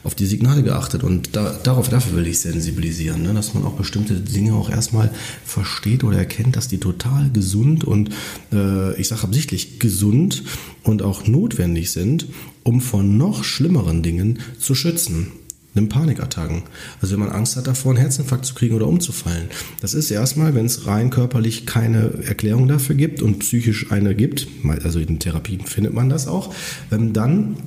[0.04, 1.04] auf die Signale geachtet.
[1.04, 3.34] Und da, darauf, dafür will ich sensibilisieren, ne?
[3.34, 5.12] dass man auch bestimmte Dinge auch erstmal
[5.46, 8.10] versteht oder erkennt, dass die total gesund und
[8.52, 10.44] äh, ich sage absichtlich gesund
[10.84, 12.28] und auch notwendig sind,
[12.64, 15.32] um vor noch schlimmeren Dingen zu schützen.
[15.76, 16.64] Nimm Panikattacken.
[17.02, 19.50] Also wenn man Angst hat davor, einen Herzinfarkt zu kriegen oder umzufallen.
[19.82, 24.48] Das ist erstmal, wenn es rein körperlich keine Erklärung dafür gibt und psychisch eine gibt,
[24.84, 26.54] also in Therapien findet man das auch,
[26.92, 27.58] ähm, dann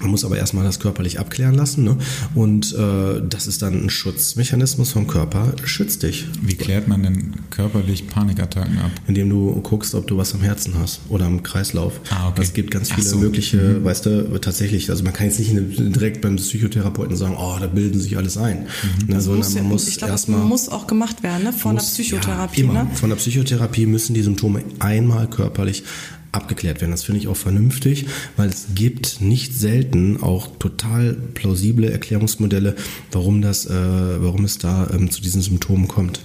[0.00, 1.84] man muss aber erstmal das körperlich abklären lassen.
[1.84, 1.96] Ne?
[2.34, 6.26] Und äh, das ist dann ein Schutzmechanismus vom Körper, schützt dich.
[6.42, 8.90] Wie klärt man denn körperlich Panikattacken ab?
[9.06, 12.00] Indem du guckst, ob du was am Herzen hast oder am Kreislauf.
[12.10, 12.42] Ah, okay.
[12.42, 13.16] Es gibt ganz viele so.
[13.18, 17.66] mögliche, weißt du, tatsächlich, also man kann jetzt nicht direkt beim Psychotherapeuten sagen, oh, da
[17.66, 18.66] bilden sich alles ein.
[19.06, 21.52] Ne, sondern Muss ja, man muss ich glaube, das muss auch gemacht werden, ne?
[21.52, 22.84] Von der muss- Psychotherapie, ja, immer.
[22.84, 22.90] ne?
[22.94, 25.84] Von der Psychotherapie müssen die Symptome einmal körperlich
[26.32, 26.90] abgeklärt werden.
[26.90, 28.06] Das finde ich auch vernünftig,
[28.36, 32.76] weil es gibt nicht selten auch total plausible Erklärungsmodelle,
[33.12, 36.20] warum das, äh, warum es da ähm, zu diesen Symptomen kommt.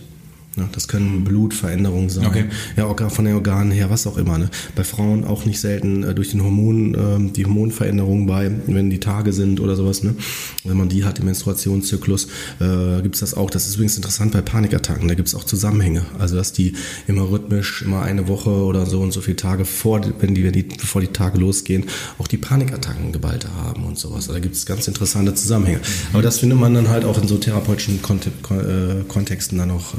[0.56, 2.46] Ja, das können Blutveränderungen sein, Okay.
[2.78, 4.38] ja, auch von den Organen her, was auch immer.
[4.38, 4.50] Ne?
[4.76, 9.00] Bei Frauen auch nicht selten äh, durch den Hormon, ähm, die Hormonveränderungen bei, wenn die
[9.00, 10.04] Tage sind oder sowas.
[10.04, 10.16] Ne?
[10.64, 12.28] Wenn man die hat im Menstruationszyklus,
[12.60, 13.50] äh, gibt es das auch.
[13.50, 15.08] Das ist übrigens interessant bei Panikattacken.
[15.08, 16.06] Da gibt es auch Zusammenhänge.
[16.20, 16.74] Also dass die
[17.08, 20.54] immer rhythmisch, immer eine Woche oder so und so viele Tage vor, wenn die, wenn
[20.54, 21.86] die bevor die Tage losgehen,
[22.20, 24.24] auch die Panikattacken geballte haben und sowas.
[24.30, 25.80] Also da gibt es ganz interessante Zusammenhänge.
[26.14, 29.72] Aber das findet man dann halt auch in so therapeutischen Konte Kon äh, Kontexten dann
[29.72, 29.98] auch, äh,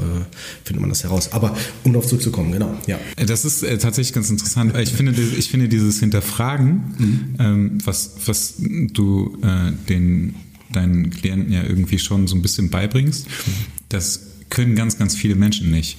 [0.63, 1.31] findet man das heraus.
[1.31, 2.99] Aber um darauf zurückzukommen, genau, ja.
[3.25, 4.75] Das ist äh, tatsächlich ganz interessant.
[4.77, 10.35] Ich finde, ich finde dieses Hinterfragen, ähm, was, was du äh, den,
[10.71, 13.27] deinen Klienten ja irgendwie schon so ein bisschen beibringst,
[13.89, 15.97] das können ganz, ganz viele Menschen nicht.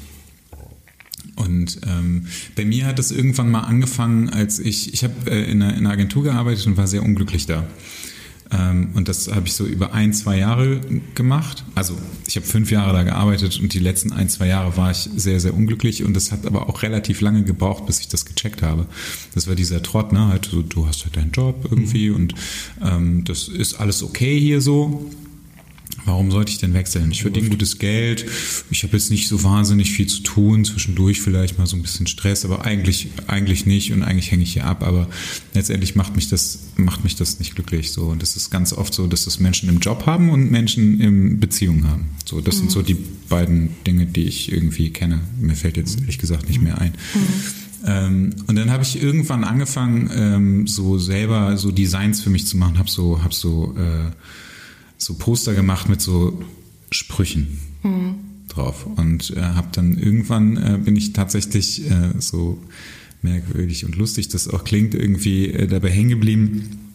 [1.37, 5.63] Und ähm, bei mir hat es irgendwann mal angefangen, als ich, ich habe äh, in,
[5.63, 7.67] einer, in einer Agentur gearbeitet und war sehr unglücklich da.
[8.51, 10.81] Ähm, und das habe ich so über ein, zwei Jahre
[11.15, 11.65] gemacht.
[11.75, 11.97] Also
[12.27, 15.41] ich habe fünf Jahre da gearbeitet und die letzten ein, zwei Jahre war ich sehr,
[15.41, 18.87] sehr unglücklich und das hat aber auch relativ lange gebraucht, bis ich das gecheckt habe.
[19.35, 20.29] Das war dieser Trott, ne?
[20.29, 22.35] Halt so, du hast halt deinen Job irgendwie und
[22.83, 25.11] ähm, das ist alles okay hier so.
[26.07, 27.11] Warum sollte ich denn wechseln?
[27.11, 28.25] Ich verdiene gutes Geld,
[28.71, 32.07] ich habe jetzt nicht so wahnsinnig viel zu tun, zwischendurch vielleicht mal so ein bisschen
[32.07, 35.09] Stress, aber eigentlich, eigentlich nicht und eigentlich hänge ich hier ab, aber
[35.53, 37.91] letztendlich macht mich das, macht mich das nicht glücklich.
[37.91, 38.05] So.
[38.05, 41.41] Und das ist ganz oft so, dass das Menschen im Job haben und Menschen in
[41.41, 42.07] Beziehungen haben.
[42.25, 42.97] So, das sind so die
[43.29, 45.21] beiden Dinge, die ich irgendwie kenne.
[45.41, 46.93] Mir fällt jetzt ehrlich gesagt nicht mehr ein.
[47.85, 52.57] Ähm, und dann habe ich irgendwann angefangen, ähm, so selber so Designs für mich zu
[52.57, 54.11] machen, habe so, hab so äh,
[54.99, 56.43] so Poster gemacht mit so
[56.91, 57.59] Sprüchen
[58.49, 62.59] drauf und äh, habe dann irgendwann äh, bin ich tatsächlich äh, so
[63.23, 66.93] merkwürdig und lustig, das auch klingt irgendwie äh, dabei hängen geblieben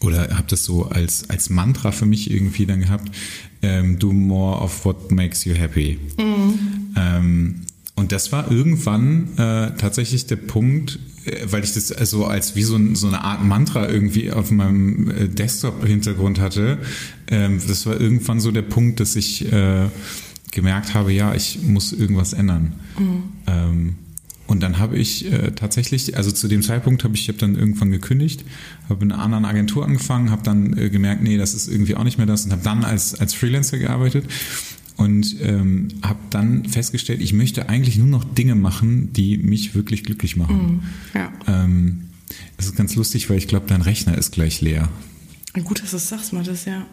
[0.00, 3.10] oder habe das so als als Mantra für mich irgendwie dann gehabt.
[3.62, 5.98] Ähm, do more of what makes you happy.
[6.96, 7.62] Ähm,
[8.00, 12.62] und das war irgendwann äh, tatsächlich der Punkt, äh, weil ich das also als wie
[12.62, 16.78] so, ein, so eine Art Mantra irgendwie auf meinem äh, Desktop-Hintergrund hatte.
[17.28, 19.88] Ähm, das war irgendwann so der Punkt, dass ich äh,
[20.50, 22.72] gemerkt habe, ja, ich muss irgendwas ändern.
[23.46, 23.96] Ähm,
[24.46, 27.54] und dann habe ich äh, tatsächlich, also zu dem Zeitpunkt habe ich, ich habe dann
[27.54, 28.46] irgendwann gekündigt,
[28.88, 32.04] habe in einer anderen Agentur angefangen, habe dann äh, gemerkt, nee, das ist irgendwie auch
[32.04, 34.24] nicht mehr das und habe dann als, als Freelancer gearbeitet
[34.96, 40.04] und ähm, habe dann festgestellt, ich möchte eigentlich nur noch Dinge machen, die mich wirklich
[40.04, 40.82] glücklich machen.
[41.14, 41.32] Ja.
[41.46, 42.08] Ähm,
[42.56, 44.88] das ist ganz lustig, weil ich glaube, dein Rechner ist gleich leer.
[45.64, 46.86] Gut, dass du es sagst, Mathis, ja.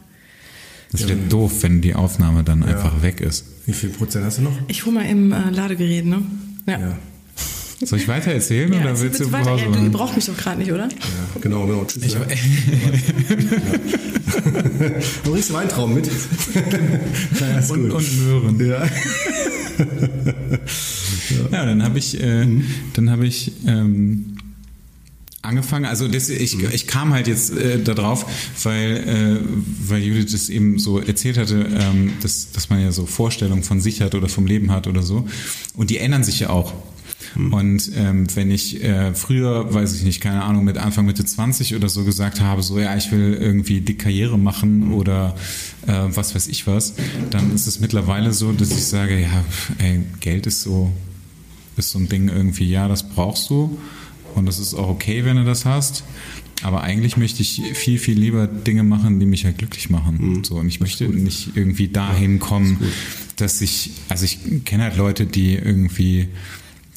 [0.91, 3.45] Das wäre doof, wenn die Aufnahme dann einfach weg ist.
[3.65, 4.57] Wie viel Prozent hast du noch?
[4.69, 6.21] Ich hole mal im äh, Ladegerät, ne?
[6.65, 6.79] Ja.
[6.79, 6.99] Ja,
[7.83, 9.51] Soll ich weiter erzählen Ja, oder jetzt willst du weiter.
[9.51, 10.89] Pause Ja, du, braucht mich doch gerade nicht, oder?
[10.89, 11.85] ja genau, genau.
[11.85, 12.15] Tschüss.
[12.15, 12.25] ne?
[15.23, 16.07] Du bringst du Weintrauben mit?
[17.39, 17.93] ja, ist Und, gut.
[17.93, 18.67] und Möhren.
[18.67, 18.85] ja.
[21.51, 22.63] Ja, dann habe ich, äh, Mhm.
[22.93, 24.37] dann habe ich ähm,
[25.41, 25.85] angefangen.
[25.85, 26.69] Also das, ich, Mhm.
[26.71, 28.25] ich kam halt jetzt äh, darauf,
[28.63, 29.39] weil, äh,
[29.87, 33.79] weil Judith es eben so erzählt hatte, ähm, dass, dass man ja so Vorstellungen von
[33.81, 35.27] sich hat oder vom Leben hat oder so.
[35.75, 36.73] Und die ändern sich ja auch.
[37.37, 37.53] Mhm.
[37.53, 41.75] Und ähm, wenn ich äh, früher, weiß ich nicht, keine Ahnung, mit Anfang Mitte 20
[41.75, 45.35] oder so gesagt habe, so ja, ich will irgendwie die Karriere machen oder
[45.85, 46.95] äh, was weiß ich was,
[47.29, 49.45] dann ist es mittlerweile so, dass ich sage, ja,
[49.77, 50.91] ey, Geld ist so,
[51.77, 53.77] ist so ein Ding irgendwie, ja, das brauchst du
[54.33, 56.03] und das ist auch okay, wenn du das hast.
[56.63, 60.43] Aber eigentlich möchte ich viel, viel lieber Dinge machen, die mich halt glücklich machen.
[60.43, 62.79] So, und ich möchte nicht irgendwie dahin kommen,
[63.35, 66.29] dass ich, also ich kenne halt Leute, die irgendwie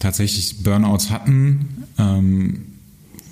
[0.01, 2.63] tatsächlich Burnouts hatten, ähm,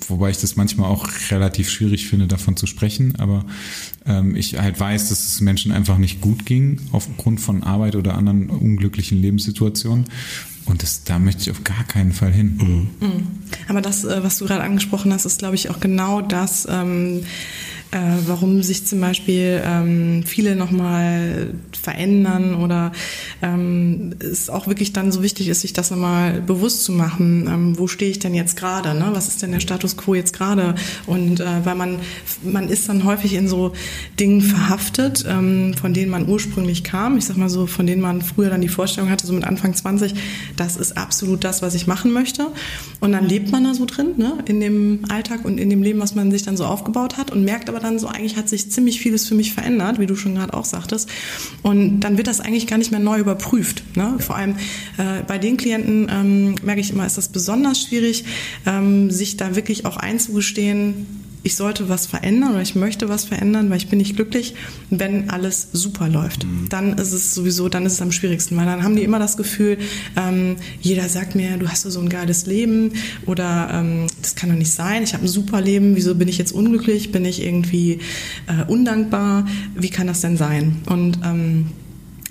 [0.07, 3.45] wobei ich das manchmal auch relativ schwierig finde, davon zu sprechen, aber
[4.05, 8.15] ähm, ich halt weiß, dass es Menschen einfach nicht gut ging aufgrund von Arbeit oder
[8.15, 10.05] anderen unglücklichen Lebenssituationen.
[10.65, 12.89] Und das, da möchte ich auf gar keinen Fall hin.
[13.67, 17.23] Aber das, äh, was du gerade angesprochen hast, ist, glaube ich, auch genau das, ähm,
[17.91, 17.97] äh,
[18.27, 22.91] warum sich zum Beispiel ähm, viele nochmal verändern oder
[23.41, 27.47] ähm, es auch wirklich dann so wichtig ist, sich das nochmal bewusst zu machen.
[27.47, 28.93] Ähm, wo stehe ich denn jetzt gerade?
[28.93, 29.09] Ne?
[29.13, 30.75] Was ist denn der Status quo jetzt gerade?
[31.07, 31.97] Und äh, weil man,
[32.43, 33.73] man ist dann häufig in so
[34.19, 37.17] Dingen verhaftet, ähm, von denen man ursprünglich kam.
[37.17, 39.73] Ich sag mal so, von denen man früher dann die Vorstellung hatte, so mit Anfang
[39.73, 40.13] 20,
[40.55, 42.47] das ist absolut das, was ich machen möchte.
[42.99, 44.37] Und dann lebt man da so drin, ne?
[44.45, 47.43] in dem Alltag und in dem Leben, was man sich dann so aufgebaut hat und
[47.43, 50.35] merkt aber dann so, eigentlich hat sich ziemlich vieles für mich verändert, wie du schon
[50.35, 51.09] gerade auch sagtest.
[51.61, 53.83] Und dann wird das eigentlich gar nicht mehr neu überprüft.
[53.95, 54.15] Ne?
[54.19, 54.55] Vor allem
[54.97, 58.25] äh, bei den Klienten ähm, merke ich immer, ist das besonders schwierig,
[58.65, 61.05] ähm, sich da wirklich auch einzugestehen,
[61.43, 64.55] ich sollte was verändern oder ich möchte was verändern, weil ich bin nicht glücklich,
[64.89, 66.45] wenn alles super läuft.
[66.45, 66.67] Mhm.
[66.69, 69.37] Dann ist es sowieso, dann ist es am schwierigsten, weil dann haben die immer das
[69.37, 69.77] Gefühl,
[70.17, 72.93] ähm, jeder sagt mir, du hast so ein geiles Leben
[73.25, 76.37] oder ähm, das kann doch nicht sein, ich habe ein super Leben, wieso bin ich
[76.37, 77.99] jetzt unglücklich, bin ich irgendwie
[78.47, 80.77] äh, undankbar, wie kann das denn sein?
[80.87, 81.67] Und ähm,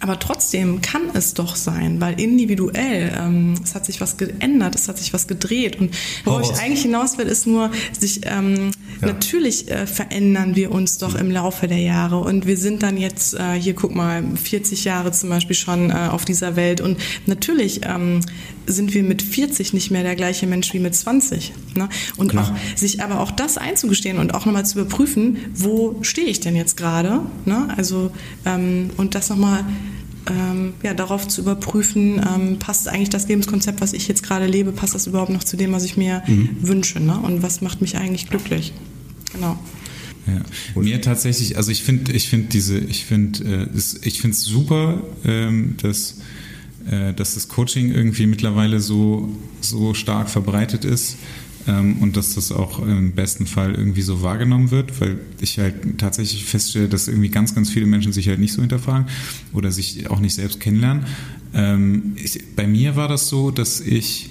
[0.01, 4.89] aber trotzdem kann es doch sein, weil individuell, ähm, es hat sich was geändert, es
[4.89, 5.81] hat sich was gedreht.
[5.81, 5.95] Und
[6.25, 8.71] worauf ich eigentlich hinaus will, ist nur, sich ähm,
[9.01, 9.09] ja.
[9.09, 12.19] natürlich äh, verändern wir uns doch im Laufe der Jahre.
[12.19, 16.09] Und wir sind dann jetzt, äh, hier guck mal, 40 Jahre zum Beispiel schon äh,
[16.11, 16.81] auf dieser Welt.
[16.81, 18.21] Und natürlich ähm,
[18.69, 21.53] sind wir mit 40 nicht mehr der gleiche Mensch wie mit 20.
[21.77, 21.89] Ne?
[22.17, 22.53] Und Klar.
[22.53, 26.57] auch, sich aber auch das einzugestehen und auch nochmal zu überprüfen, wo stehe ich denn
[26.57, 27.23] jetzt gerade?
[27.45, 27.69] Ne?
[27.77, 28.11] Also,
[28.45, 29.65] ähm, und das nochmal
[30.29, 34.73] ähm, ja, darauf zu überprüfen, ähm, passt eigentlich das Lebenskonzept, was ich jetzt gerade lebe,
[34.73, 36.51] passt das überhaupt noch zu dem, was ich mir mhm.
[36.61, 37.01] wünsche?
[37.01, 37.19] Ne?
[37.19, 38.73] Und was macht mich eigentlich glücklich?
[39.33, 39.59] Genau.
[40.27, 40.81] Ja.
[40.81, 45.03] Mir tatsächlich, also ich finde, ich finde diese, ich finde, äh, ich finde es super,
[45.25, 46.19] ähm, dass,
[46.91, 49.29] äh, dass das Coaching irgendwie mittlerweile so,
[49.61, 51.17] so stark verbreitet ist
[51.67, 55.99] ähm, und dass das auch im besten Fall irgendwie so wahrgenommen wird, weil ich halt
[55.99, 59.07] tatsächlich feststelle, dass irgendwie ganz, ganz viele Menschen sich halt nicht so hinterfragen
[59.53, 61.05] oder sich auch nicht selbst kennenlernen.
[61.55, 64.31] Ähm, ich, bei mir war das so, dass ich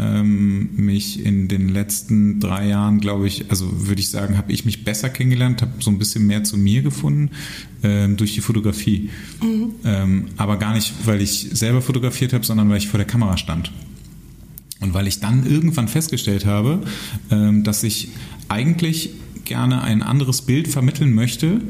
[0.00, 4.64] ähm, mich in den letzten drei Jahren, glaube ich, also würde ich sagen, habe ich
[4.64, 7.30] mich besser kennengelernt, habe so ein bisschen mehr zu mir gefunden
[7.82, 9.10] ähm, durch die Fotografie.
[9.42, 9.72] Mhm.
[9.84, 13.36] Ähm, aber gar nicht, weil ich selber fotografiert habe, sondern weil ich vor der Kamera
[13.36, 13.72] stand.
[14.80, 16.82] Und weil ich dann irgendwann festgestellt habe,
[17.30, 18.08] ähm, dass ich
[18.48, 19.10] eigentlich
[19.44, 21.60] gerne ein anderes Bild vermitteln möchte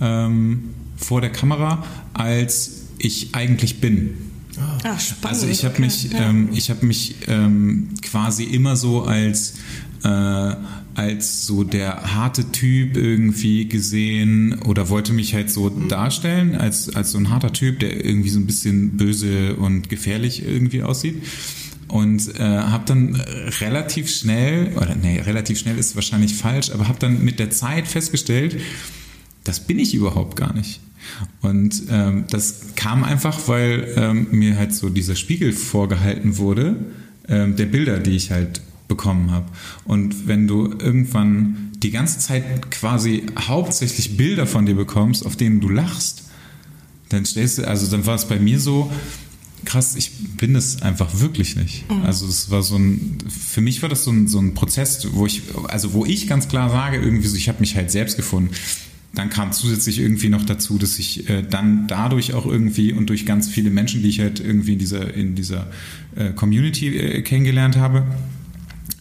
[0.00, 1.84] ähm, vor der Kamera,
[2.14, 4.14] als ich eigentlich bin.
[4.58, 5.24] Ah, spannend.
[5.24, 9.54] Also ich habe mich, ähm, ich habe mich ähm, quasi immer so als
[10.04, 10.54] äh,
[10.94, 15.88] als so der harte Typ irgendwie gesehen oder wollte mich halt so mhm.
[15.88, 20.44] darstellen als als so ein harter Typ, der irgendwie so ein bisschen böse und gefährlich
[20.44, 21.22] irgendwie aussieht
[21.92, 23.16] und äh, habe dann
[23.60, 27.86] relativ schnell, oder nee, relativ schnell ist wahrscheinlich falsch, aber habe dann mit der Zeit
[27.86, 28.58] festgestellt,
[29.44, 30.80] das bin ich überhaupt gar nicht.
[31.40, 36.76] Und ähm, das kam einfach, weil ähm, mir halt so dieser Spiegel vorgehalten wurde,
[37.28, 39.46] ähm, der Bilder, die ich halt bekommen habe.
[39.84, 45.60] Und wenn du irgendwann die ganze Zeit quasi hauptsächlich Bilder von dir bekommst, auf denen
[45.60, 46.24] du lachst,
[47.08, 48.90] dann stellst du, also dann war es bei mir so,
[49.64, 51.90] krass, ich bin es einfach wirklich nicht.
[51.90, 52.02] Mhm.
[52.02, 55.26] Also es war so ein, für mich war das so ein, so ein Prozess, wo
[55.26, 58.50] ich, also wo ich ganz klar sage, irgendwie so, ich habe mich halt selbst gefunden.
[59.14, 63.26] Dann kam zusätzlich irgendwie noch dazu, dass ich äh, dann dadurch auch irgendwie und durch
[63.26, 65.70] ganz viele Menschen, die ich halt irgendwie in dieser, in dieser
[66.16, 68.06] äh, Community äh, kennengelernt habe,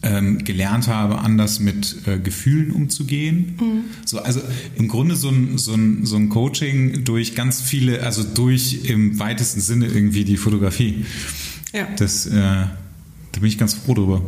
[0.03, 3.53] ähm, gelernt habe, anders mit äh, Gefühlen umzugehen.
[3.59, 3.83] Mhm.
[4.05, 4.41] So, also
[4.75, 9.19] im Grunde so ein, so, ein, so ein Coaching durch ganz viele, also durch im
[9.19, 11.05] weitesten Sinne irgendwie die Fotografie.
[11.71, 11.87] Ja.
[11.97, 14.21] Das, äh, da bin ich ganz froh drüber.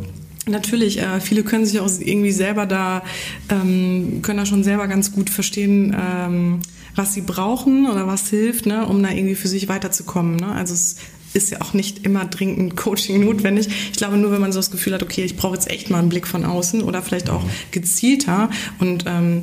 [0.46, 3.02] Natürlich, äh, viele können sich auch irgendwie selber da,
[3.48, 6.60] ähm, können da schon selber ganz gut verstehen, ähm,
[6.94, 10.36] was sie brauchen oder was hilft, ne, um da irgendwie für sich weiterzukommen.
[10.36, 10.52] Ne?
[10.52, 10.96] Also es
[11.32, 13.68] ist ja auch nicht immer dringend Coaching notwendig.
[13.90, 15.98] Ich glaube nur, wenn man so das Gefühl hat, okay, ich brauche jetzt echt mal
[15.98, 19.42] einen Blick von außen oder vielleicht auch gezielter und ähm,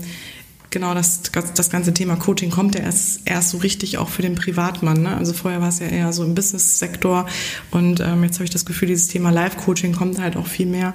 [0.72, 4.36] genau das, das ganze Thema Coaching kommt ja erst, erst so richtig auch für den
[4.36, 5.04] Privatmann.
[5.04, 5.16] Ne?
[5.16, 7.28] Also vorher war es ja eher so im Business-Sektor
[7.70, 10.94] und ähm, jetzt habe ich das Gefühl, dieses Thema Live-Coaching kommt halt auch viel mehr.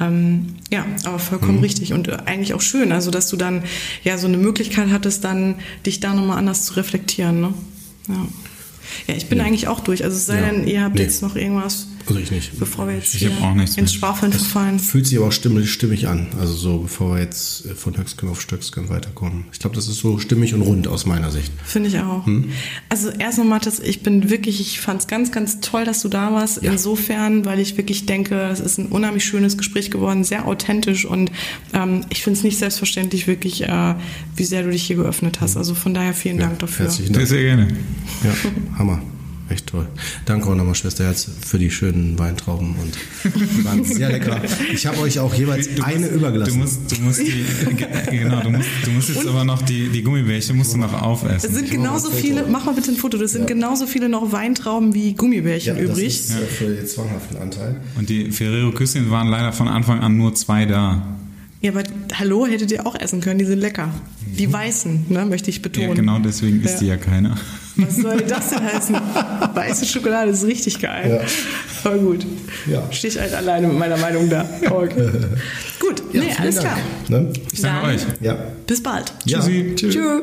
[0.00, 1.64] Ähm, ja, aber vollkommen mhm.
[1.64, 3.62] richtig und eigentlich auch schön, also dass du dann
[4.02, 5.56] ja so eine Möglichkeit hattest, dann
[5.86, 7.40] dich da nochmal anders zu reflektieren.
[7.40, 7.54] Ne?
[8.08, 8.26] Ja.
[9.06, 9.44] Ja, ich bin ja.
[9.44, 10.02] eigentlich auch durch.
[10.02, 10.46] Also es sei ja.
[10.46, 11.02] denn, ihr habt nee.
[11.02, 11.88] jetzt noch irgendwas.
[12.16, 12.58] Also ich nicht.
[12.58, 13.92] Bevor wir jetzt Ich hier hab auch nichts ins.
[13.92, 14.78] Schwafeln verfallen.
[14.78, 16.28] Fühlt sich aber auch stimmig, stimmig an.
[16.40, 19.44] Also so, bevor wir jetzt äh, von Höchstgen auf Stöcksken weiterkommen.
[19.52, 21.52] Ich glaube, das ist so stimmig und rund aus meiner Sicht.
[21.64, 22.26] Finde ich auch.
[22.26, 22.50] Hm?
[22.88, 26.08] Also erst noch Mathis, ich bin wirklich, ich fand es ganz, ganz toll, dass du
[26.08, 26.62] da warst.
[26.62, 26.72] Ja.
[26.72, 31.30] Insofern, weil ich wirklich denke, es ist ein unheimlich schönes Gespräch geworden, sehr authentisch und
[31.72, 33.94] ähm, ich finde es nicht selbstverständlich wirklich, äh,
[34.36, 35.56] wie sehr du dich hier geöffnet hast.
[35.56, 36.86] Also von daher vielen Dank dafür.
[36.86, 37.28] Herzlichen Sehr, Dank.
[37.28, 37.68] sehr gerne.
[38.24, 38.34] Ja,
[38.78, 39.02] Hammer.
[39.50, 39.86] Echt toll.
[40.26, 42.98] Danke auch nochmal, Schwester Herz, für die schönen Weintrauben und
[43.58, 44.42] die waren sehr lecker.
[44.74, 46.52] Ich habe euch auch jeweils Du eine musst- übergelassen.
[46.54, 49.88] Du musst, du musst die, ge- genau, du musst, du musst jetzt aber noch die,
[49.88, 51.54] die Gummibärchen musst du noch Es aufessen.
[51.54, 54.32] sind mach mal genauso viele, mach mal bitte ein Foto, das sind genauso viele noch
[54.32, 56.06] Weintrauben wie Gummibärchen ja, das übrig.
[56.20, 57.76] ist äh, für den zwanghaften Anteil.
[57.96, 61.06] Und die Ferrero Küsschen waren leider von Anfang an nur zwei da.
[61.62, 61.84] Ja, aber
[62.14, 63.88] hallo, hättet ihr auch essen können, die sind lecker.
[64.38, 65.88] Die weißen, ne, möchte ich betonen.
[65.88, 66.80] Ja, genau deswegen isst Ja.
[66.80, 67.36] die ja keiner.
[67.78, 68.96] Was soll das denn heißen?
[69.54, 71.20] Weiße Schokolade ist richtig geil.
[71.82, 72.26] Voll gut.
[72.66, 72.82] Ja.
[72.90, 74.44] Stehe ich halt alleine mit meiner Meinung da.
[74.68, 75.10] Okay.
[75.80, 76.68] gut, Ja, nee, alles Dank.
[77.06, 77.20] klar.
[77.20, 77.32] Ne?
[77.52, 78.00] Ich danke euch.
[78.20, 78.36] Ja.
[78.66, 79.12] Bis bald.
[79.24, 79.38] Ja.
[79.38, 79.72] Tschüssi.
[79.76, 79.94] Tschüss.
[79.94, 80.22] Tschüss.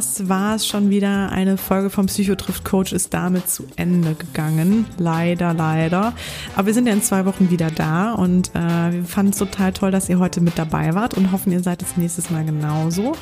[0.00, 1.30] Das war's schon wieder.
[1.30, 4.86] Eine Folge vom Psychotrift Coach ist damit zu Ende gegangen.
[4.96, 6.14] Leider, leider.
[6.56, 9.74] Aber wir sind ja in zwei Wochen wieder da und äh, wir fanden es total
[9.74, 13.12] toll, dass ihr heute mit dabei wart und hoffen, ihr seid es nächstes Mal genauso.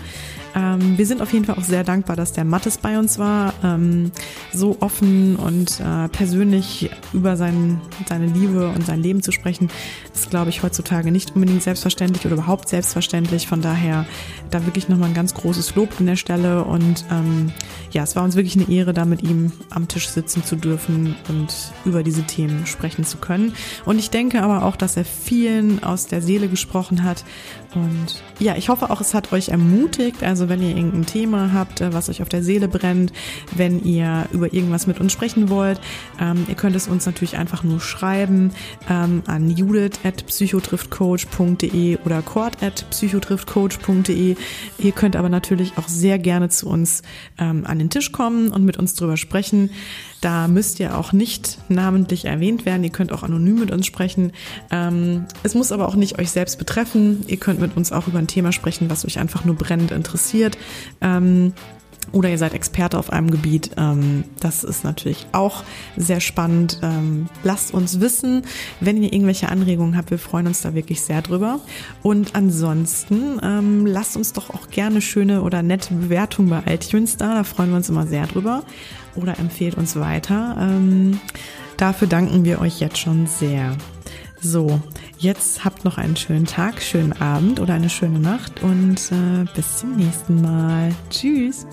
[0.54, 3.54] Ähm, wir sind auf jeden Fall auch sehr dankbar, dass der Mattes bei uns war,
[3.62, 4.10] ähm,
[4.52, 9.70] so offen und äh, persönlich über sein, seine Liebe und sein Leben zu sprechen,
[10.14, 13.46] ist, glaube ich, heutzutage nicht unbedingt selbstverständlich oder überhaupt selbstverständlich.
[13.46, 14.06] Von daher
[14.50, 17.52] da wirklich nochmal ein ganz großes Lob an der Stelle und ähm,
[17.90, 21.16] ja, es war uns wirklich eine Ehre, da mit ihm am Tisch sitzen zu dürfen
[21.28, 21.54] und
[21.84, 23.54] über diese Themen sprechen zu können.
[23.84, 27.24] Und ich denke aber auch, dass er vielen aus der Seele gesprochen hat
[27.74, 30.22] und ja, ich hoffe auch, es hat euch ermutigt.
[30.22, 33.12] Also wenn ihr irgendein Thema habt, äh, was euch auf der Seele brennt,
[33.54, 35.80] wenn ihr über irgendwas mit uns sprechen wollt,
[36.20, 38.52] ähm, ihr könnt es uns natürlich einfach nur schreiben
[38.88, 44.36] ähm, an judith.psychotriftcoach.de oder cord.psychotriftcoach.de.
[44.78, 47.02] Ihr könnt aber natürlich auch sehr gerne zu uns
[47.38, 49.68] ähm, an den Tisch kommen und mit uns drüber sprechen.
[50.20, 52.82] Da müsst ihr auch nicht namentlich erwähnt werden.
[52.82, 54.32] Ihr könnt auch anonym mit uns sprechen.
[54.70, 57.24] Ähm, es muss aber auch nicht euch selbst betreffen.
[57.28, 60.58] Ihr könnt mit uns auch über ein Thema sprechen, was euch einfach nur brennend interessiert.
[61.00, 61.52] Ähm,
[62.12, 63.72] oder ihr seid Experte auf einem Gebiet.
[63.76, 65.62] Ähm, das ist natürlich auch
[65.96, 66.80] sehr spannend.
[66.82, 68.42] Ähm, lasst uns wissen,
[68.80, 70.10] wenn ihr irgendwelche Anregungen habt.
[70.10, 71.60] Wir freuen uns da wirklich sehr drüber.
[72.02, 77.34] Und ansonsten ähm, lasst uns doch auch gerne schöne oder nette Bewertungen bei iTunes da.
[77.34, 78.62] Da freuen wir uns immer sehr drüber.
[79.20, 80.56] Oder empfehlt uns weiter.
[80.58, 81.20] Ähm,
[81.76, 83.76] dafür danken wir euch jetzt schon sehr.
[84.40, 84.80] So,
[85.18, 89.78] jetzt habt noch einen schönen Tag, schönen Abend oder eine schöne Nacht und äh, bis
[89.78, 90.94] zum nächsten Mal.
[91.10, 91.66] Tschüss.